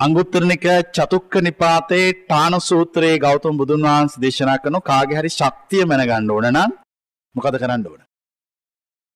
අංගුත්තරනික 0.00 0.66
චතුක්ක 0.94 1.32
නිපාතේ 1.42 2.06
ටාන 2.14 2.54
සූත්‍රයේ 2.60 3.18
ගෞතම 3.18 3.56
බුදුන් 3.60 3.82
වහන්සේ 3.82 4.22
දේශනා 4.22 4.58
කරන 4.58 4.76
කාගේ 4.82 5.18
හරි 5.18 5.30
ශක්තිය 5.30 5.84
මැනගන්න 5.84 6.30
ඕන 6.30 6.46
නම් 6.50 6.70
මොකද 7.34 7.58
කරන්න 7.58 7.86
ඕන? 7.86 8.00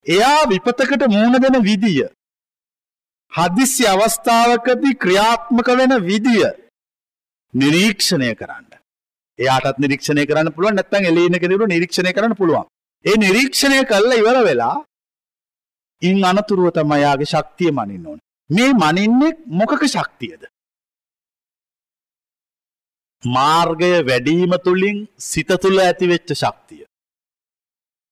එයා 0.05 0.41
විපතකට 0.45 1.07
මුහුණ 1.07 1.41
දෙන 1.43 1.57
විදිය 1.63 2.03
හදිස්සි 3.31 3.87
අවස්ථාවකදී 3.87 4.99
ක්‍රියාත්මක 5.03 5.67
වෙන 5.79 5.93
විදිය 6.03 6.43
නිරීක්ෂණය 7.53 8.35
කරන්න. 8.35 8.67
එයාටත් 9.39 9.79
නිරීක්ෂණය 9.79 10.25
කරන්න 10.25 10.53
පුළුවන් 10.55 10.75
නැත්නම් 10.75 11.09
එළිය 11.09 11.27
ඉන්න 11.27 11.39
කෙනෙකුට 11.39 11.73
නිරීක්ෂණය 11.73 12.13
කරන්න 12.13 12.35
පුළුවන්. 12.35 12.67
ඒ 13.05 13.15
නිරීක්ෂණය 13.17 13.83
කල්ලා 13.85 14.19
ඉවර 14.21 14.37
වෙලා 14.43 14.75
ඉන් 16.01 16.25
අනතුරුව 16.25 16.71
තමයාගේ 16.71 17.31
ශක්තිය 17.33 17.71
මනින්න 17.71 18.07
ඕන. 18.07 18.19
මේ 18.49 18.73
මනින්නේ 18.75 19.37
මොකක 19.59 19.83
ශක්තියද. 19.87 20.43
මාර්ගය 23.23 23.91
වැඩීම 24.01 24.53
තුළින් 24.59 24.97
සිත 25.19 25.47
තුළ 25.61 25.79
ඇතිවෙච්ච 25.79 26.29
ශක්තිය. 26.33 26.85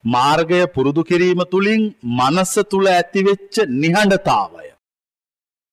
මාර්ගය 0.04 0.60
පුරුදු 0.68 1.04
කිරීම 1.04 1.42
තුළින් 1.46 1.82
මනස 2.18 2.54
තුළ 2.70 2.88
ඇතිවෙච්ච 2.88 3.56
නිහඬතාවය. 3.74 4.68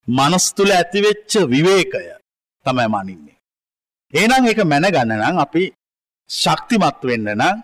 මනස් 0.09 0.47
තුළ 0.55 0.71
ඇතිවෙච්ච 0.71 1.33
විවේකය 1.47 2.05
තමයි 2.67 2.87
මනින්නේ. 2.87 3.39
ඒනම් 4.13 4.45
එක 4.47 4.61
මැනගන්න 4.65 5.13
නම් 5.15 5.37
අපි 5.39 5.65
ශක්තිමත් 6.31 7.01
වෙන්න 7.03 7.29
නම් 7.33 7.57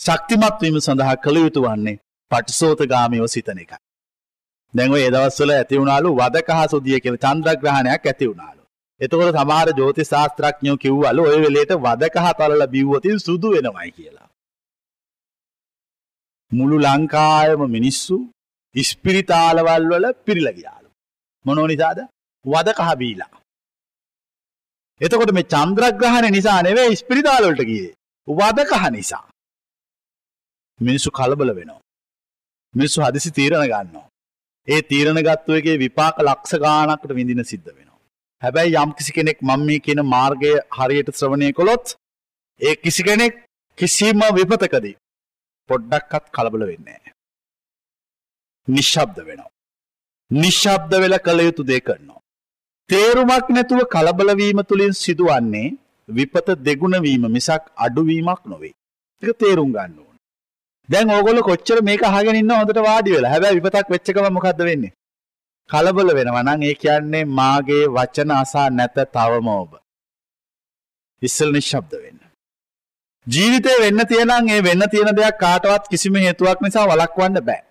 ශක්තිමත්වීම 0.00 0.76
සඳහා 0.80 1.16
කළ 1.16 1.36
යුතු 1.36 1.60
වන්නේ 1.62 2.00
පටිසෝතගාමීව 2.30 3.26
සිතන 3.26 3.58
එක. 3.58 3.72
දැන්ව 4.74 4.94
ඒදවස්වල 4.96 5.50
ඇති 5.52 5.80
වුණාලු 5.80 6.16
වදක 6.16 6.48
හා 6.50 6.68
සුදිය 6.68 6.98
කියල 7.00 7.16
චන්ද්‍රග්‍රහණයක් 7.16 8.04
ඇති 8.04 8.28
වුණාලු. 8.28 8.63
එතකොට 9.00 9.34
සමහර 9.34 9.68
ජෝති 9.78 10.04
ශාස්ත්‍රඥයෝ 10.04 10.76
කිව්වලු 10.76 11.22
ඔය 11.24 11.38
වෙලේට 11.44 11.72
වදක 11.78 12.24
හා 12.24 12.34
තලල 12.34 12.64
බිව්වතින් 12.66 13.18
සුදු 13.18 13.48
වෙනවයි 13.54 13.90
කියලා. 13.90 14.28
මුළු 16.52 16.76
ලංකායම 16.78 17.62
මිනිස්සු 17.68 18.16
ඉස්පිරිතාලවල් 18.74 19.84
වල 19.92 20.06
පිරිලගියාලු. 20.24 20.88
මොනෝ 21.44 21.66
නිසාද 21.66 21.98
වද 22.44 22.68
කහබීලා. 22.72 23.34
එතකොට 25.00 25.32
මේ 25.32 25.50
චන්ද්‍රග්‍රහණ 25.52 26.32
නිසා 26.32 26.60
නෙවේ 26.62 26.88
ඉස්පිරිතාලවලට 26.88 27.62
ගියේ 27.70 27.94
වද 28.28 28.58
කහ 28.64 28.84
නිසා. 28.90 29.24
මිනිස්සු 30.80 31.10
කලබල 31.10 31.50
වෙනවා. 31.54 31.82
මිනිස්සු 32.74 32.98
හදිසි 33.02 33.30
තීරණ 33.30 33.66
ගන්නවා. 33.66 34.08
ඒ 34.68 34.80
තීරණ 34.82 35.20
ගත්තුවගේ 35.20 35.78
විපාක 35.78 36.16
ලක්ෂ 36.20 36.52
ගානකට 36.58 37.10
විඳින 37.10 37.44
සිද්ධ 37.44 37.68
වෙනවා. 37.68 37.83
හැබැයි 38.42 38.76
යම් 38.76 38.90
කිසි 38.92 39.12
කෙනෙක් 39.12 39.38
මම 39.42 39.60
මේ 39.66 39.80
කියන 39.80 40.00
මාර්ගය 40.06 40.52
හරියට 40.76 41.10
ශ්‍රවණය 41.12 41.52
කොළොත් 41.52 41.96
ඒ 42.60 42.74
කිසි 42.76 43.02
කෙනෙක් 43.02 43.34
කිසිම 43.78 44.20
විපතකදී 44.32 44.96
පොඩ්ඩක්කත් 45.70 46.24
කලබල 46.30 46.62
වෙන්නේ. 46.62 47.00
නිශ්ශබ්ද 48.68 49.18
වෙනවා. 49.20 49.52
නිශ්ශබ්ද 50.30 50.92
වෙල 50.96 51.16
කළ 51.18 51.40
යුතු 51.40 51.62
දේ 51.64 51.80
කරනවා. 51.80 52.20
තේරුමක් 52.90 53.46
නැතුව 53.50 53.80
කලබලවීම 53.86 54.60
තුළින් 54.62 54.92
සිදුවන්නේ 54.94 55.76
විපත 56.08 56.48
දෙගුණවීම 56.60 57.24
මිසක් 57.28 57.62
අඩුවීමක් 57.76 58.42
නොවේ. 58.46 58.74
එක 59.22 59.38
තේරුම් 59.38 59.70
ගන්න 59.72 59.98
ඕන. 59.98 60.16
දැන් 60.88 61.10
ඕගොල්ල 61.10 61.40
කොච්චර 61.42 61.78
මේක 61.82 62.02
අහගෙන 62.02 62.36
ඉන්න 62.36 62.52
හොඳට 62.52 62.80
වාඩි 62.80 63.14
වෙලා 63.14 63.32
හැබැයි 63.34 63.58
විපතක් 63.58 63.88
වෙච්ච 63.88 64.08
ගමන් 64.10 64.36
මොකද්ද 64.36 64.60
වෙන්නේ? 64.62 64.92
කලබල 65.70 66.08
වෙනවා 66.18 66.44
නම් 66.46 66.62
ඒ 66.62 66.74
කියන්නේ 66.74 67.24
මාගේ 67.38 67.84
වචන 67.96 68.30
අසා 68.40 68.68
නැත 68.70 68.98
තවම 69.14 69.48
ඔබ. 69.54 69.70
ඉස්සල් 71.22 71.50
නිශ්ශබ්ද 71.52 71.92
වෙන්න. 72.02 72.20
ජීවිතේ 73.26 73.76
වෙන්න 73.84 74.06
තියෙනම් 74.10 74.48
ඒ 74.48 74.64
වෙන්න 74.68 74.84
තියෙන 74.90 75.16
දෙයක් 75.20 75.38
කාටවත් 75.38 75.88
කිසිම 75.92 76.18
හේතුවක් 76.24 76.58
නිසා 76.62 76.88
වළක්වන්න 76.90 77.46
බෑ. 77.48 77.62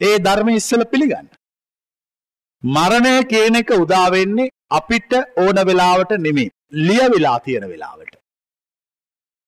ඒ 0.00 0.16
ධර්මය 0.18 0.56
ඉස්සල 0.56 0.84
පිළිගන්න. 0.84 1.28
මරණය 2.62 3.14
කියන 3.24 3.60
එක 3.60 3.70
උදා 3.76 4.06
වෙන්නේ 4.10 4.52
අපිට 4.70 5.12
ඕන 5.36 5.56
වෙලාවට 5.68 6.12
නෙමෙයි. 6.18 6.52
ලියවිලා 6.80 7.38
තියෙන 7.40 7.68
වෙලාවට. 7.68 8.14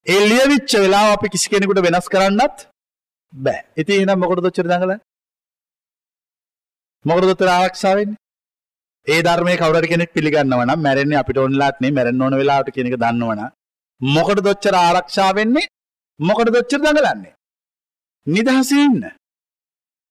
ඒ 0.07 0.23
ලියවිච්ච 0.31 0.73
වෙලාව 0.85 1.09
අපි 1.13 1.33
කිසි 1.35 1.51
කෙනෙකුට 1.51 1.83
වෙනස් 1.87 2.09
කරන්නත් 2.09 2.57
බෑ. 3.33 3.61
ඉතින් 3.77 3.97
එහෙනම් 3.99 4.19
මොකටද 4.21 4.49
ඔච්චර 4.51 4.67
දඟලන්නේ? 4.67 5.01
මොකටද 7.05 7.31
ඔච්චර 7.31 7.51
ආරක්ෂා 7.51 7.97
වෙන්නේ? 7.97 8.23
ඒ 9.07 9.21
ධර්මයේ 9.23 9.57
කවුරු 9.57 9.79
හරි 9.79 9.89
කෙනෙක් 9.89 10.11
පිළිගන්නවා 10.13 10.67
නම් 10.67 10.81
මැරෙන්නේ 10.81 11.19
අපිට 11.19 11.39
ඕනලාත් 11.39 11.77
නෙමෙයි 11.77 11.97
මැරෙන්න 11.97 12.23
ඕන 12.23 12.37
වෙලාවට 12.37 12.75
කියන 12.75 12.89
එක 12.89 12.97
දන්නවනම් 12.97 13.53
මොකට 14.01 14.41
දොච්චර 14.41 14.75
ආරක්ෂා 14.77 15.35
වෙන්නේ 15.35 15.71
මොකට 16.21 16.49
දොච්චර 16.49 16.81
දඟලන්නේ. 16.81 17.35
නිදහසඉන්න. 18.27 19.03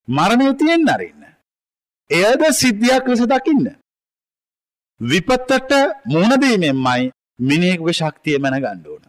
මරණය 0.07 0.47
තියෙන් 0.55 0.89
අරන්න. 0.89 1.23
එයද 2.09 2.41
සිද්ධියක් 2.53 3.07
ලෙස 3.07 3.23
දකින්න. 3.25 3.65
විපත්තට 5.01 5.71
මුහුණදීමෙන්මයි 6.05 7.11
මිනිෙකුගේ 7.39 7.93
ශක්තිය 7.93 8.37
මැන 8.37 8.59
ගණ්ඩෝන. 8.59 9.03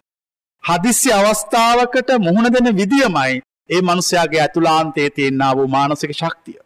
හදිස්සි 0.64 1.10
අවස්ථාවකට 1.12 2.10
මුහුණ 2.20 2.52
දෙන 2.54 2.76
විදිියමයි 2.76 3.42
ඒ 3.70 3.82
මනුසයාගේ 3.82 4.42
ඇතුලාන්තේ 4.42 5.08
තියෙන්න්නා 5.10 5.56
වූ 5.56 5.68
මානසික 5.68 6.12
ශක්තිය. 6.14 6.63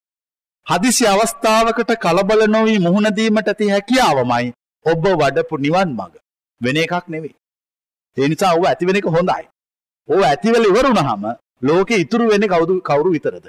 හදිසි 0.68 1.04
අවස්ථාවකට 1.06 1.90
කලබල 1.96 2.42
නොවී 2.46 2.78
මුහුණදීමට 2.78 3.48
ඇති 3.48 3.68
හැකියාවමයි 3.68 4.46
ඔබ 4.86 5.04
වඩපු 5.20 5.54
නිවන් 5.58 5.90
මග 5.92 6.12
වෙන 6.60 6.76
එකක් 6.76 7.06
නෙවෙයි. 7.08 7.34
ඒ 8.16 8.28
නිසා 8.28 8.52
ඔව 8.54 8.64
ඇතිවෙන 8.66 8.98
එක 9.00 9.08
හොඳයි. 9.08 9.44
ඕ 10.08 10.22
ඇතිවල 10.22 10.64
ඉවරුණහම 10.64 11.24
ලෝකෙ 11.62 11.94
ඉතුරු 11.96 12.28
වෙන 12.30 12.44
කවුදු 12.46 12.74
කවුරු 12.80 13.10
විතරද. 13.12 13.46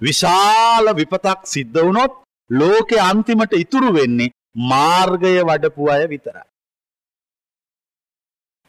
විශාල 0.00 0.86
විපතක් 0.94 1.40
සිද්ධ 1.44 1.78
වුණොත් 1.78 2.12
ලෝකෙ 2.50 2.96
අන්තිමට 3.00 3.52
ඉතුරු 3.54 3.92
වෙන්නේ 3.92 4.34
මාර්ගය 4.70 5.32
වඩපු 5.42 5.90
අය 5.90 6.04
විතර. 6.08 6.36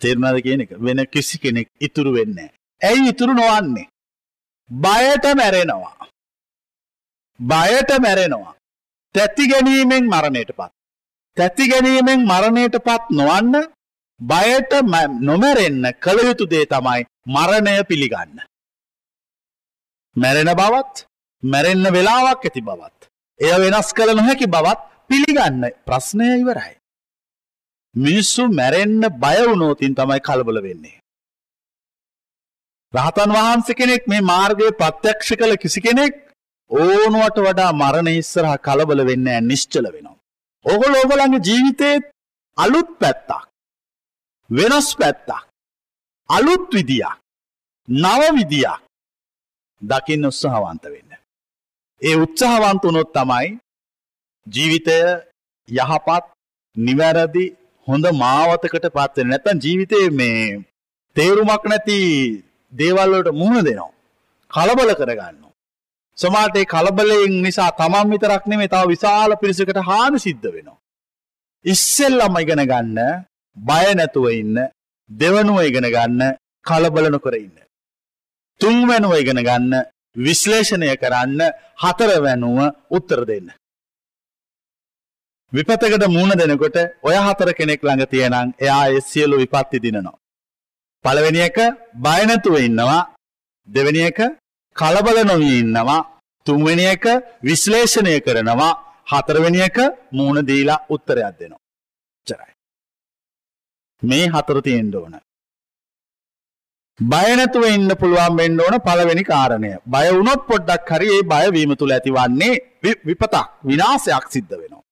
තෙරණද 0.01 0.39
කියන 0.41 0.61
එක 0.61 0.71
වෙන 0.79 0.99
කිසි 1.07 1.37
කෙනෙක් 1.39 1.69
ඉතුරු 1.79 2.11
වෙන්නේ. 2.13 2.53
ඇයි 2.81 3.09
ඉතුරු 3.09 3.33
නොවන්නේ. 3.33 3.89
බයට 4.69 5.25
මැරෙනවා. 5.35 5.97
බයට 7.39 7.89
මැරෙනවා. 7.99 8.55
තැති 9.15 9.47
ගැනීමෙන් 9.47 10.05
මරණයට 10.05 10.51
පත්. 10.57 10.71
තැති 11.37 11.69
ගැනීමෙන් 11.69 12.21
මරණයට 12.21 12.77
පත් 12.79 13.03
නොවන්න 13.11 13.55
බයට 14.19 14.71
නොමැරෙන්න 15.21 15.93
කළ 15.99 16.19
යුතු 16.27 16.49
දේ 16.49 16.65
තමයි 16.65 17.05
මරණය 17.27 17.83
පිළිගන්න. 17.83 18.41
මැරෙන 20.15 20.51
බවත් 20.55 21.05
මැරෙන්න 21.43 21.93
වෙලාවක් 21.93 22.45
ඇති 22.45 22.61
බවත්. 22.61 22.99
එය 23.39 23.53
වෙනස් 23.63 23.93
කළ 23.93 24.15
නොහැකි 24.15 24.47
බවත් 24.47 24.81
පිළිගන්න 25.09 25.61
ප්‍රශ්නය 25.85 26.29
ඉවරයි. 26.41 26.73
මිනිස්සු 27.95 28.47
මැරෙන්න 28.49 29.01
බයවුනෝතින් 29.23 29.95
තමයි 29.95 30.19
කලබල 30.19 30.61
වෙන්නේ. 30.63 31.01
රහතන් 32.93 33.31
වහන්ස 33.31 33.67
කෙනෙක් 33.79 34.07
මේ 34.07 34.21
මාර්ගය 34.21 34.71
ප්‍රත්‍යක්ෂ 34.81 35.29
කළ 35.39 35.55
කිසි 35.55 35.81
කෙනෙක් 35.81 36.26
ඕනුවට 36.71 37.37
වඩා 37.39 37.71
මරණ 37.73 38.09
ඉස්සරහ 38.13 38.55
කලබල 38.59 39.01
වෙන්න 39.09 39.27
නිශ්චල 39.49 39.85
වෙනවා. 39.93 40.17
ඔගොල 40.65 40.93
ඕගලන්ගේ 40.95 41.45
ජීවිතයත් 41.47 42.03
අලුත් 42.57 42.89
පැත්තක්. 42.99 43.31
වෙනස් 44.49 44.89
පැත්තක්. 44.95 45.29
අලුත් 46.29 46.65
විදියක්. 46.73 47.15
නව 47.87 48.21
විදියක් 48.37 48.81
දකින්න 49.81 50.25
උත්සාහවන්ත 50.25 50.83
වෙන්න. 50.85 51.11
ඒ 52.01 52.15
උත්සාහවන්ත 52.15 52.83
වුණොත් 52.83 53.13
තමයි 53.13 53.47
ජීවිතය 54.47 54.97
යහපත් 55.69 56.25
නිවැරදි 56.75 57.45
හොඳ 57.87 58.05
මාවතකට 58.13 58.87
පත්වෙන 58.89 59.27
නැතන් 59.29 59.63
ජීවිතය 59.65 59.99
මේ 60.11 60.63
තේරුමක් 61.15 61.63
නැති 61.65 61.97
දේවල්වලට 62.73 63.31
මුහුණ 63.31 63.65
දෙනවා. 63.65 63.91
කලබල 64.51 64.91
කරගන්න. 64.95 65.46
සමාටේ 66.17 66.65
කලබලයෙන් 66.65 67.33
නිසා 67.43 67.71
තමන් 67.71 68.11
විතරක් 68.13 68.43
නෙමේ 68.47 68.67
තව 68.67 68.83
විශාල 68.93 69.31
පිරිසකට 69.41 69.79
හානි 69.89 70.19
සිද්ධ 70.19 70.47
වෙනවා. 70.53 70.79
ඉස්සෙල්ලම 71.65 72.35
ඉගෙන 72.41 72.63
ගන්න 72.71 72.99
බය 73.57 73.85
නැතුව 73.95 74.25
ඉන්න 74.31 74.57
දෙවනුව 75.09 75.59
ඉගෙන 75.61 75.87
ගන්න 75.87 76.21
කලබල 76.65 77.07
නොකර 77.09 77.35
ඉන්න. 77.35 77.57
තුන්වැනුව 78.61 79.13
ඉගෙන 79.21 79.41
ගන්න 79.47 79.73
විශ්ලේෂණය 80.15 80.89
කරන්න 80.95 81.41
හතරවැනුව 81.83 82.59
උත්තර 82.97 83.21
දෙන්න. 83.29 83.47
විපතකට 85.53 86.07
මුණ 86.09 86.33
දෙනකොට 86.35 86.77
ඔය 87.03 87.15
හතර 87.17 87.49
කෙනෙක් 87.59 87.81
ළඟ 87.81 88.09
තියෙනං 88.11 88.55
එයා 88.57 88.83
ඒ 88.87 89.01
සියලු 89.01 89.37
විපත්ති 89.37 89.83
දිනනවා. 89.85 90.17
පළවෙනි 91.05 91.41
එක 91.47 91.57
බය 92.05 92.21
නැතුව 92.25 92.55
ඉන්නවා 92.59 92.99
දෙවෙනි 93.67 94.01
එක 94.09 94.19
කලබල 94.77 95.17
නොවී 95.23 95.59
ඉන්නවා 95.61 96.01
තුන්වෙනි 96.45 96.85
එක 96.95 97.05
විශ්ලේෂණය 97.43 98.15
කරනවා 98.25 98.73
හතරවෙනි 99.11 99.61
එක 99.67 99.77
මූුණ 100.11 100.47
දීලා 100.49 100.83
උත්තරයක් 100.89 101.35
දෙනවා. 101.39 101.63
චරයි. 102.27 102.53
මේ 104.01 104.25
හතර 104.27 104.59
තියෙන්ඩ 104.67 104.95
ඕන. 104.95 105.15
බයනැතුව 106.99 107.63
ඉන්න 107.67 107.91
පුළුවන් 107.95 108.37
වෙන්න 108.37 108.59
ඕන 108.59 108.75
පළවෙනි 108.81 109.23
කාරණය 109.23 109.71
බය 109.85 110.07
වුණොත් 110.09 110.41
පොඩ්ඩක් 110.47 110.89
හරි 110.89 111.07
ඒ 111.15 111.27
බයවීම 111.31 111.71
තුළ 111.75 111.93
ඇතිවන්නේ 111.93 112.53
විපතක් 113.07 113.35
විනාසයක් 113.63 114.25
සිද්ධ 114.33 114.53
වෙනවා. 114.53 114.83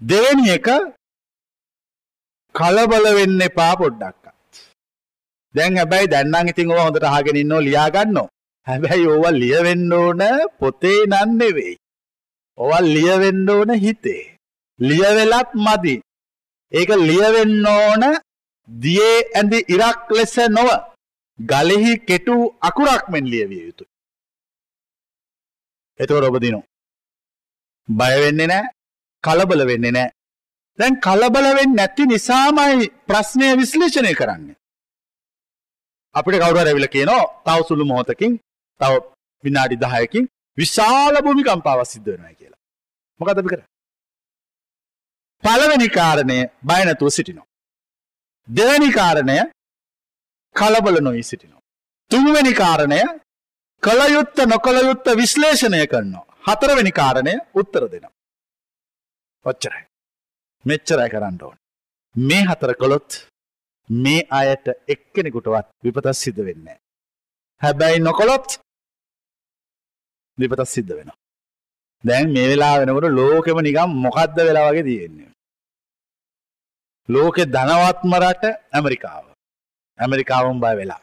දෙවැනි 0.00 0.50
එක 0.56 0.68
කලබල 2.54 3.06
වෙන්න 3.18 3.40
එපා 3.40 3.74
පොඩ්ඩක්කත්. 3.76 4.24
දැන් 5.54 5.76
හැබැයි 5.76 6.12
දැන්නම් 6.14 6.50
ඉතින් 6.50 6.70
ඕවා 6.70 6.86
හොඳට 6.86 7.08
අහගෙන 7.10 7.40
ඉන්නෝ 7.42 7.60
ලියා 7.60 7.90
ගන්නෝ. 7.90 8.28
හැබැයි 8.66 9.06
ඕවා 9.12 9.38
ලියවෙන්න 9.42 9.92
ඕන 10.00 10.20
පොතේ 10.58 11.00
නන් 11.10 11.30
නෙවෙයි. 11.40 11.74
ඕවා 12.58 12.82
ලියවෙන්න 12.94 13.48
ඕන 13.54 13.70
හිතේ. 13.84 14.22
ලියවෙලත් 14.80 15.50
මදි. 15.66 15.94
ඒක 16.72 16.90
ලියවෙන්න 17.08 17.66
ඕන 17.76 18.02
දියේ 18.68 19.18
ඇඳි 19.38 19.58
ඉරක් 19.74 20.10
ලෙස 20.16 20.34
නොව 20.56 20.68
ගලෙහි 21.38 21.92
කෙටු 22.08 22.36
අකුරක් 22.68 23.04
මෙන් 23.12 23.24
ලියවිය 23.32 23.62
යුතුයි. 23.66 23.90
එතකොට 26.00 26.28
ඔබ 26.28 26.36
දිනු. 26.44 26.60
බය 27.88 28.14
වෙන්නේ 28.22 28.46
නැහැ, 28.46 28.72
කලබල 29.24 29.62
වෙන්නේ 29.70 29.94
නැහැ. 29.96 30.14
දැන් 30.78 30.94
කලබල 31.06 31.46
වෙන්නේ 31.58 31.78
නැති 31.78 32.02
නිසාමයි 32.06 32.90
ප්‍රශ්නය 33.08 33.46
විශ්ලේෂණය 33.60 34.14
කරන්නේ. 34.20 34.56
අපිට 36.14 36.40
කවුරු 36.40 36.58
හරි 36.60 36.70
ඇවිල්ලා 36.70 36.94
කියනවා 36.94 37.24
තව 37.44 37.58
සුළු 37.68 37.84
මොහොතකින් 37.90 38.32
තව 38.80 38.92
විනාඩි 39.44 39.76
10කින් 39.84 40.24
විශාල 40.58 41.14
භූමිකම්පාවක් 41.24 41.90
සිද්ධ 41.92 42.08
වෙනවා 42.12 42.34
කියලා. 42.34 42.60
මොකද 43.20 43.38
අපි 43.38 43.48
කරන්නේ? 43.52 43.70
පළවෙනි 45.42 45.88
කාරණය 45.98 46.38
බය 46.68 46.82
නැතුව 46.88 47.10
සිටිනවා. 47.16 47.48
දෙවෙනි 48.48 48.90
කාරණය 48.98 49.38
කලබල 50.56 50.96
නොවී 51.00 51.28
සිටිනවා. 51.30 51.62
තුන්වෙනි 52.10 52.52
කාරණය 52.54 53.00
කළ 53.82 54.02
යුත්ත 54.16 54.36
නොකළ 54.52 54.78
යුත්ත 54.88 55.06
විශ්ලේෂණය 55.20 55.86
කරනවා. 55.86 56.26
හතරවෙනි 56.46 56.92
කාරණය 56.92 57.34
උත්තර 57.60 57.82
දෙනවා. 57.92 58.14
ඔච්චරයි. 59.44 59.84
මෙච්චරයි 60.64 61.10
කරන්න 61.14 61.42
ඕන. 61.42 61.56
මේ 62.14 62.42
හතර 62.48 62.72
කළොත් 62.80 63.10
මේ 63.88 64.26
අයට 64.30 64.66
එක්කෙනෙකුටවත් 64.94 65.68
විපතස් 65.84 66.18
සිද්ධ 66.24 66.42
වෙන්නේ. 66.48 66.78
හැබැයි 67.62 68.04
නොකොළොත් 68.06 68.48
විපතස් 70.38 70.70
සිද්ධ 70.74 70.92
වෙනවා. 70.96 71.18
දැන් 72.04 72.26
මේ 72.34 72.48
වෙලා 72.50 72.74
වෙනකොට 72.80 73.16
ලෝකෙම 73.18 73.58
නිකම් 73.66 73.90
මොකක්ද 74.04 74.36
වෙලා 74.48 74.68
වගේ 74.68 74.86
තියෙන්නේ. 74.88 75.30
ලෝකෙ 77.08 77.42
ධනවත්ම 77.54 78.12
රට 78.22 78.44
ඇමරිකාව. 78.76 79.24
ඇමරිකාවම් 79.98 80.58
බය 80.64 80.74
වෙලා. 80.80 81.02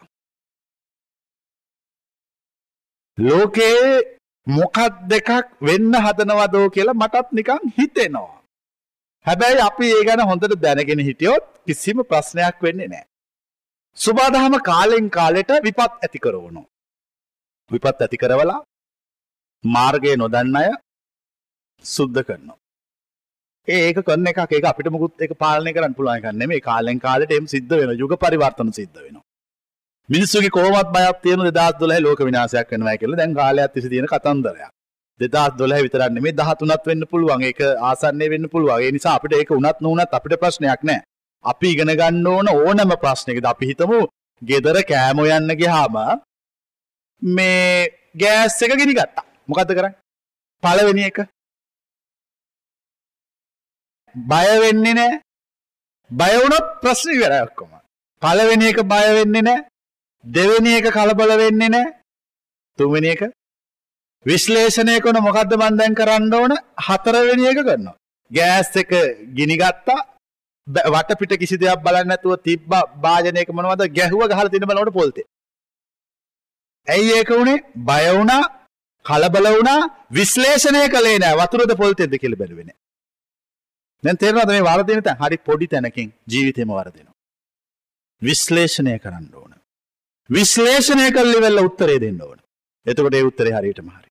ලෝකයේ 3.17 4.17
මොකක් 4.47 4.77
දෙකක් 5.11 5.29
වෙන්න 5.67 5.93
හදනවදෝ 6.05 6.65
කියලා 6.75 6.99
මටත් 7.01 7.27
නිකං 7.37 7.63
හිතෙනවා. 7.77 8.37
හැබැයි 9.25 9.65
අපි 9.69 9.85
ඒ 9.95 10.03
ගැන 10.07 10.21
හොඳට 10.29 10.55
දැනගෙන 10.63 11.05
හිටියොත් 11.07 11.45
කිසිම 11.65 11.97
ප්‍රශ්නයක් 12.09 12.57
වෙන්නේ 12.65 12.89
නෑ. 12.93 13.05
සුබාදහම 13.97 14.55
කාලෙන් 14.61 15.09
කාලෙට 15.09 15.51
විපත් 15.61 15.81
ඇති 15.97 16.19
කරවනු. 16.19 16.61
විපත් 17.71 18.01
ඇති 18.01 18.17
කරවලා 18.17 18.59
මාර්ගය 19.63 20.15
නොදන්න 20.15 20.55
අය 20.55 20.69
සුද්ධ 21.85 22.21
කරනවා. 22.21 22.57
ඒක 23.67 23.97
කරන 24.01 24.27
එක 24.27 24.39
ඒක 24.49 24.65
අපිට 24.65 24.89
මුකුත් 24.89 25.13
ඒක 25.19 25.33
පාලනය 25.37 25.73
කරන්න 25.73 25.95
පුළුවන් 25.95 26.17
එකක් 26.17 26.31
නෙමෙයි 26.33 26.61
කාලෙන් 26.61 26.99
කාලෙට 26.99 27.31
එම් 27.31 27.47
සිද්ධ 27.47 27.73
වෙනවා 27.73 27.99
යුග 28.01 28.15
පරිවර්තන 28.17 28.71
සිද්ධ 28.71 28.97
වෙනවා. 28.97 29.25
මිනිස්සුගේ 30.09 30.49
කොහොමත් 30.49 30.89
බයක් 30.89 31.21
තියෙන 31.23 31.39
2012 31.41 32.01
ලෝක 32.01 32.19
විනාශයක් 32.21 32.71
වෙනවා 32.71 32.97
කියලා 32.97 33.21
දැන් 33.21 33.35
කාලයක් 33.35 33.73
තිස්සේ 33.73 33.93
තියෙන 33.93 34.07
කතන්දරයක්. 34.07 34.71
දෙදස් 35.19 35.55
දොල 35.57 35.73
විතරන්න 35.77 36.21
මේ 36.21 36.33
දහතුනත් 36.33 36.83
වෙන්න 36.85 37.03
පුළුවන් 37.05 37.43
ඒක 37.43 37.61
ආසන්නේ 37.83 38.29
වෙන්න 38.29 38.49
පුළුවන් 38.49 38.81
ඒ 38.81 38.91
නිසා 38.91 39.15
අපිට 39.17 39.33
ඒක 39.35 39.51
උනත් 39.51 39.79
නොනත් 39.81 40.13
අපිට 40.13 40.39
ප්‍රශ්නයක් 40.41 40.83
නෑ 40.83 41.01
අපි 41.45 41.67
ඉගෙන 41.73 41.91
ගන්න 41.99 42.27
ඕන 42.27 42.47
ඕනම 42.49 42.91
ප්‍රශ්නයකද? 43.01 43.45
අපි 43.45 43.65
හිතමු 43.71 43.99
ගෙදර 44.41 44.77
කෑමෝ 44.89 45.27
යන්න 45.37 45.55
ගියාම 45.61 45.95
මේ 47.21 47.89
ගෑස් 48.15 48.61
එක 48.61 48.75
ගෙනි 48.77 48.93
ගත්තා. 48.93 49.25
මොකද 49.47 49.71
කරන්න? 49.77 49.95
පළවෙනි 50.63 51.03
එක. 51.09 51.17
බය 54.15 54.47
වෙන්නේ 54.63 54.93
නෑ. 54.93 55.21
බය 56.11 56.33
වුණොත් 56.41 56.67
ප්‍රශ්න 56.81 57.15
ඉවරයි 57.15 57.41
ඔක්කොම. 57.47 57.71
පළවෙනි 58.21 58.71
එක 58.71 58.83
බය 58.83 59.05
වෙන්නේ 59.17 59.41
නෑ. 59.41 59.65
දෙවෙනි 60.25 60.75
එක 60.79 60.91
කලබල 60.91 61.35
වෙන්නේ 61.43 61.69
නෑ. 61.69 61.93
තුන්වෙනි 62.79 63.15
එක. 63.15 63.21
විශ්ලේෂණය 64.25 64.99
කොන 65.01 65.23
මොකක්ද 65.23 65.55
මන් 65.55 65.77
දැන් 65.79 65.95
කරන්න 65.95 66.33
ඕන? 66.33 66.53
හතරවෙනි 66.87 67.51
එක 67.51 67.63
කරනවා. 67.63 67.97
ගෑස් 68.31 68.75
එක 68.75 68.91
ගිනිගත්තා 69.37 70.18
වටපිට 70.69 71.33
කිසි 71.37 71.57
දෙයක් 71.57 71.83
බලන්න 71.85 72.07
නැතුව 72.07 72.35
තිබ්බ 72.41 72.71
භාජනයක 72.97 73.49
මොනවද 73.51 73.83
ගැහුව 73.91 74.23
ගහලා 74.25 74.49
තින 74.49 74.63
බලනකොට 74.63 74.93
පොල්තේ. 74.93 75.27
ඇයි 76.87 77.13
ඒක 77.13 77.29
උනේ 77.31 77.63
බය 77.83 78.03
වුණා 78.09 78.43
කලබල 79.05 79.47
වුණා 79.49 79.79
විශ්ලේෂණය 80.11 80.83
කළේ 80.89 81.17
නෑ 81.17 81.39
වතුරද 81.41 81.71
පොල්තෙද්ද 81.75 82.13
කියලා 82.15 82.41
බැලුවේ 82.41 82.65
නෑ. 82.65 82.77
දැන් 84.03 84.17
තේරෙනවද 84.17 84.51
මේ 84.51 84.67
වරදින 84.69 85.01
තැන 85.03 85.21
හරි 85.21 85.37
පොඩි 85.39 85.67
තැනකින් 85.67 86.09
ජීවිතේම 86.27 86.69
වරදිනවා. 86.71 87.15
විශ්ලේෂණය 88.21 88.99
කරන්න 88.99 89.25
ඕන. 89.33 89.51
විශ්ලේෂණය 90.29 91.09
කළි 91.11 91.41
වෙලා 91.41 91.65
උත්තරේ 91.65 91.99
දෙන්න 91.99 92.21
ඕන. 92.21 92.39
එතකොට 92.85 93.13
ඒ 93.13 93.23
උත්තරේ 93.23 93.53
හරියටම 93.53 93.89
හරි. 93.89 94.09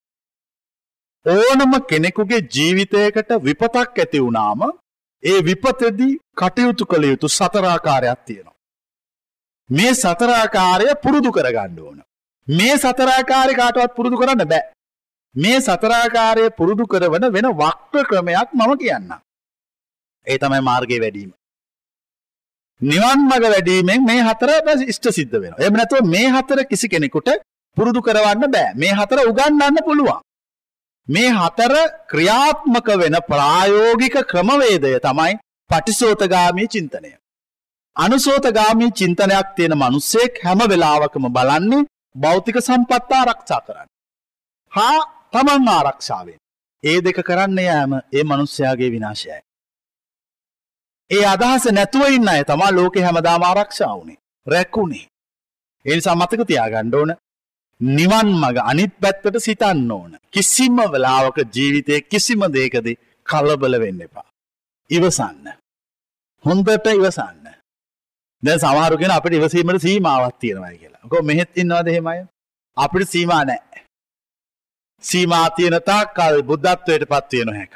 ඕනම 1.27 1.73
කෙනෙකුගේ 1.85 2.43
ජීවිතයකට 2.55 3.31
විපතක් 3.43 3.99
ඇති 3.99 4.19
වුණාම 4.21 4.69
ඒ 5.23 5.43
විපතදී 5.43 6.19
කටයුතු 6.37 6.85
කළ 6.87 7.05
යුතු 7.05 7.29
සතරාකාරයක් 7.29 8.21
තියෙනවා. 8.25 8.57
මේ 9.71 9.95
සතරාකාරය 9.95 10.89
පුරුදු 11.03 11.31
කරගන්න 11.33 11.79
ඕන. 11.81 11.99
මේ 12.49 12.75
සතරාකාරය 12.77 13.55
කාටවත් 13.55 13.97
පුරුදු 13.97 14.17
කරන්න 14.17 14.49
බෑ. 14.49 14.63
මේ 15.35 15.59
සතරාකාරය 15.61 16.51
පුරුදු 16.51 16.87
කරවන 16.87 17.25
වෙන 17.33 17.49
වක්්‍ර 17.55 18.05
ක්‍රමයක් 18.11 18.55
මම 18.55 18.79
කියන්න. 18.79 19.11
ඒ 20.27 20.39
තමයි 20.39 20.61
මාර්ගය 20.61 21.01
වැඩීම. 21.01 21.31
නිවන් 22.81 23.21
මග 23.27 23.43
වැඩීමෙන් 23.45 24.05
මේ 24.05 24.23
හතර 24.23 24.51
ඉෂ්ට 24.85 25.11
සිද්ධ 25.11 25.37
වෙන. 25.43 25.55
එම 25.59 25.75
නැතුව 25.75 26.07
මේ 26.07 26.29
හතර 26.29 26.65
කිසි 26.65 26.89
කෙනෙකුට 26.89 27.29
පුරුදු 27.77 28.01
කරවන්න 28.01 28.51
බෑ. 28.51 28.75
මේ 28.75 28.93
හතර 28.93 29.19
උගන්වන්න 29.27 29.85
පුළුවන්. 29.85 30.23
මේ 31.09 31.31
හතර 31.33 31.75
ක්‍රියාත්මක 32.11 32.89
වෙන 33.01 33.17
ප්‍රායෝගික 33.29 34.17
ක්‍රමවේදය 34.31 34.93
තමයි 35.01 35.35
පටිසෝතගාමී 35.71 36.69
චින්තනය. 36.69 37.11
අනුසෝතගාමී 37.97 38.91
චින්තනයක් 38.93 39.49
තියෙන 39.57 39.75
මනුස්සෙක් 39.75 40.33
හැම 40.45 40.61
වෙලාවකම 40.71 41.25
බලන්නේ 41.37 41.87
භෞතික 42.17 42.57
සම්පත් 42.59 43.11
ආරක්ෂා 43.13 43.61
කරන්න. 43.61 43.89
හා 44.73 44.99
තමන් 45.33 45.69
ආරක්ෂාවෙන්. 45.69 46.39
ඒ 46.85 46.99
දෙක 47.05 47.19
කරන්න 47.23 47.59
යෑම 47.61 47.93
ඒ 48.13 48.25
මනුස්්‍යයාගේ 48.25 48.91
විනාශයයි. 48.91 49.41
ඒ 51.11 51.25
අදහස 51.27 51.65
නැතුව 51.69 52.03
ඉන්න 52.09 52.29
අය 52.29 52.43
තමා 52.45 52.71
ලෝකෙ 52.71 53.01
හැමදාම 53.03 53.43
ආරක්ෂා 53.43 53.95
වුණේ 53.97 54.19
රැක්කුණේ. 54.47 55.07
එනිසා 55.85 56.15
මතක 56.15 56.41
තියාගණ්ඩ 56.47 56.95
ඕන 56.95 57.11
නිවන් 57.81 58.29
මග 58.35 58.57
අනිත් 58.61 58.95
පැත්තට 59.01 59.39
සිතන්න 59.39 59.91
ඕන. 59.91 60.19
කිසිම 60.33 60.77
වෙලාවක 60.93 61.39
ජීවිතය 61.55 62.01
කිසිම 62.03 62.41
දේකද 62.53 62.87
කලබල 63.27 63.81
වෙන්න 63.81 64.01
එපා. 64.01 64.27
ඉවසන්න. 64.91 65.47
හොඳට 66.45 66.87
ඉවසන්න. 66.89 67.45
දැ 68.43 68.59
සමහරුගෙන 68.59 69.11
අපට 69.11 69.33
ඉවසීමට 69.33 69.83
සීමාවත් 69.83 70.39
තියෙනවයි 70.39 70.79
කියලා. 70.79 71.09
කො 71.11 71.23
මෙහෙත් 71.23 71.51
ඉන්නවාද 71.57 71.89
හෙමයි. 71.89 72.27
අපිට 72.77 73.09
සීමා 73.09 73.45
නෑ. 73.45 73.85
සීමා 75.05 75.51
තියෙනතා 75.51 76.03
කල් 76.07 76.43
බුද්ධත්වයට 76.43 77.09
පත්වයෙන 77.09 77.55
හැක. 77.57 77.75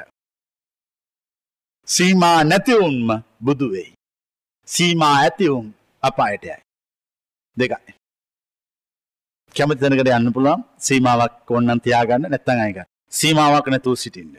සීමා 1.87 2.43
නැතිවුන්ම 2.43 3.09
බුදුවෙයි. 3.45 3.93
සීමා 4.67 5.15
ඇතිවුම් 5.17 5.67
අපායටයයි. 6.03 6.61
දෙකයි. 7.57 8.02
කැමති 9.57 9.81
තැනකට 9.83 10.11
යන්න 10.17 10.33
පුළුවන් 10.35 10.61
සීමාවක් 10.87 11.51
ඕන්නම් 11.53 11.83
තියාගන්න 11.85 12.29
නැත්තම් 12.31 12.63
අයක. 12.65 12.79
සීමාවක් 13.19 13.67
නැතුව 13.73 13.95
සිටින්න. 14.03 14.35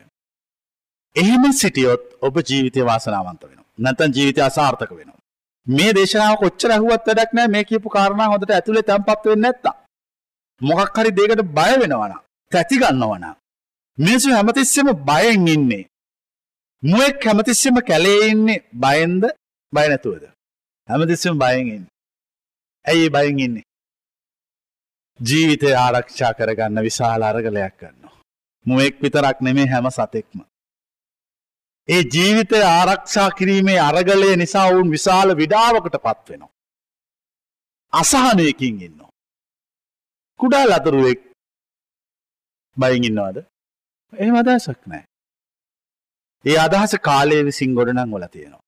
එහෙම 1.16 1.44
සිටියොත් 1.52 2.04
ඔබ 2.26 2.34
ජීවිතය 2.48 2.80
වාසනාවන්ත 2.90 3.42
වෙනවා. 3.42 3.68
නැත්නම් 3.78 4.14
ජීවිතය 4.16 4.40
අසාර්ථක 4.48 4.90
වෙනවා. 4.98 5.20
මේ 5.66 5.92
දේශනාව 5.96 6.36
කොච්චර 6.42 6.70
අහුවත් 6.76 7.06
වැඩක් 7.08 7.32
නැහැ 7.36 7.52
මේ 7.54 7.64
කියපු 7.70 7.88
කාරණා 7.96 8.28
හොඳට 8.32 8.50
ඇතුලේ 8.50 8.84
තැම්පත් 8.90 9.24
වෙන්නේ 9.30 9.42
නැත්තම්. 9.44 9.76
මොකක් 10.60 10.98
හරි 10.98 11.10
දෙයකට 11.18 11.42
බය 11.58 11.72
වෙනවා 11.80 12.08
නම්, 12.08 12.20
තැති 12.52 12.76
ගන්නවා 12.82 13.18
නම්. 13.18 13.36
මිනිස්සු 13.98 14.34
හැමතිස්සෙම 14.36 14.88
බයෙන් 15.08 15.48
ඉන්නේ. 15.54 15.84
මුවෙක් 16.82 17.24
හැමතිස්සෙම 17.28 17.76
කැලේ 17.88 18.20
ඉන්නේ 18.32 18.64
බයෙන්ද 18.82 19.22
බය 19.72 19.86
නැතුවද? 19.90 20.24
හැමතිස්සෙම 20.88 21.38
බයෙන් 21.42 21.66
ඉන්නේ. 21.66 21.92
ඇයි 22.84 23.10
බයෙන් 23.10 23.38
ඉන්නේ? 23.46 23.64
ජීවිතය 25.20 25.74
ආරක්ෂා 25.76 26.34
කරගන්න 26.34 26.82
විශාල 26.82 27.22
අරගලයක් 27.22 27.76
කරනවා. 27.76 28.16
මුවෙක් 28.66 28.96
විතරක් 29.02 29.40
නෙමේ 29.40 29.66
හැම 29.66 29.86
සතෙක්ම. 29.90 30.40
ඒ 31.88 32.02
ජීවිතය 32.14 32.62
ආරක්ෂා 32.62 33.30
කිරීමේ 33.30 33.78
අරගලය 33.80 34.36
නිසා 34.36 34.66
ඔවුන් 34.66 34.90
විශාල 34.90 35.36
විඩාවකට 35.36 35.96
පත්වෙනවා. 35.98 36.52
අසහනයකින් 37.92 38.80
ඉන්න. 38.80 39.00
කුඩා 40.40 40.64
ලතුරුවෙක් 40.66 41.20
බයින් 42.76 43.04
ඉන්නවාද 43.04 43.36
එහෙම 44.12 44.36
අදහසක් 44.36 44.80
නෑ. 44.86 45.04
ඒ 46.44 46.58
අදහස 46.58 46.94
කාලය 47.00 47.38
විසින් 47.44 47.74
ගොඩනං 47.74 48.10
වල 48.10 48.26
තියෙනවා. 48.28 48.62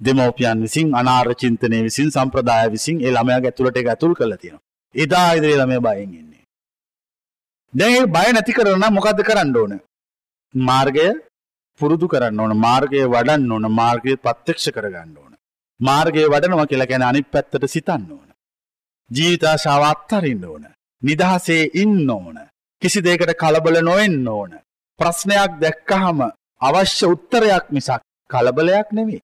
දෙමෝපියන් 0.00 0.62
විසින් 0.62 0.94
අනාර 0.94 1.34
චින්තනය 1.34 1.82
විසින් 1.82 2.08
සම්ප්‍රදාය 2.10 2.70
විසින් 2.70 2.96
ඒ 3.00 3.12
ළමයා 3.12 3.40
ඇතුළට 3.42 3.76
එක 3.76 3.88
ඇතුල් 3.88 4.14
කළ 4.14 4.36
තියෙනවා. 4.36 4.67
එදා 4.94 5.30
ඉදිරි 5.34 5.56
ළමයා 5.56 5.80
බයෙන් 5.80 6.14
ඉන්නේ. 6.14 6.44
දැන් 7.72 7.94
ඒ 7.94 8.06
බය 8.06 8.28
නැති 8.32 8.52
කරන 8.52 8.84
මොකද්ද 8.96 9.20
කරන්න 9.22 9.56
ඕන? 9.56 9.72
මාර්ගය 10.54 11.08
පුරුදු 11.80 12.06
කරන්න 12.08 12.40
ඕන 12.40 12.56
මාර්ගය 12.56 13.04
වඩන්න 13.06 13.52
ඕන 13.52 13.70
මාර්ගය 13.72 14.16
ප්‍රත්‍යක්ෂ 14.16 14.70
කරගන්න 14.70 15.16
ඕන. 15.16 15.32
මාර්ගය 15.80 16.24
වඩනවා 16.26 16.66
කියලා 16.66 16.86
කියන්නේ 16.86 17.08
අනිත් 17.08 17.30
පැත්තට 17.30 17.64
සිතන්න 17.66 18.10
ඕන. 18.10 18.28
ජීවිතාශාව 19.10 19.82
අත්හරින්න 19.84 20.44
ඕන. 20.44 20.64
නිදහසේ 21.02 21.70
ඉන්න 21.74 22.10
ඕන. 22.10 22.36
කිසි 22.82 23.04
දෙයකට 23.04 23.32
කලබල 23.34 23.80
නොවෙන්න 23.82 24.28
ඕන. 24.28 24.52
ප්‍රශ්නයක් 25.00 25.52
දැක්කහම 25.62 26.20
අවශ්‍ය 26.60 27.06
උත්තරයක් 27.06 27.64
මිසක් 27.70 28.02
කලබලයක් 28.30 28.88
නෙමෙයි. 28.92 29.20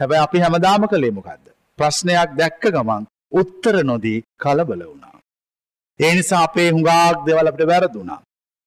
හැබැයි 0.00 0.24
අපි 0.24 0.38
හැමදාම 0.40 0.82
කළේ 0.88 1.16
මොකද්ද? 1.18 1.46
ප්‍රශ්නයක් 1.78 2.30
දැක්ක 2.38 2.64
ගමන් 2.66 3.06
උත්තර 3.32 3.76
නොදී 3.84 4.18
කලබල 4.38 4.82
වුණා. 4.82 5.16
ඒ 6.00 6.12
නිසා 6.14 6.42
අපේ 6.42 6.70
හුඟක් 6.70 7.24
දේවල් 7.26 7.48
අපිට 7.48 7.68
වැරදුනා. 7.68 8.20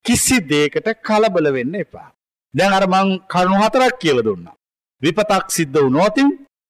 කිසි 0.06 0.38
දෙයකට 0.44 0.88
කලබල 1.04 1.48
වෙන්න 1.54 1.76
එපා. 1.76 2.10
දැන් 2.54 2.74
අර 2.74 2.86
මං 2.88 3.10
කරුණු 3.28 3.62
හතරක් 3.64 4.00
කියලා 4.00 4.24
දුන්නා. 4.24 4.56
විපතක් 5.02 5.46
සිද්ධ 5.50 5.78
වුණොතින් 5.78 6.30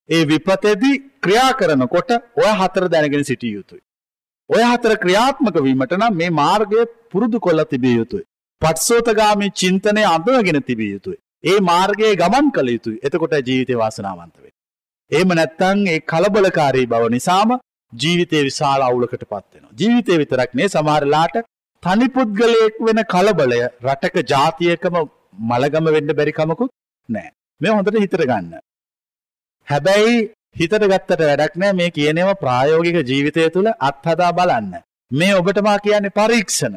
ඒ 0.09 0.23
විපතේදී 0.27 0.95
ක්‍රියා 1.23 1.51
කරනකොට 1.53 2.11
ඔය 2.37 2.51
හතර 2.59 2.85
දැනගෙන 2.89 3.23
සිටිය 3.23 3.53
යුතුයි. 3.53 3.81
ඔය 4.49 4.63
හතර 4.63 4.93
ක්‍රියාත්මක 5.03 5.57
වීමට 5.63 5.97
නම් 5.97 6.13
මේ 6.13 6.31
මාර්ගය 6.31 6.85
පුරුදු 7.11 7.39
කොල්ල 7.39 7.63
තිබිය 7.65 7.95
යුතුයි. 7.95 8.23
පට්සෝතගාමී 8.61 9.51
චින්තනය 9.53 10.03
අඳුනගෙන 10.05 10.63
තිබිය 10.63 10.91
යුතුයි. 10.91 11.19
ඒ 11.43 11.59
මාර්ගයේ 11.61 12.15
ගමන් 12.15 12.47
කළ 12.51 12.69
යුතුයි. 12.69 13.01
එතකොට 13.03 13.35
ජීවිතය 13.47 13.77
වාසනාවන්ත 13.77 14.35
වේ. 14.37 14.53
එහෙම 15.11 15.31
නැත්නම් 15.33 15.79
ඒ 15.87 15.99
කලබලකාරී 16.11 16.85
බව 16.85 17.09
නිසාම 17.09 17.51
ජීවිතේ 17.93 18.43
විශාල 18.43 18.81
අවුලකට 18.81 19.23
පත් 19.23 19.45
වෙනවා. 19.53 19.73
ජීවිතේ 19.79 20.17
විතරක් 20.17 20.53
නේ 20.53 20.69
සමහරලාට 20.69 21.35
තනි 21.83 22.07
පුද්ගලයෙක් 22.15 22.75
වෙන 22.87 23.03
කලබලය 23.13 23.61
රටක 23.85 24.15
ජාතියකම 24.31 24.95
මලගම 25.49 25.87
වෙන්න 25.95 26.13
බැරි 26.17 26.33
කමකුත් 26.33 26.71
නැහැ. 27.09 27.31
මේ 27.61 27.71
හොඳට 27.71 27.99
හිතට 28.03 28.21
ගන්න. 28.21 28.53
හැබැයි 29.67 30.15
හිතට 30.55 30.77
ගත්තට 30.83 31.21
වැඩක් 31.21 31.53
නෑ 31.55 31.73
මේ 31.73 31.91
කියනව 31.91 32.31
ප්‍රායෝගික 32.43 32.97
ජීවිතය 33.03 33.49
තුළ 33.49 33.69
අත්හදා 33.89 34.31
බලන්න. 34.33 34.73
මේ 35.11 35.35
ඔබටමා 35.35 35.77
කියන්නේ 35.79 36.15
පරීක්ෂණ. 36.19 36.75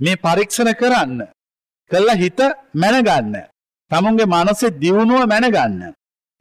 මේ 0.00 0.16
පරීක්ෂණ 0.18 0.74
කරන්න. 0.74 1.20
කල්ල 1.90 2.10
හිත 2.22 2.40
මැනගන්න. 2.74 3.36
තමුන්ගේ 3.90 4.26
මනසේ 4.26 4.76
දියුණුව 4.82 5.26
මැනගන්න. 5.26 5.92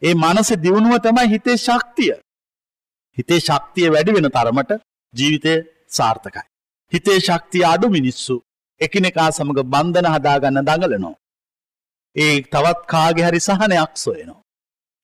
ඒ 0.01 0.13
මනස 0.15 0.49
දියුණුව 0.63 0.99
තමයි 0.99 1.29
හිතේ 1.29 1.57
ශක්තිය. 1.57 2.15
හිතේ 3.18 3.39
ශක්තිය 3.39 3.88
වැඩි 3.91 4.15
වෙන 4.15 4.30
තරමට 4.32 4.72
ජීවිතය 5.13 5.53
සාර්ථකයි. 5.89 6.47
හිතේ 6.93 7.20
ශක්තිය 7.20 7.65
අඩු 7.65 7.88
මිනිස්සු 7.89 8.36
එකිනෙකා 8.82 9.30
සමඟ 9.32 9.63
බන්ධන 9.65 10.07
හදාගන්න 10.15 10.59
දඟලනෝ. 10.61 11.15
ඒ 12.15 12.36
තවත් 12.43 12.80
කාගෙ 12.88 13.22
හරි 13.24 13.39
සහනයක් 13.39 13.93
සොයනවා. 13.95 14.41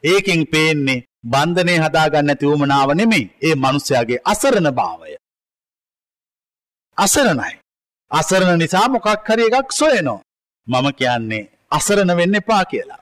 ඒකෙන් 0.04 0.42
පේන්නේ 0.48 1.04
බන්ධනය 1.26 1.76
හදාගන්න 1.78 2.30
ඇති 2.30 2.46
වුමනාව 2.46 2.90
නෙමෙයි 2.94 3.26
ඒ 3.42 3.56
මනුස්සයාගේ 3.56 4.24
අසරණ 4.26 4.70
භාවය. 4.72 5.16
අසරණයි. 6.98 7.54
අසරණ 8.12 8.60
නිසා 8.60 8.88
මොකක් 8.88 9.08
හරි 9.28 9.46
එකක් 9.50 9.70
සොයනෝ. 9.72 10.20
මම 10.68 10.88
කියන්නේ 10.94 11.50
අසරණ 11.72 12.18
වෙන්න 12.18 12.36
එපා 12.36 12.64
කියලා. 12.66 13.02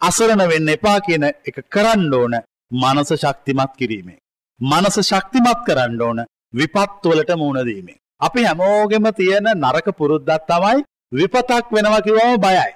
අසරණ 0.00 0.42
වෙන්න 0.48 0.68
එපා 0.68 0.98
කියන 1.00 1.24
එක 1.48 1.56
කරන්න 1.68 2.14
ඕන 2.14 2.34
මනස 2.72 3.10
ශක්තිමත් 3.14 3.72
කිරීමේ. 3.78 4.21
මනස 4.70 4.96
ශක්තිමත් 5.10 5.60
කරන්න 5.66 6.02
ඕන 6.06 6.18
විපත්වලට 6.58 7.30
මුණදීමේ. 7.36 8.00
අපි 8.20 8.44
හැමෝගෙම 8.44 9.06
තියෙන 9.18 9.46
නරක 9.54 9.86
පුරුද්දත් 9.98 10.30
තමයි 10.50 10.84
විපතක් 11.12 11.66
වෙනවා 11.74 12.02
කිව්වම 12.06 12.36
බයයි. 12.44 12.72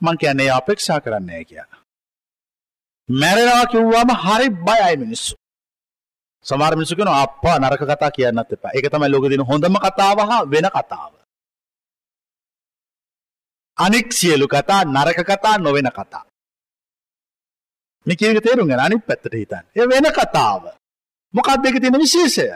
මං 0.00 0.18
කියන්නේ 0.20 0.50
අපේක්ෂා 0.50 1.00
කරන්නේ 1.00 1.44
කියලා. 1.44 1.80
මැරෙනවා 3.08 3.66
කිව්වම 3.72 4.10
හරි 4.24 4.48
බයයි 4.68 4.96
මිනිස්සු. 5.02 5.34
සමහර 6.46 6.74
මිනිස්සු 6.76 6.96
කියනවා 6.96 7.22
අප්පා 7.22 7.58
නරක 7.58 7.82
කතා 7.82 8.10
කියන්නත් 8.10 8.52
එපා. 8.52 8.74
ඒක 8.76 8.86
තමයි 8.92 9.10
ලෝකේ 9.10 9.30
තියෙන 9.30 9.48
හොඳම 9.50 9.76
කතාව 9.84 10.18
හා 10.30 10.50
වෙන 10.52 10.68
කතාව. 10.76 11.12
අනික් 13.78 14.08
සියලු 14.18 14.46
කතා 14.48 14.82
නරක 14.84 15.18
කතා 15.30 15.58
නොවන 15.58 15.90
කතා. 15.98 16.24
මේ 18.06 18.16
කියන 18.16 18.36
එක 18.36 18.44
තේරුම් 18.44 18.68
ගන්න 18.68 18.84
අනිත් 18.86 19.04
පැත්තට 19.08 19.34
හිතන්න. 19.34 19.64
ඒ 19.76 19.86
වෙන 19.86 20.08
කතාව. 20.12 20.62
මොකක්ද 21.34 21.66
ඒකේ 21.66 21.82
තියෙන 21.82 22.02
විශේෂය? 22.04 22.46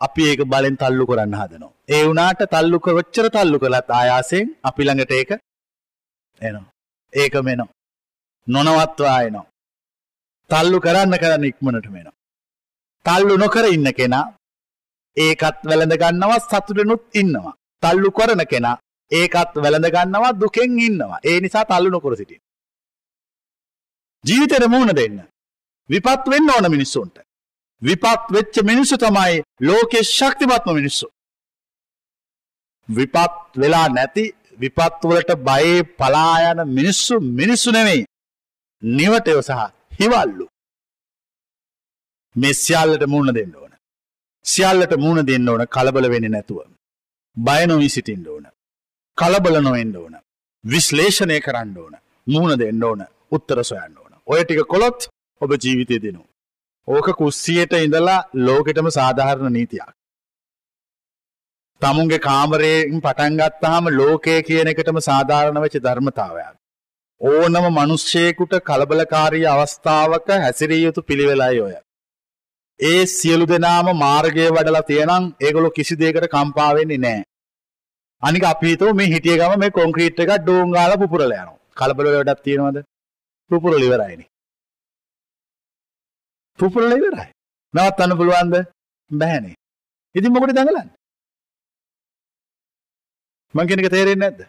අපි 0.00 0.22
ඒක 0.30 0.40
බලෙන් 0.46 0.76
තල්ලු 0.76 1.04
කරන්න 1.06 1.34
හදනවා. 1.40 1.72
ඒ 1.88 2.02
වුණාට 2.06 2.42
තල්ලු 2.54 2.78
කොච්චර 2.80 3.26
තල්ලු 3.30 3.58
කළත් 3.62 3.88
ආයාසයෙන් 3.90 4.46
අපි 4.62 4.82
ළඟට 4.84 5.12
ඒක 5.12 5.30
එනවා. 6.40 6.70
ඒක 7.12 7.34
මෙනවා. 7.48 7.72
නොනවත්වා 8.46 9.18
එනවා. 9.26 9.46
තල්ලු 10.50 10.78
කරන්න 10.80 11.18
කරන්න 11.22 11.44
ඉක්මනට 11.44 11.86
වෙනවා. 11.88 12.16
තල්ලු 13.06 13.34
නොකර 13.36 13.66
ඉන්න 13.74 13.88
කෙනා 13.98 14.26
ඒකත් 15.16 15.60
වැළඳ 15.68 15.94
ගන්නවා 16.02 16.40
සතුටෙනුත් 16.40 17.04
ඉන්නවා. 17.14 17.54
තල්ලු 17.82 18.10
කරන 18.10 18.42
කෙනා 18.46 18.76
ඒකත් 19.10 19.54
වැළඳ 19.64 19.88
ගන්නවා 19.94 20.32
දුකෙන් 20.40 20.78
ඉන්නවා. 20.88 21.22
ඒ 21.24 21.38
නිසා 21.40 21.64
තල්ලු 21.64 21.90
නොකර 21.90 22.16
සිටින්න. 22.16 22.43
ජීවිතේට 24.24 24.66
මුහුණ 24.74 24.96
දෙන්න. 25.00 25.16
විපත් 25.90 26.24
වෙන්න 26.32 26.52
ඕන 26.54 26.66
මිනිස්සුන්ට. 26.74 27.16
විපත් 27.82 28.24
වෙච්ච 28.34 28.54
මිනිස්සු 28.70 28.96
තමයි 28.96 29.42
ලෝකේ 29.60 30.02
ශක්තිමත්ම 30.16 30.70
මිනිස්සු. 30.78 31.06
විපත් 32.88 33.34
වෙලා 33.60 33.88
නැති 33.88 34.24
විපත් 34.62 35.00
වලට 35.10 35.30
බයේ 35.48 35.82
පලා 35.98 36.34
යන 36.50 36.60
මිනිස්සු 36.68 37.14
මිනිස්සු 37.40 37.70
නෙවෙයි. 37.70 38.02
නිවටයෝ 38.82 39.40
සහ 39.40 39.60
හිවල්ලු. 40.00 40.46
මේ 42.36 42.54
සියල්ලට 42.54 43.04
මුණ 43.06 43.34
දෙන්න 43.34 43.54
ඕන. 43.56 43.72
සියල්ලට 44.44 44.92
මුණ 44.96 45.26
දෙන්න 45.26 45.48
ඕන 45.48 45.62
කලබල 45.74 46.06
වෙන්න 46.12 46.30
නැතුව. 46.30 46.58
බයනොවී 47.36 47.88
සිටින්ට 47.88 48.28
ඕන. 48.28 48.46
කලබල 49.18 49.56
නොවෙන්ඩ 49.62 49.96
ඕන. 49.96 50.14
විශ්ලේෂණය 50.64 51.40
කරන්න 51.40 51.76
ඕන. 51.78 51.94
මුහුණ 52.26 52.58
දෙන්න 52.58 52.84
ඕන 52.84 53.00
උත්තර 53.30 53.58
සොයන්න 53.64 53.98
ඕන. 53.98 54.03
ඔය 54.26 54.44
ටික 54.44 54.64
කොළොත් 54.66 55.08
ඔබ 55.40 55.50
ජීවිතය 55.54 55.96
දෙනු. 56.00 56.22
ඕක 56.88 57.08
කුස්සියට 57.18 57.72
ඉඳලා 57.76 58.24
ලෝකෙටම 58.36 58.88
සාධාරණ 58.90 59.52
නීතියක්. 59.52 59.90
තමුන්ගේ 61.82 62.24
කාමරයෙන් 62.26 63.00
පටන්ගත්තාම 63.00 63.90
ලෝකය 63.92 64.36
කියන 64.42 64.70
එකටම 64.72 65.00
සාධාරණ 65.08 65.60
වෙච්ච 65.64 65.76
ධර්මතාවයක්. 65.78 66.54
ඕනම 67.20 67.66
මනුෂ්‍යයකුට 67.70 68.54
කලබලකාරී 68.68 69.44
අවස්ථාවක 69.46 70.32
හැසිරිය 70.36 70.80
යුතු 70.84 71.02
පිළිවෙලයි 71.02 71.60
ඔය. 71.66 71.74
ඒ 72.80 73.04
සියලු 73.08 73.46
දෙනාම 73.46 73.92
මාර්ගය 73.96 74.48
වඩලා 74.48 74.88
තියෙනම් 74.90 75.28
ඒගොලො 75.40 75.70
කිසි 75.70 76.00
දේකට 76.00 76.30
කම්පාවෙන්නේ 76.30 77.02
නෑ. 77.04 77.20
අනික 78.22 78.44
අපිතෝ 78.44 78.94
මේ 78.94 79.12
හිටිය 79.12 79.38
ගම 79.38 79.54
මේ 79.58 79.76
කොංක්‍රීට් 79.78 80.18
එක 80.20 80.34
ඩෝංගාල 80.40 80.98
පුපුරල 80.98 81.30
යනවා. 81.30 81.62
කලබල 81.76 82.12
වැඩක් 82.14 82.42
තියෙනවද? 82.42 82.84
පුපුරල 83.50 83.82
ඉවරයිනේ. 83.82 84.28
පුපුරල 86.58 86.92
ඉවරයි. 86.98 87.28
නවත්තන්න 87.74 88.18
පුළුවන්ද? 88.18 88.54
බෑනේ. 89.10 89.54
ඉතින් 90.14 90.32
මොකටද 90.32 90.56
දඟලන්නේ? 90.56 90.90
මං 93.54 93.68
කියන 93.68 93.82
එක 93.82 93.90
තේරෙන්නේ 93.94 94.22
නැද්ද? 94.22 94.40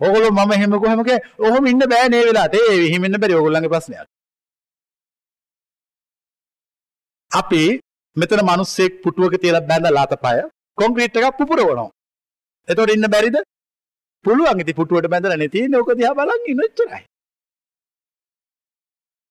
ඕගොල්ලෝ 0.00 0.32
මම 0.32 0.52
එහෙම 0.52 0.76
කොහමක 0.82 1.10
ඔහොම 1.46 1.66
ඉන්න 1.66 1.86
බෑ 1.92 2.08
නේ 2.08 2.26
වෙලාවට. 2.28 2.54
ඒ 2.60 2.76
එහෙම 2.88 3.06
ඉන්න 3.06 3.20
බැරි 3.22 3.38
ඕගොල්ලන්ගේ 3.38 3.72
ප්‍රශ්නයක්. 3.74 4.08
අපි 7.30 7.62
මෙතන 8.16 8.44
මිනිස්සෙක් 8.50 9.02
පුටුවක 9.04 9.34
තියලා 9.42 9.66
බැඳලා 9.70 10.04
අතපය 10.06 10.36
කොන්ක්‍රීට් 10.78 11.16
එකක් 11.18 11.38
පුපුරවනවා. 11.40 11.90
එතකොට 12.68 12.94
ඉන්න 12.96 13.10
බැරිද? 13.14 13.36
පුළුවන් 14.24 14.62
ඉතින් 14.62 14.78
පුටුවට 14.80 15.10
බැඳලා 15.12 15.40
නේ 15.42 15.52
තියෙන්නේ. 15.54 15.80
ඕක 15.80 15.92
දිහා 15.98 16.18
බලන් 16.20 16.50
ඉන්න 16.52 16.64
එච්චරයි. 16.68 17.04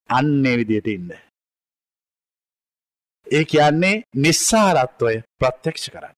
අන්නේ 0.09 0.57
විදියට 0.57 0.87
ඉන්න. 0.87 1.09
ඒ 3.27 3.45
කියන්නේ 3.45 4.03
නිස්සාරත්වය 4.15 5.15
ප්‍රත්‍යක්ෂ 5.39 5.89
කරන්න. 5.89 6.15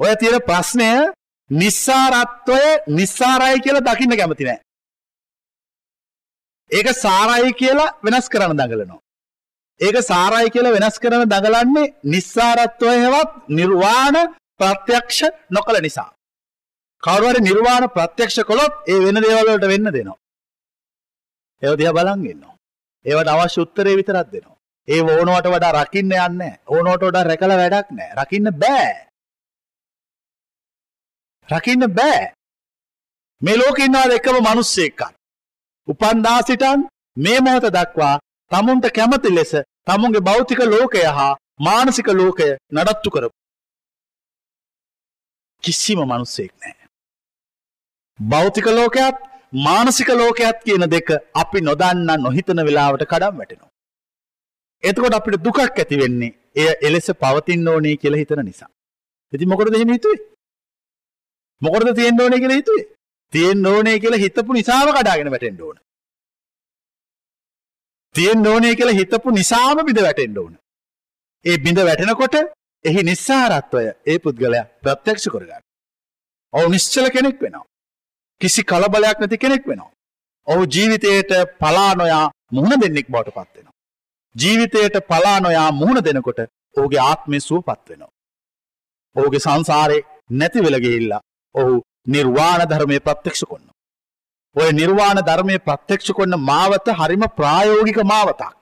ඔය 0.00 0.16
තියෙන 0.16 0.46
ප්‍රශ්නය 0.48 0.90
නිස්සාරත්වය 1.50 2.62
නිස්සාරයි 2.98 3.62
කියලා 3.64 3.86
දකින්න 3.88 4.16
කැමති 4.16 4.44
නෑ. 4.44 4.60
ඒක 6.70 6.88
සාරයි 7.04 7.52
කියලා 7.52 7.94
වෙනස් 8.04 8.28
කරන්න 8.28 8.58
දඟලනවා. 8.58 9.00
ඒක 9.80 9.96
සාරයි 10.02 10.52
කියලා 10.54 10.76
වෙනස් 10.76 10.96
කරන 11.02 11.26
දඟලන්නේ 11.32 11.92
නිස්සාරත්වය 12.04 12.94
හෙවත් 13.04 13.30
නිර්වාණ 13.58 14.16
ප්‍රත්‍යක්ෂ 14.60 15.20
නොකළ 15.50 15.80
නිසා. 15.82 16.10
කවරුවර 17.02 17.36
නිර්වාණ 17.40 17.84
ප්‍රත්‍යක්ෂ 17.96 18.44
කොළොත් 18.50 18.74
ඒ 18.86 18.98
වෙන 19.04 19.22
දේවල්වලට 19.24 19.70
වෙන්න 19.72 19.92
දෙනවා. 19.96 20.18
ඒව 21.62 21.74
දිහා 21.78 21.96
බලන් 21.98 22.26
ඉන්නවා. 22.32 22.56
ඒවට 23.04 23.28
අවශ්‍ය 23.28 23.60
උත්තරේ 23.60 23.98
විතරක් 23.98 24.28
දෙනවා. 24.32 24.58
ඒ 24.88 25.00
ඕනවට 25.02 25.46
වඩා 25.54 25.76
රකින්න 25.78 26.12
යන්නේ 26.18 26.54
ඕනවට 26.66 27.06
වඩා 27.06 27.24
රැකලා 27.28 27.60
වැඩක් 27.62 27.88
නැහැ. 27.90 28.16
රකින්න 28.20 28.48
බෑ. 28.62 28.92
රකින්න 31.48 31.84
බෑ. 31.98 32.22
මේ 33.42 33.56
ලෝකේ 33.56 33.86
ඉන්නවා 33.86 34.14
එකම 34.16 34.36
මිනිස්සෙක්වත්. 34.48 35.14
උපන්දා 35.88 36.40
සිටන් 36.42 36.80
මේ 37.16 37.38
මොහොත 37.40 37.66
දක්වා 37.76 38.14
තමුන්ට 38.50 38.86
කැමති 38.96 39.34
ලෙස 39.34 39.52
තමුන්ගේ 39.86 40.26
භෞතික 40.28 40.60
ලෝකය 40.72 41.04
හා 41.18 41.38
මානසික 41.60 42.08
ලෝකය 42.20 42.48
නඩත්තු 42.74 43.10
කරපු. 43.14 43.36
කිසිම 45.64 45.98
මනුස්සෙක් 46.00 46.52
නෑ. 46.60 46.86
භෞතික 48.18 48.66
ලෝකයක් 48.68 49.16
මානසික 49.52 50.08
ලෝකයක් 50.10 50.62
කියන 50.64 50.84
දෙක 50.88 51.08
අපි 51.34 51.60
නොදන්න 51.60 52.10
නොහිතන 52.18 52.64
වෙලාවට 52.66 53.04
කඩම් 53.04 53.36
වැටෙනවා. 53.36 53.70
එතකොට 54.82 55.14
අපිට 55.14 55.42
දුකක් 55.42 55.58
ඇති 55.60 55.96
වෙන්නේ 55.96 56.34
එය 56.56 56.68
එලෙස 56.82 57.10
පවතින්න 57.14 57.68
ඕනේ 57.68 57.96
කියලා 57.96 58.18
හිතන 58.18 58.44
නිසා. 58.44 58.70
ඉතින් 59.32 59.48
මොකටද 59.48 59.74
එහෙම 59.74 59.92
හිතුවේ? 59.92 60.22
මොකටද 61.62 61.94
තියෙන්න 61.94 62.20
ඕනේ 62.20 62.40
කියලා 62.40 62.56
හිතුවේ? 62.56 62.86
තියෙන්න 63.32 63.66
ඕනේ 63.66 63.98
කියලා 63.98 64.18
හිතපු 64.18 64.52
නිසාම 64.52 64.88
කඩාගෙන 64.88 65.30
වැටෙන්න 65.30 65.62
ඕන. 65.62 65.76
තියෙන්න 68.14 68.46
ඕනේ 68.46 68.74
කියලා 68.74 68.98
හිතපු 69.00 69.30
නිසාම 69.30 69.84
බිඳ 69.86 70.00
වැටෙන්න 70.00 70.38
ඕන. 70.38 70.54
ඒ 71.44 71.58
බිඳ 71.58 71.78
වැටෙනකොට 71.80 72.34
එහි 72.84 73.02
නිස්සාරත්වය 73.02 73.84
ඒ 74.06 74.18
පුද්ගලයා 74.18 74.64
ප්‍රත්‍යක්ෂ 74.82 75.28
කරගන්න. 75.28 75.62
ඔහු 76.54 76.66
නිශ්චල 76.68 77.10
කෙනෙක් 77.10 77.42
වෙනවා. 77.42 77.66
කිසි 78.40 78.62
කලබලයක් 78.62 79.18
නැති 79.20 79.38
කෙනෙක් 79.38 79.66
වෙනවා. 79.66 79.90
ඔහු 80.46 80.62
ජීවිතයට 80.66 81.32
පලා 81.58 81.94
නොයා 81.94 82.26
මුහුණ 82.52 82.80
දෙන්නෙක් 82.80 83.08
බවට 83.08 83.34
පත් 83.34 83.56
වෙනවා. 83.56 83.76
ජීවිතයට 84.34 84.96
පලා 85.08 85.40
නොයා 85.40 85.68
මුහුණ 85.72 86.04
දෙනකොට 86.04 86.40
ඔහුගේ 86.76 87.00
ආත්මය 87.00 87.40
සුවපත් 87.40 87.88
වෙනවා. 87.88 88.12
ඔහුගේ 89.16 89.40
සංසාරේ 89.40 90.00
නැති 90.30 90.62
වෙලා 90.62 90.80
ගිහිල්ලා 90.80 91.20
ඔහු 91.54 91.74
නිර්වාණ 92.06 92.62
ධර්මය 92.68 93.00
ප්‍රත්‍යක්ෂ 93.00 93.44
කොන්න. 93.44 93.66
ඔය 94.56 94.70
නිර්වාණ 94.72 95.20
ධර්මය 95.22 95.58
ප්‍රත්‍යක්ෂ 95.60 96.12
කොන්න 96.12 96.40
මාවත 96.42 96.86
හරිම 96.92 97.24
ප්‍රායෝගික 97.36 98.00
මාවතක්. 98.04 98.54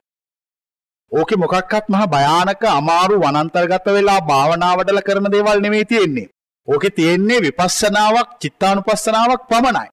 ඕකෙ 1.11 1.35
මොකක්වත් 1.35 1.85
මහ 1.89 2.01
භයානක 2.07 2.63
අමාරු 2.71 3.15
වනන්තර්ගත 3.17 3.85
වෙලා 3.87 4.19
භාවනාවටල 4.23 5.01
කරන 5.01 5.31
දේවල් 5.31 5.61
නෙමෙයි 5.61 5.85
තියෙන්නේ. 5.85 6.29
ඕකෙ 6.67 6.89
තියෙන්නේ 6.91 7.41
විපස්සනාවක් 7.41 8.29
චිත්තානුපස්සනාවක් 8.41 9.43
පමණයි. 9.49 9.89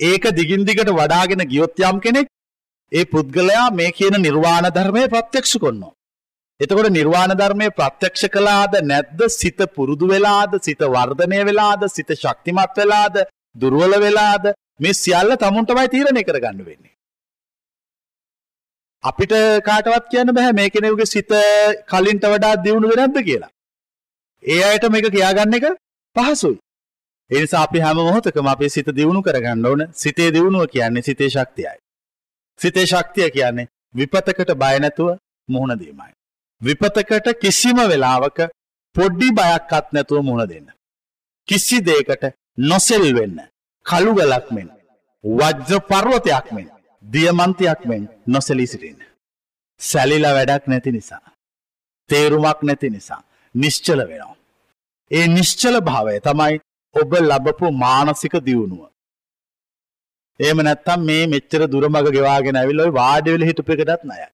ඒක 0.00 0.24
දිගින් 0.38 0.66
දිගට 0.66 0.90
වඩාගෙන 0.90 1.42
ගියොත් 1.48 1.78
යම් 1.80 2.00
කෙනෙක් 2.00 2.26
ඒ 2.92 3.04
පුද්ගලයා 3.06 3.70
මේ 3.72 3.92
කියන 3.92 4.16
නිර්වාණ 4.18 4.66
ධර්මය 4.70 5.08
ප්‍රත්‍යක්ෂ 5.08 5.58
කොන්නවා. 5.58 5.94
එතකොට 6.60 6.90
නිර්වාණ 6.90 7.32
ධර්මය 7.32 7.68
ප්‍රත්‍යක්ෂ 7.72 8.28
කළාද 8.28 8.76
නැද්ද 8.82 9.20
සිත 9.30 9.58
පුරුදු 9.76 10.06
වෙලාද 10.08 10.52
සිත 10.62 10.82
වර්ධනය 10.88 11.40
වෙලාද 11.48 11.82
සිත 11.88 12.10
ශක්තිමත් 12.14 12.76
වෙලාද 12.76 13.16
දුර්වල 13.56 13.98
වෙලාද 14.00 14.44
මේ 14.80 14.94
සියල්ල 14.94 15.36
තමුන්ටමයි 15.36 15.88
තීරණය 15.88 16.22
කරගන්න 16.22 16.62
වෙන්නේ. 16.64 16.94
අපිට 19.04 19.34
කාටවත් 19.64 20.08
කියන්න 20.10 20.34
බෑ 20.34 20.52
මේ 20.52 20.70
කෙනෙකුගේ 20.70 21.06
සිත 21.06 21.30
කලින්ට 21.90 22.24
වඩා 22.26 22.54
දියුණුද 22.64 22.96
නැද්ද 22.96 23.18
කියලා. 23.28 23.52
ඒ 24.44 24.62
අයට 24.64 24.84
මේක 24.88 25.06
කියාගන්න 25.08 25.54
එක 25.54 25.66
පහසුයි. 26.16 26.58
ඒ 27.30 27.40
නිසා 27.40 27.62
අපි 27.62 27.78
හැම 27.78 27.96
මොහොතකම 27.98 28.46
අපේ 28.46 28.68
සිත 28.68 28.88
දියුණු 28.88 29.22
කරගන්න 29.22 29.66
ඕන. 29.66 29.82
සිතේ 29.94 30.30
දියුණුව 30.32 30.68
කියන්නේ 30.68 31.02
සිතේ 31.02 31.30
ශක්තියයි. 31.30 31.78
සිතේ 32.58 32.86
ශක්තිය 32.86 33.30
කියන්නේ 33.30 33.68
විපතකට 33.94 34.50
බය 34.54 34.76
නැතුව 34.78 35.08
මුහුණ 35.48 35.78
දීමයි. 35.78 36.12
විපතකට 36.60 37.28
කිසිම 37.40 37.78
වෙලාවක 37.84 38.38
පොඩ්ඩි 38.96 39.28
බයක්වත් 39.32 39.86
නැතුව 39.92 40.22
මුහුණ 40.22 40.48
දෙන්න. 40.48 40.68
කිසි 41.48 41.78
දෙයකට 41.80 42.24
නොසෙල් 42.60 43.04
වෙන්න. 43.14 43.38
කළු 43.86 44.12
ගලක් 44.14 44.46
මෙන් 44.50 44.68
වජ්‍ර 45.24 45.80
පර්වතයක් 45.82 46.46
මෙන් 46.52 46.68
දියමන්තයක් 47.04 47.80
මෙන් 47.84 48.02
නොසැලී 48.26 48.66
සිටින්න. 48.66 49.00
සැලිලා 49.80 50.34
වැඩක් 50.34 50.64
නැති 50.66 50.92
නිසා. 50.92 51.24
තේරුමක් 52.10 52.60
නැති 52.62 52.90
නිසා. 52.90 53.22
නිශ්චල 53.56 54.00
වෙනවා. 54.02 54.36
ඒ 55.10 55.26
නිශ්චල 55.28 55.76
භාවය 55.80 56.18
තමයි 56.20 56.54
ඔබ 56.94 57.10
ලබපු 57.22 57.66
මානසික 57.76 58.34
දියුණුව. 58.40 58.84
ඒම 60.40 60.58
නැත්තම් 60.58 61.04
මේ 61.04 61.26
මෙච්චර 61.26 61.60
දුරමග 61.66 62.08
ගෙවාගෙන 62.10 62.56
ඇවිල්ලා 62.56 62.92
වාඩි 62.92 63.34
වෙලා 63.34 63.50
හිටපු 63.50 63.72
එකටත් 63.72 64.02
ණයයි. 64.04 64.28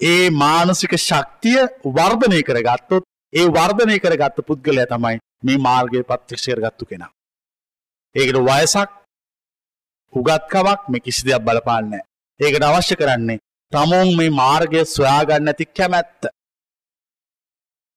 ඒ 0.00 0.30
මානසික 0.34 0.92
ශක්තිය 0.98 1.60
වර්ධනය 1.96 2.40
කරගත්තොත් 2.42 3.04
ඒ 3.32 3.46
වර්ධනය 3.48 3.96
කරගත්ත 3.98 4.46
පුද්ගලයා 4.48 4.86
තමයි 4.86 5.16
මේ 5.44 5.58
මාර්ගය 5.58 6.02
ප්‍රත්‍යක්ෂ 6.02 6.48
කරගත්තු 6.48 6.84
කෙනා. 6.86 7.12
ඒකට 8.14 8.38
වයසක් 8.48 8.90
උගත්කමක් 10.12 10.80
මේ 10.88 11.00
කිසි 11.00 11.22
දෙයක් 11.26 11.42
බලපාන්නේ 11.42 11.90
නැහැ. 11.92 12.08
ඒකට 12.40 12.64
අවශ්‍ය 12.64 12.94
කරන්නේ 12.96 13.40
තමුන් 13.72 14.16
මේ 14.18 14.30
මාර්ගය 14.40 14.80
සොයාගන්න 14.86 15.50
ඇති 15.50 15.64
කැමැත්ත. 15.78 16.22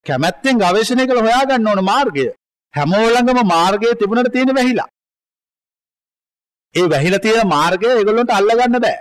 කැමැත්තෙන් 0.06 0.62
ගවේෂණය 0.64 1.06
කළ 1.08 1.26
හොයාගන්න 1.28 1.68
ඕන 1.68 1.82
මාර්ගය. 1.92 2.26
හැමෝළඟම 2.74 3.40
මාර්ගය 3.48 3.96
තිබුණට 4.02 4.34
තියෙන 4.34 4.56
වැහිලා. 4.56 4.90
ඒ 6.76 6.86
වැහිලා 6.90 7.24
තියෙන 7.26 7.52
මාර්ගය 7.56 7.90
ඒගොල්ලන්ට 7.90 8.36
අල්ලගන්න 8.40 8.80
බෑ. 8.86 9.00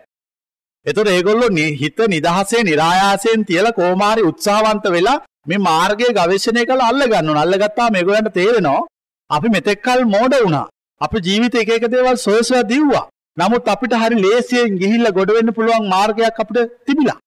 එතකොට 0.86 1.12
ඒගොල්ලෝ 1.14 1.50
හිත 1.82 1.98
නිදහසේ 2.08 2.64
નિરાයාසයෙන් 2.70 3.46
තියලා 3.48 3.76
කොමාරි 3.78 4.28
උත්සාහවන්ත 4.30 4.84
වෙලා 4.96 5.18
මේ 5.46 5.64
මාර්ගය 5.68 6.12
ගවේෂණය 6.18 6.66
කරලා 6.66 6.90
අල්ල 6.90 7.02
ගන්න 7.04 7.30
ඕන. 7.30 7.42
අල්ලගත්තාම 7.44 7.92
මේගොල්ලන්ට 7.92 8.34
තේරෙනවා 8.38 8.82
අපි 9.30 9.48
මෙතෙක්කල් 9.56 10.00
මෝඩ 10.14 10.34
වුණා. 10.44 10.66
අපි 11.00 11.18
ජීවිතේ 11.26 11.62
එක 11.62 11.70
එක 11.76 11.90
දේවල් 11.94 12.16
සොය 12.26 12.40
සොයා 12.42 12.70
දිව්වා. 12.72 13.06
නමුත් 13.36 13.68
අපිට 13.68 13.94
හරි 13.94 14.16
ලේසියෙන් 14.16 14.78
ගිහිල්ලා 14.78 15.16
ගොඩ 15.18 15.30
වෙන්න 15.30 15.54
පුළුවන් 15.54 15.86
මාර්ගයක් 15.88 16.40
අපිට 16.40 16.74
තිබිලා. 16.86 17.18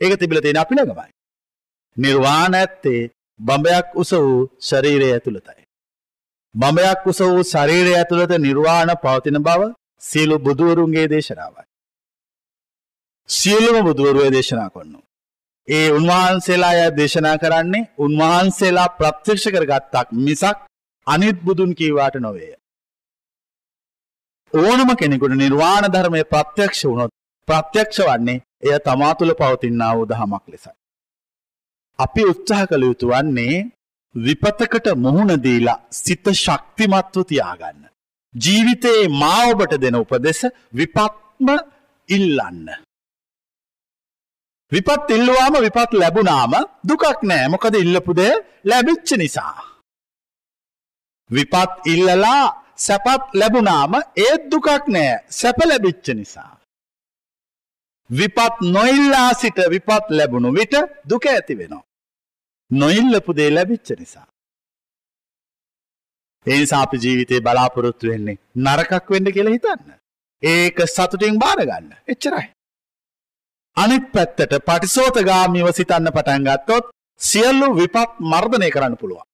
ඒක 0.00 0.14
තිබිලා 0.18 0.42
තියෙන 0.42 0.62
අපි 0.64 0.74
ළඟමයි. 0.74 1.12
නිර්වාණ 1.96 2.54
ඇත්තේ 2.54 3.02
බඹයක් 3.40 3.86
උස 3.94 4.10
වූ 4.16 4.38
ශරීරය 4.60 5.08
ඇතුළතයි. 5.10 5.62
බඹයක් 6.54 7.06
උස 7.06 7.20
වූ 7.22 7.42
ශරීරය 7.44 7.92
ඇතුළත 7.94 8.32
නිර්වාණ 8.38 8.90
පවතින 9.02 9.38
බව 9.40 9.60
සියලු 10.02 10.36
බුදුවරුන්ගේ 10.38 11.06
දේශනාවයි. 11.08 11.64
සියලුම 13.28 13.84
බුදුවරුව 13.84 14.30
දේශනා 14.30 14.70
කරනවා. 14.70 15.06
ඒ 15.68 15.88
උන්වහන්සේලා 15.90 16.72
අය 16.74 16.90
දේශනා 16.96 17.36
කරන්නේ 17.38 17.88
උන්වහන්සේලා 17.98 18.88
ප්‍රත්‍යක්ෂ 18.98 19.46
කරගත්තක් 19.46 20.08
මිසක් 20.18 20.58
අනිත් 21.06 21.38
බුදුන් 21.44 21.70
කීවාට 21.74 22.16
නොවේය. 22.16 22.54
ඕනම 24.52 24.90
කෙනෙකුට 24.96 25.34
නිර්වාණ 25.34 25.86
ධර්මය 25.88 26.22
ප්‍රත්‍යක්ෂ 26.26 26.84
වුණොත් 26.84 27.12
ප්‍රත්‍යක්ෂ 27.48 28.00
වන්නේ 28.00 28.42
එය 28.62 28.78
තමා 28.80 29.12
තුළ 29.14 29.34
පවතින්නා 29.34 29.92
වූ 29.96 30.06
දහමක් 30.06 30.44
ලෙසයි. 30.48 30.74
අපි 31.98 32.22
උත්සාහ 32.32 32.66
කළ 32.66 32.84
යුතු 32.84 33.06
වන්නේ 33.08 33.56
විපතකට 34.14 34.86
මුහුණ 34.96 35.34
දීලා 35.44 35.78
සිත 35.92 36.26
ශක්තිමත්ව 36.34 37.24
තියාගන්න. 37.24 37.82
ජීවිතයේ 38.34 39.08
මා 39.14 39.42
ඔබට 39.50 39.74
දෙන 39.80 39.96
උපදෙස 39.96 40.40
විපත්ම 40.74 41.48
ඉල්ලන්න. 42.08 42.66
විපත් 44.72 45.10
ඉල්ලුවාම 45.10 45.54
විපත් 45.60 45.92
ලැබුණාම 45.94 46.54
දුකක් 46.84 47.22
නෑ 47.22 47.48
මොකද 47.48 47.74
ඉල්ලපු 47.76 48.12
දෙය 48.14 48.34
ලැබිච්ච 48.64 49.10
නිසා. 49.16 49.56
විපත් 51.30 51.72
ඉල්ලලා 51.86 52.61
සැපත් 52.84 53.22
ලැබුණාම 53.40 53.94
ඒත් 54.24 54.42
දුකක් 54.52 54.68
නෑ 54.94 55.12
සැප 55.38 55.58
ලැබිච්ච 55.70 56.06
නිසා. 56.18 56.52
විපත් 58.10 58.56
නොඉල්ලා 58.74 59.30
සිට 59.40 59.58
විපත් 59.74 60.06
ලැබුණු 60.18 60.48
විට 60.58 60.74
දුක 61.10 61.24
ඇති 61.26 61.58
වෙනවා. 61.60 61.84
නොඉල්ලපු 62.70 63.36
දේ 63.38 63.50
ලැබිච්ච 63.56 63.88
නිසා. 64.00 64.26
ඒ 66.46 66.58
නිසා 66.60 66.82
අපි 66.82 67.02
ජීවිතේ 67.04 67.40
බලාපොරොත්තු 67.40 68.06
වෙන්නේ 68.08 68.38
නරකක් 68.56 69.06
වෙන්න 69.10 69.32
කියලා 69.36 69.56
හිතන්න. 69.56 69.88
ඒක 70.42 70.78
සතුටින් 70.86 71.38
බාරගන්න. 71.38 71.88
එච්චරයි. 72.08 72.46
අනිත් 73.76 74.06
පැත්තට 74.14 74.54
පටිසෝතගාමීව 74.68 75.68
සිතන්න 75.72 76.14
පටන් 76.16 76.48
ගත්තොත් 76.48 76.86
සියල්ලු 77.20 77.68
විපත් 77.76 78.20
මර්ධනය 78.32 78.70
කරන්න 78.70 78.96
පුළුවන්. 78.96 79.26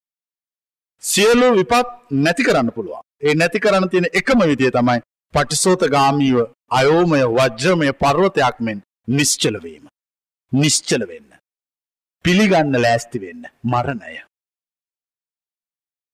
සියලු 1.02 1.46
විපත් 1.58 1.88
නැති 2.24 2.42
කරන්න 2.44 2.72
පුළුවන්. 2.72 3.07
ඒ 3.22 3.34
නැති 3.34 3.60
කරන්න 3.60 3.90
තියෙන 3.90 4.06
එකම 4.12 4.40
විදිය 4.50 4.70
තමයි 4.70 5.00
පටිසෝතගාමීව 5.34 6.38
අයෝමය 6.70 7.20
වජ්‍රමය 7.36 7.88
පර්වතයක් 8.02 8.56
මෙන් 8.60 8.78
නිශ්චලවීම. 9.08 9.84
නිශ්චල 10.52 11.02
වෙන්න. 11.10 11.30
පිළිගන්න 12.24 12.82
ලෑස්ති 12.84 13.18
වෙන්න 13.20 13.42
මරණය. 13.64 14.14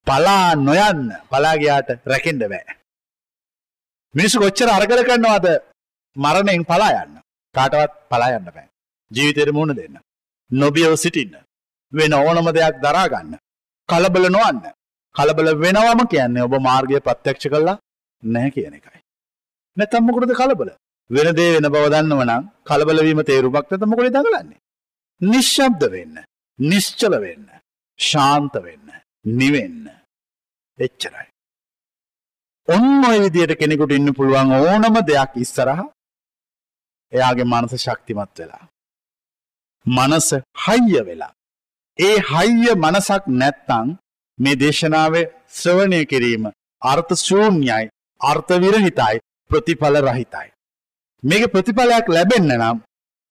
පලා 0.07 0.55
නොයන්න 0.57 1.03
පලාගයාට 1.29 1.89
රැකෙන්ඩ 2.05 2.43
බෑ. 2.51 2.75
මිනිස්සු 4.15 4.39
කොච්චර 4.39 4.69
අරගල 4.69 5.01
කරන්නවාද 5.03 5.45
මරණයෙන් 6.15 6.65
පලා 6.65 6.91
යන්න 7.03 7.21
කාටවත් 7.55 7.93
පලා 8.09 8.31
යන්න 8.37 8.47
බෑ. 8.47 8.67
ජීවිතයට 9.11 9.53
මුණ 9.53 9.75
දෙන්න. 9.75 9.99
නොබියව 10.51 10.95
සිටින්න. 10.97 11.35
වෙන 11.93 12.13
ඕනම 12.13 12.47
දෙයක් 12.57 12.81
දරාගන්න. 12.81 13.37
කලබල 13.89 14.27
නොවන්න. 14.29 14.73
කලබල 15.15 15.47
වෙනවම 15.63 15.99
කියන්නේ 16.11 16.45
ඔබ 16.47 16.55
මාර්ගය 16.67 16.99
ප්‍රත්‍යක්ෂ 17.07 17.47
කල්ලා 17.47 17.77
නැහැ 18.23 18.51
කියන 18.51 18.73
එකයි. 18.73 18.99
නැතම්මකුරද 19.77 20.33
කලබල 20.41 20.69
වෙන 21.09 21.29
දේ 21.35 21.51
වෙන 21.55 21.71
බව 21.73 21.85
දන්නවනම් 21.93 22.43
කලබලවීම 22.65 23.21
තේරුමක් 23.23 23.55
නැත 23.71 23.83
මොකද 23.83 24.07
දඟලන්නේ. 24.07 24.59
නිශ්ශබ්ද 25.21 25.83
වෙන්න. 25.91 26.15
නිශ්චල 26.59 27.13
වෙන්න. 27.25 27.47
ශාන්ත 27.99 28.53
වෙන්න. 28.65 28.87
නිවෙන්න. 29.39 29.83
එච්චරයි. 30.79 31.27
ඔන්න 32.67 33.05
ඔය 33.05 33.17
විදියට 33.23 33.59
කෙනෙකුට 33.59 33.91
ඉන්න 33.91 34.13
පුළුවන් 34.13 34.51
ඕනම 34.53 34.95
දෙයක් 35.09 35.35
ඉස්සරහ 35.37 35.81
එයාගේ 37.13 37.45
මනස 37.45 37.73
ශක්තිමත් 37.77 38.39
වෙලා. 38.39 38.63
මනස 39.85 40.29
හයිය 40.65 41.01
වෙලා. 41.07 41.33
ඒ 41.99 42.17
හයිය 42.31 42.73
මනසක් 42.75 43.23
නැත්තං 43.39 43.89
මේ 44.39 44.55
දේශනාවේ 44.55 45.25
ශ්‍රවණය 45.51 45.99
කිරීම 46.05 46.45
අර්ථ 46.81 47.13
ශූන්‍යයි 47.17 47.89
අර්ථවිරහිතයි 48.21 49.19
ප්‍රතිඵල 49.49 49.95
රහිතයි. 50.01 50.47
මේක 51.23 51.43
ප්‍රතිඵලයක් 51.51 52.07
ලැබෙන්න 52.09 52.51
නම් 52.51 52.77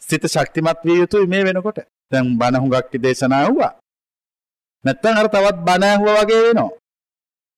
සිත 0.02 0.24
ශක්තිමත් 0.26 0.78
විය 0.84 0.98
යුතුයි 1.00 1.26
මේ 1.26 1.44
වෙනකොට 1.44 1.78
දැන් 2.12 2.38
බණහුඟක් 2.38 2.94
දේශනා 2.98 3.42
වුවා. 3.48 3.72
නැත්තම් 4.84 5.20
අර 5.20 5.28
තවත් 5.28 5.58
බණ 5.66 5.84
ඇහුවා 5.84 6.22
වගේ 6.22 6.42
වෙනවා. 6.44 6.70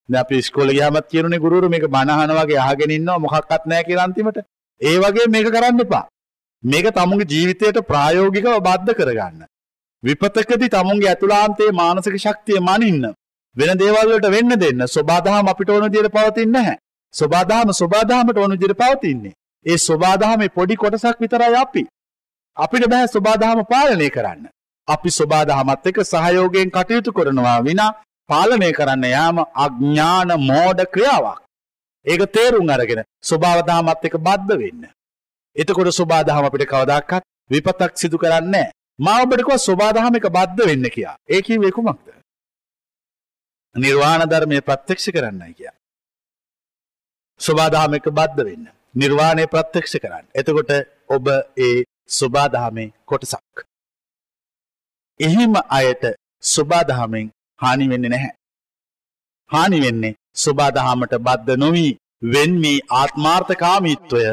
දැන් 0.08 0.20
අපි 0.20 0.38
ඉස්කෝලේ 0.38 0.76
ගියාමත් 0.78 1.06
කියනුනේ 1.10 1.42
ගුරුවරු 1.44 1.68
මේක 1.68 1.86
බණ 1.88 2.10
අහන 2.12 2.32
වගේ 2.38 2.60
අහගෙන 2.60 2.90
ඉන්නවා 2.90 3.18
මොකක්වත් 3.18 3.62
නැහැ 3.66 3.86
කියලා 3.88 4.06
අන්තිමට. 4.08 4.38
ඒ 4.80 4.96
වගේ 4.98 5.26
මේක 5.28 5.46
කරන්න 5.48 5.84
එපා. 5.84 6.04
මේක 6.62 6.86
තමුන්ගේ 6.94 7.30
ජීවිතයට 7.32 7.78
ප්‍රායෝගිකව 7.90 8.58
බද්ධ 8.60 8.96
කරගන්න. 8.98 9.46
විපතකදී 10.02 10.68
තමුන්ගේ 10.68 11.10
ඇතුළාන්තයේ 11.12 11.76
මානසික 11.80 12.18
ශක්තිය 12.18 12.60
මනින්න. 12.60 13.06
වෙන 13.56 13.78
දේවල් 13.78 14.08
වලට 14.08 14.30
වෙන්න 14.30 14.56
දෙන්න. 14.56 14.86
සබාදහම 14.88 15.48
අපිට 15.48 15.70
ඕන 15.70 15.84
විදිහට 15.86 16.12
පවතින්නේ 16.12 16.52
නැහැ. 16.54 16.78
සබාදහම 17.14 17.72
සබාදහමට 17.72 18.38
ඕන 18.38 18.52
විදිහට 18.52 18.78
පවතින්නේ. 18.78 19.32
ඒ 19.66 19.78
සබාදහමේ 19.78 20.48
පොඩි 20.50 20.76
කොටසක් 20.76 21.20
විතරයි 21.20 21.56
අපි. 21.56 21.86
අපිට 22.56 22.88
බෑ 22.88 23.08
සබාදහම 23.08 23.64
පාලනය 23.66 24.10
කරන්න. 24.10 24.48
අපි 24.88 25.10
සබාදහමත් 25.10 25.86
එක්ක 25.86 25.98
සහයෝගයෙන් 26.04 26.70
කටයුතු 26.70 27.12
කරනවා 27.12 27.58
විනා 27.62 27.92
පාලනය 28.30 28.72
කරන්න 28.72 29.04
යාම 29.06 29.38
අඥ්ඥාන 29.56 30.30
මෝඩ 30.40 30.80
ක්‍රියාවක්. 30.88 31.40
ඒක 32.06 32.22
තේරුම් 32.28 32.68
අරගෙන 32.68 33.02
ස්වභාවදහමත් 33.22 34.04
එක 34.04 34.16
බද්ධ 34.18 34.58
වෙන්න. 34.58 34.82
එතකොට 35.56 35.90
ස්වබාදහම 35.90 36.44
අපිට 36.44 36.66
කවදක්කත් 36.66 37.22
විපතක් 37.50 37.92
සිදු 37.94 38.18
කරන්නේ 38.18 38.68
මාවබටකව 38.98 39.58
ස්වබාදහම 39.58 40.18
එක 40.18 40.28
බද්ධ 40.28 40.66
වෙන්න 40.66 40.90
කියා 40.90 41.16
ඒකී 41.28 41.58
වෙකුමක්ද. 41.58 42.15
නිර්වාණ 43.76 44.24
ධර්මය 44.26 44.60
ප්‍රත්‍යක්ෂ 44.62 45.06
කරන්නයි 45.10 45.52
කිය. 45.54 45.70
ස්වබාදහම 47.40 47.94
එක 47.94 48.08
බද්ධ 48.10 48.40
වෙන්න. 48.40 48.64
නිර්වාණය 48.94 49.44
ප්‍රත්‍යක්ෂ 49.48 49.96
කරන්න. 49.96 50.26
එතකොට 50.34 50.72
ඔබ 51.08 51.26
ඒ 51.58 51.84
ස්වබාදහමේ 52.10 52.92
කොටසක්. 53.04 53.66
එහෙම 55.20 55.54
අයට 55.70 56.04
ස්වබාදහමෙන් 56.44 57.30
හානි 57.60 57.86
වෙන්නේ 57.88 58.10
නැහැ. 58.10 58.34
හානි 59.50 59.78
වෙන්නේ 59.80 60.16
ස්වබාදහමට 60.36 61.14
බද්ධ 61.20 61.56
නොවී 61.58 61.92
වෙන්මී 62.26 62.84
ආත්මාර්ථකාමීත්වය 62.92 64.26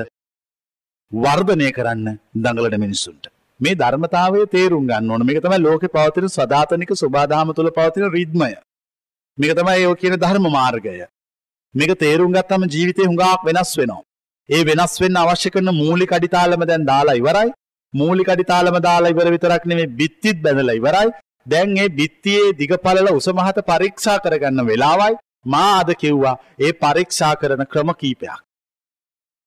වර්ධනය 1.11 1.69
කරන්න 1.71 2.07
දඟලට 2.35 2.77
මිනිස්සුන්ට. 2.77 3.25
මේ 3.59 3.75
ධර්මතාවය 3.75 4.45
තේරුම් 4.47 4.85
ගන්න 4.87 5.11
ඕන 5.11 5.25
මේක 5.25 5.41
තමයි 5.41 5.59
ලෝකෙ 5.59 5.87
පවතින 5.89 6.29
සදාතනික 6.29 6.91
ස්වබාදහම 6.95 7.49
තුළ 7.53 7.71
පවතින 7.71 8.11
රිද්මය. 8.11 8.53
මේක 9.37 9.57
තමයි 9.57 9.83
ඒ 9.83 9.95
කියන 10.01 10.15
ධර්ම 10.23 10.47
මාර්ගය. 10.57 10.95
මේක 11.75 11.91
තේරුම් 12.03 12.31
ගත්තම 12.35 12.63
ජීවිතේ 12.73 13.09
හුඟක් 13.09 13.45
වෙනස් 13.47 13.73
වෙනවා. 13.79 14.03
ඒ 14.49 14.63
වෙනස් 14.69 14.93
වෙන්න 15.01 15.19
අවශ්‍ය 15.23 15.49
කරන 15.53 15.69
මූලික 15.81 16.15
අඩිතාලම 16.17 16.65
දැන් 16.69 16.87
දාලා 16.91 17.19
ඉවරයි. 17.21 17.49
මූලික 17.93 18.29
අඩිතාලම 18.33 18.79
දාලා 18.87 19.13
ඉවර 19.15 19.27
විතරක් 19.35 19.65
නෙමෙයි 19.71 19.93
බිත්තිත් 19.99 20.37
බැඳලා 20.45 20.79
ඉවරයි. 20.79 21.09
දැන් 21.51 21.77
ඒ 21.77 21.89
බිත්තියේ 21.99 22.55
දිගපළල 22.59 23.13
උස 23.19 23.27
මහත 23.37 23.67
පරීක්ෂා 23.69 24.17
කරගන්න 24.23 24.67
වෙලාවයි 24.69 25.13
මා 25.53 25.71
අද 25.79 25.89
කිව්වා 26.01 26.35
ඒ 26.65 26.71
පරීක්ෂා 26.83 27.33
කරන 27.41 27.63
ක්‍රම 27.71 27.89
කීපයක්. 28.01 28.39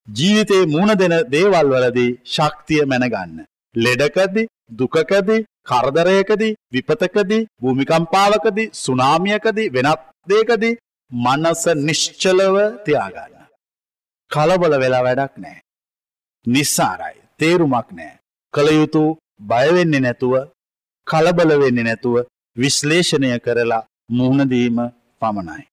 ජීවිතේ 0.08 0.62
මුණ 0.74 0.92
දෙන 1.00 1.14
දේවල් 1.34 1.68
වලදී 1.74 2.10
ශක්තිය 2.34 2.82
මැනගන්න. 2.84 3.38
ලෙඩකදී, 3.74 4.46
දුකකදී, 4.70 5.46
කරදරයකදී, 5.66 6.56
විපතකදී, 6.72 7.46
භූමිකම්පාවකදී, 7.60 8.70
සුනාමියකදී, 8.74 9.72
වෙනත් 9.72 10.00
දෙයකදී 10.28 10.78
මනස 11.10 11.62
නිශ්චලව 11.86 12.56
තියාගන්න. 12.84 13.34
කලබල 14.30 14.72
වෙලා 14.80 15.02
වැඩක් 15.02 15.34
නෑ. 15.38 15.62
නිස්සාරයි. 16.46 17.20
තේරුමක් 17.38 17.88
නෑ. 17.92 18.18
කළ 18.54 18.68
යුතු 18.74 19.02
බයවෙන්නේ 19.40 20.00
නැතුව 20.00 20.34
කලබල 21.06 21.50
වෙන්නේ 21.60 21.84
නැතුව 21.84 22.16
විශ්ලේෂණය 22.56 23.38
කරලා 23.38 23.86
මුහුණදීම 24.10 24.78
පමණයි. 25.20 25.64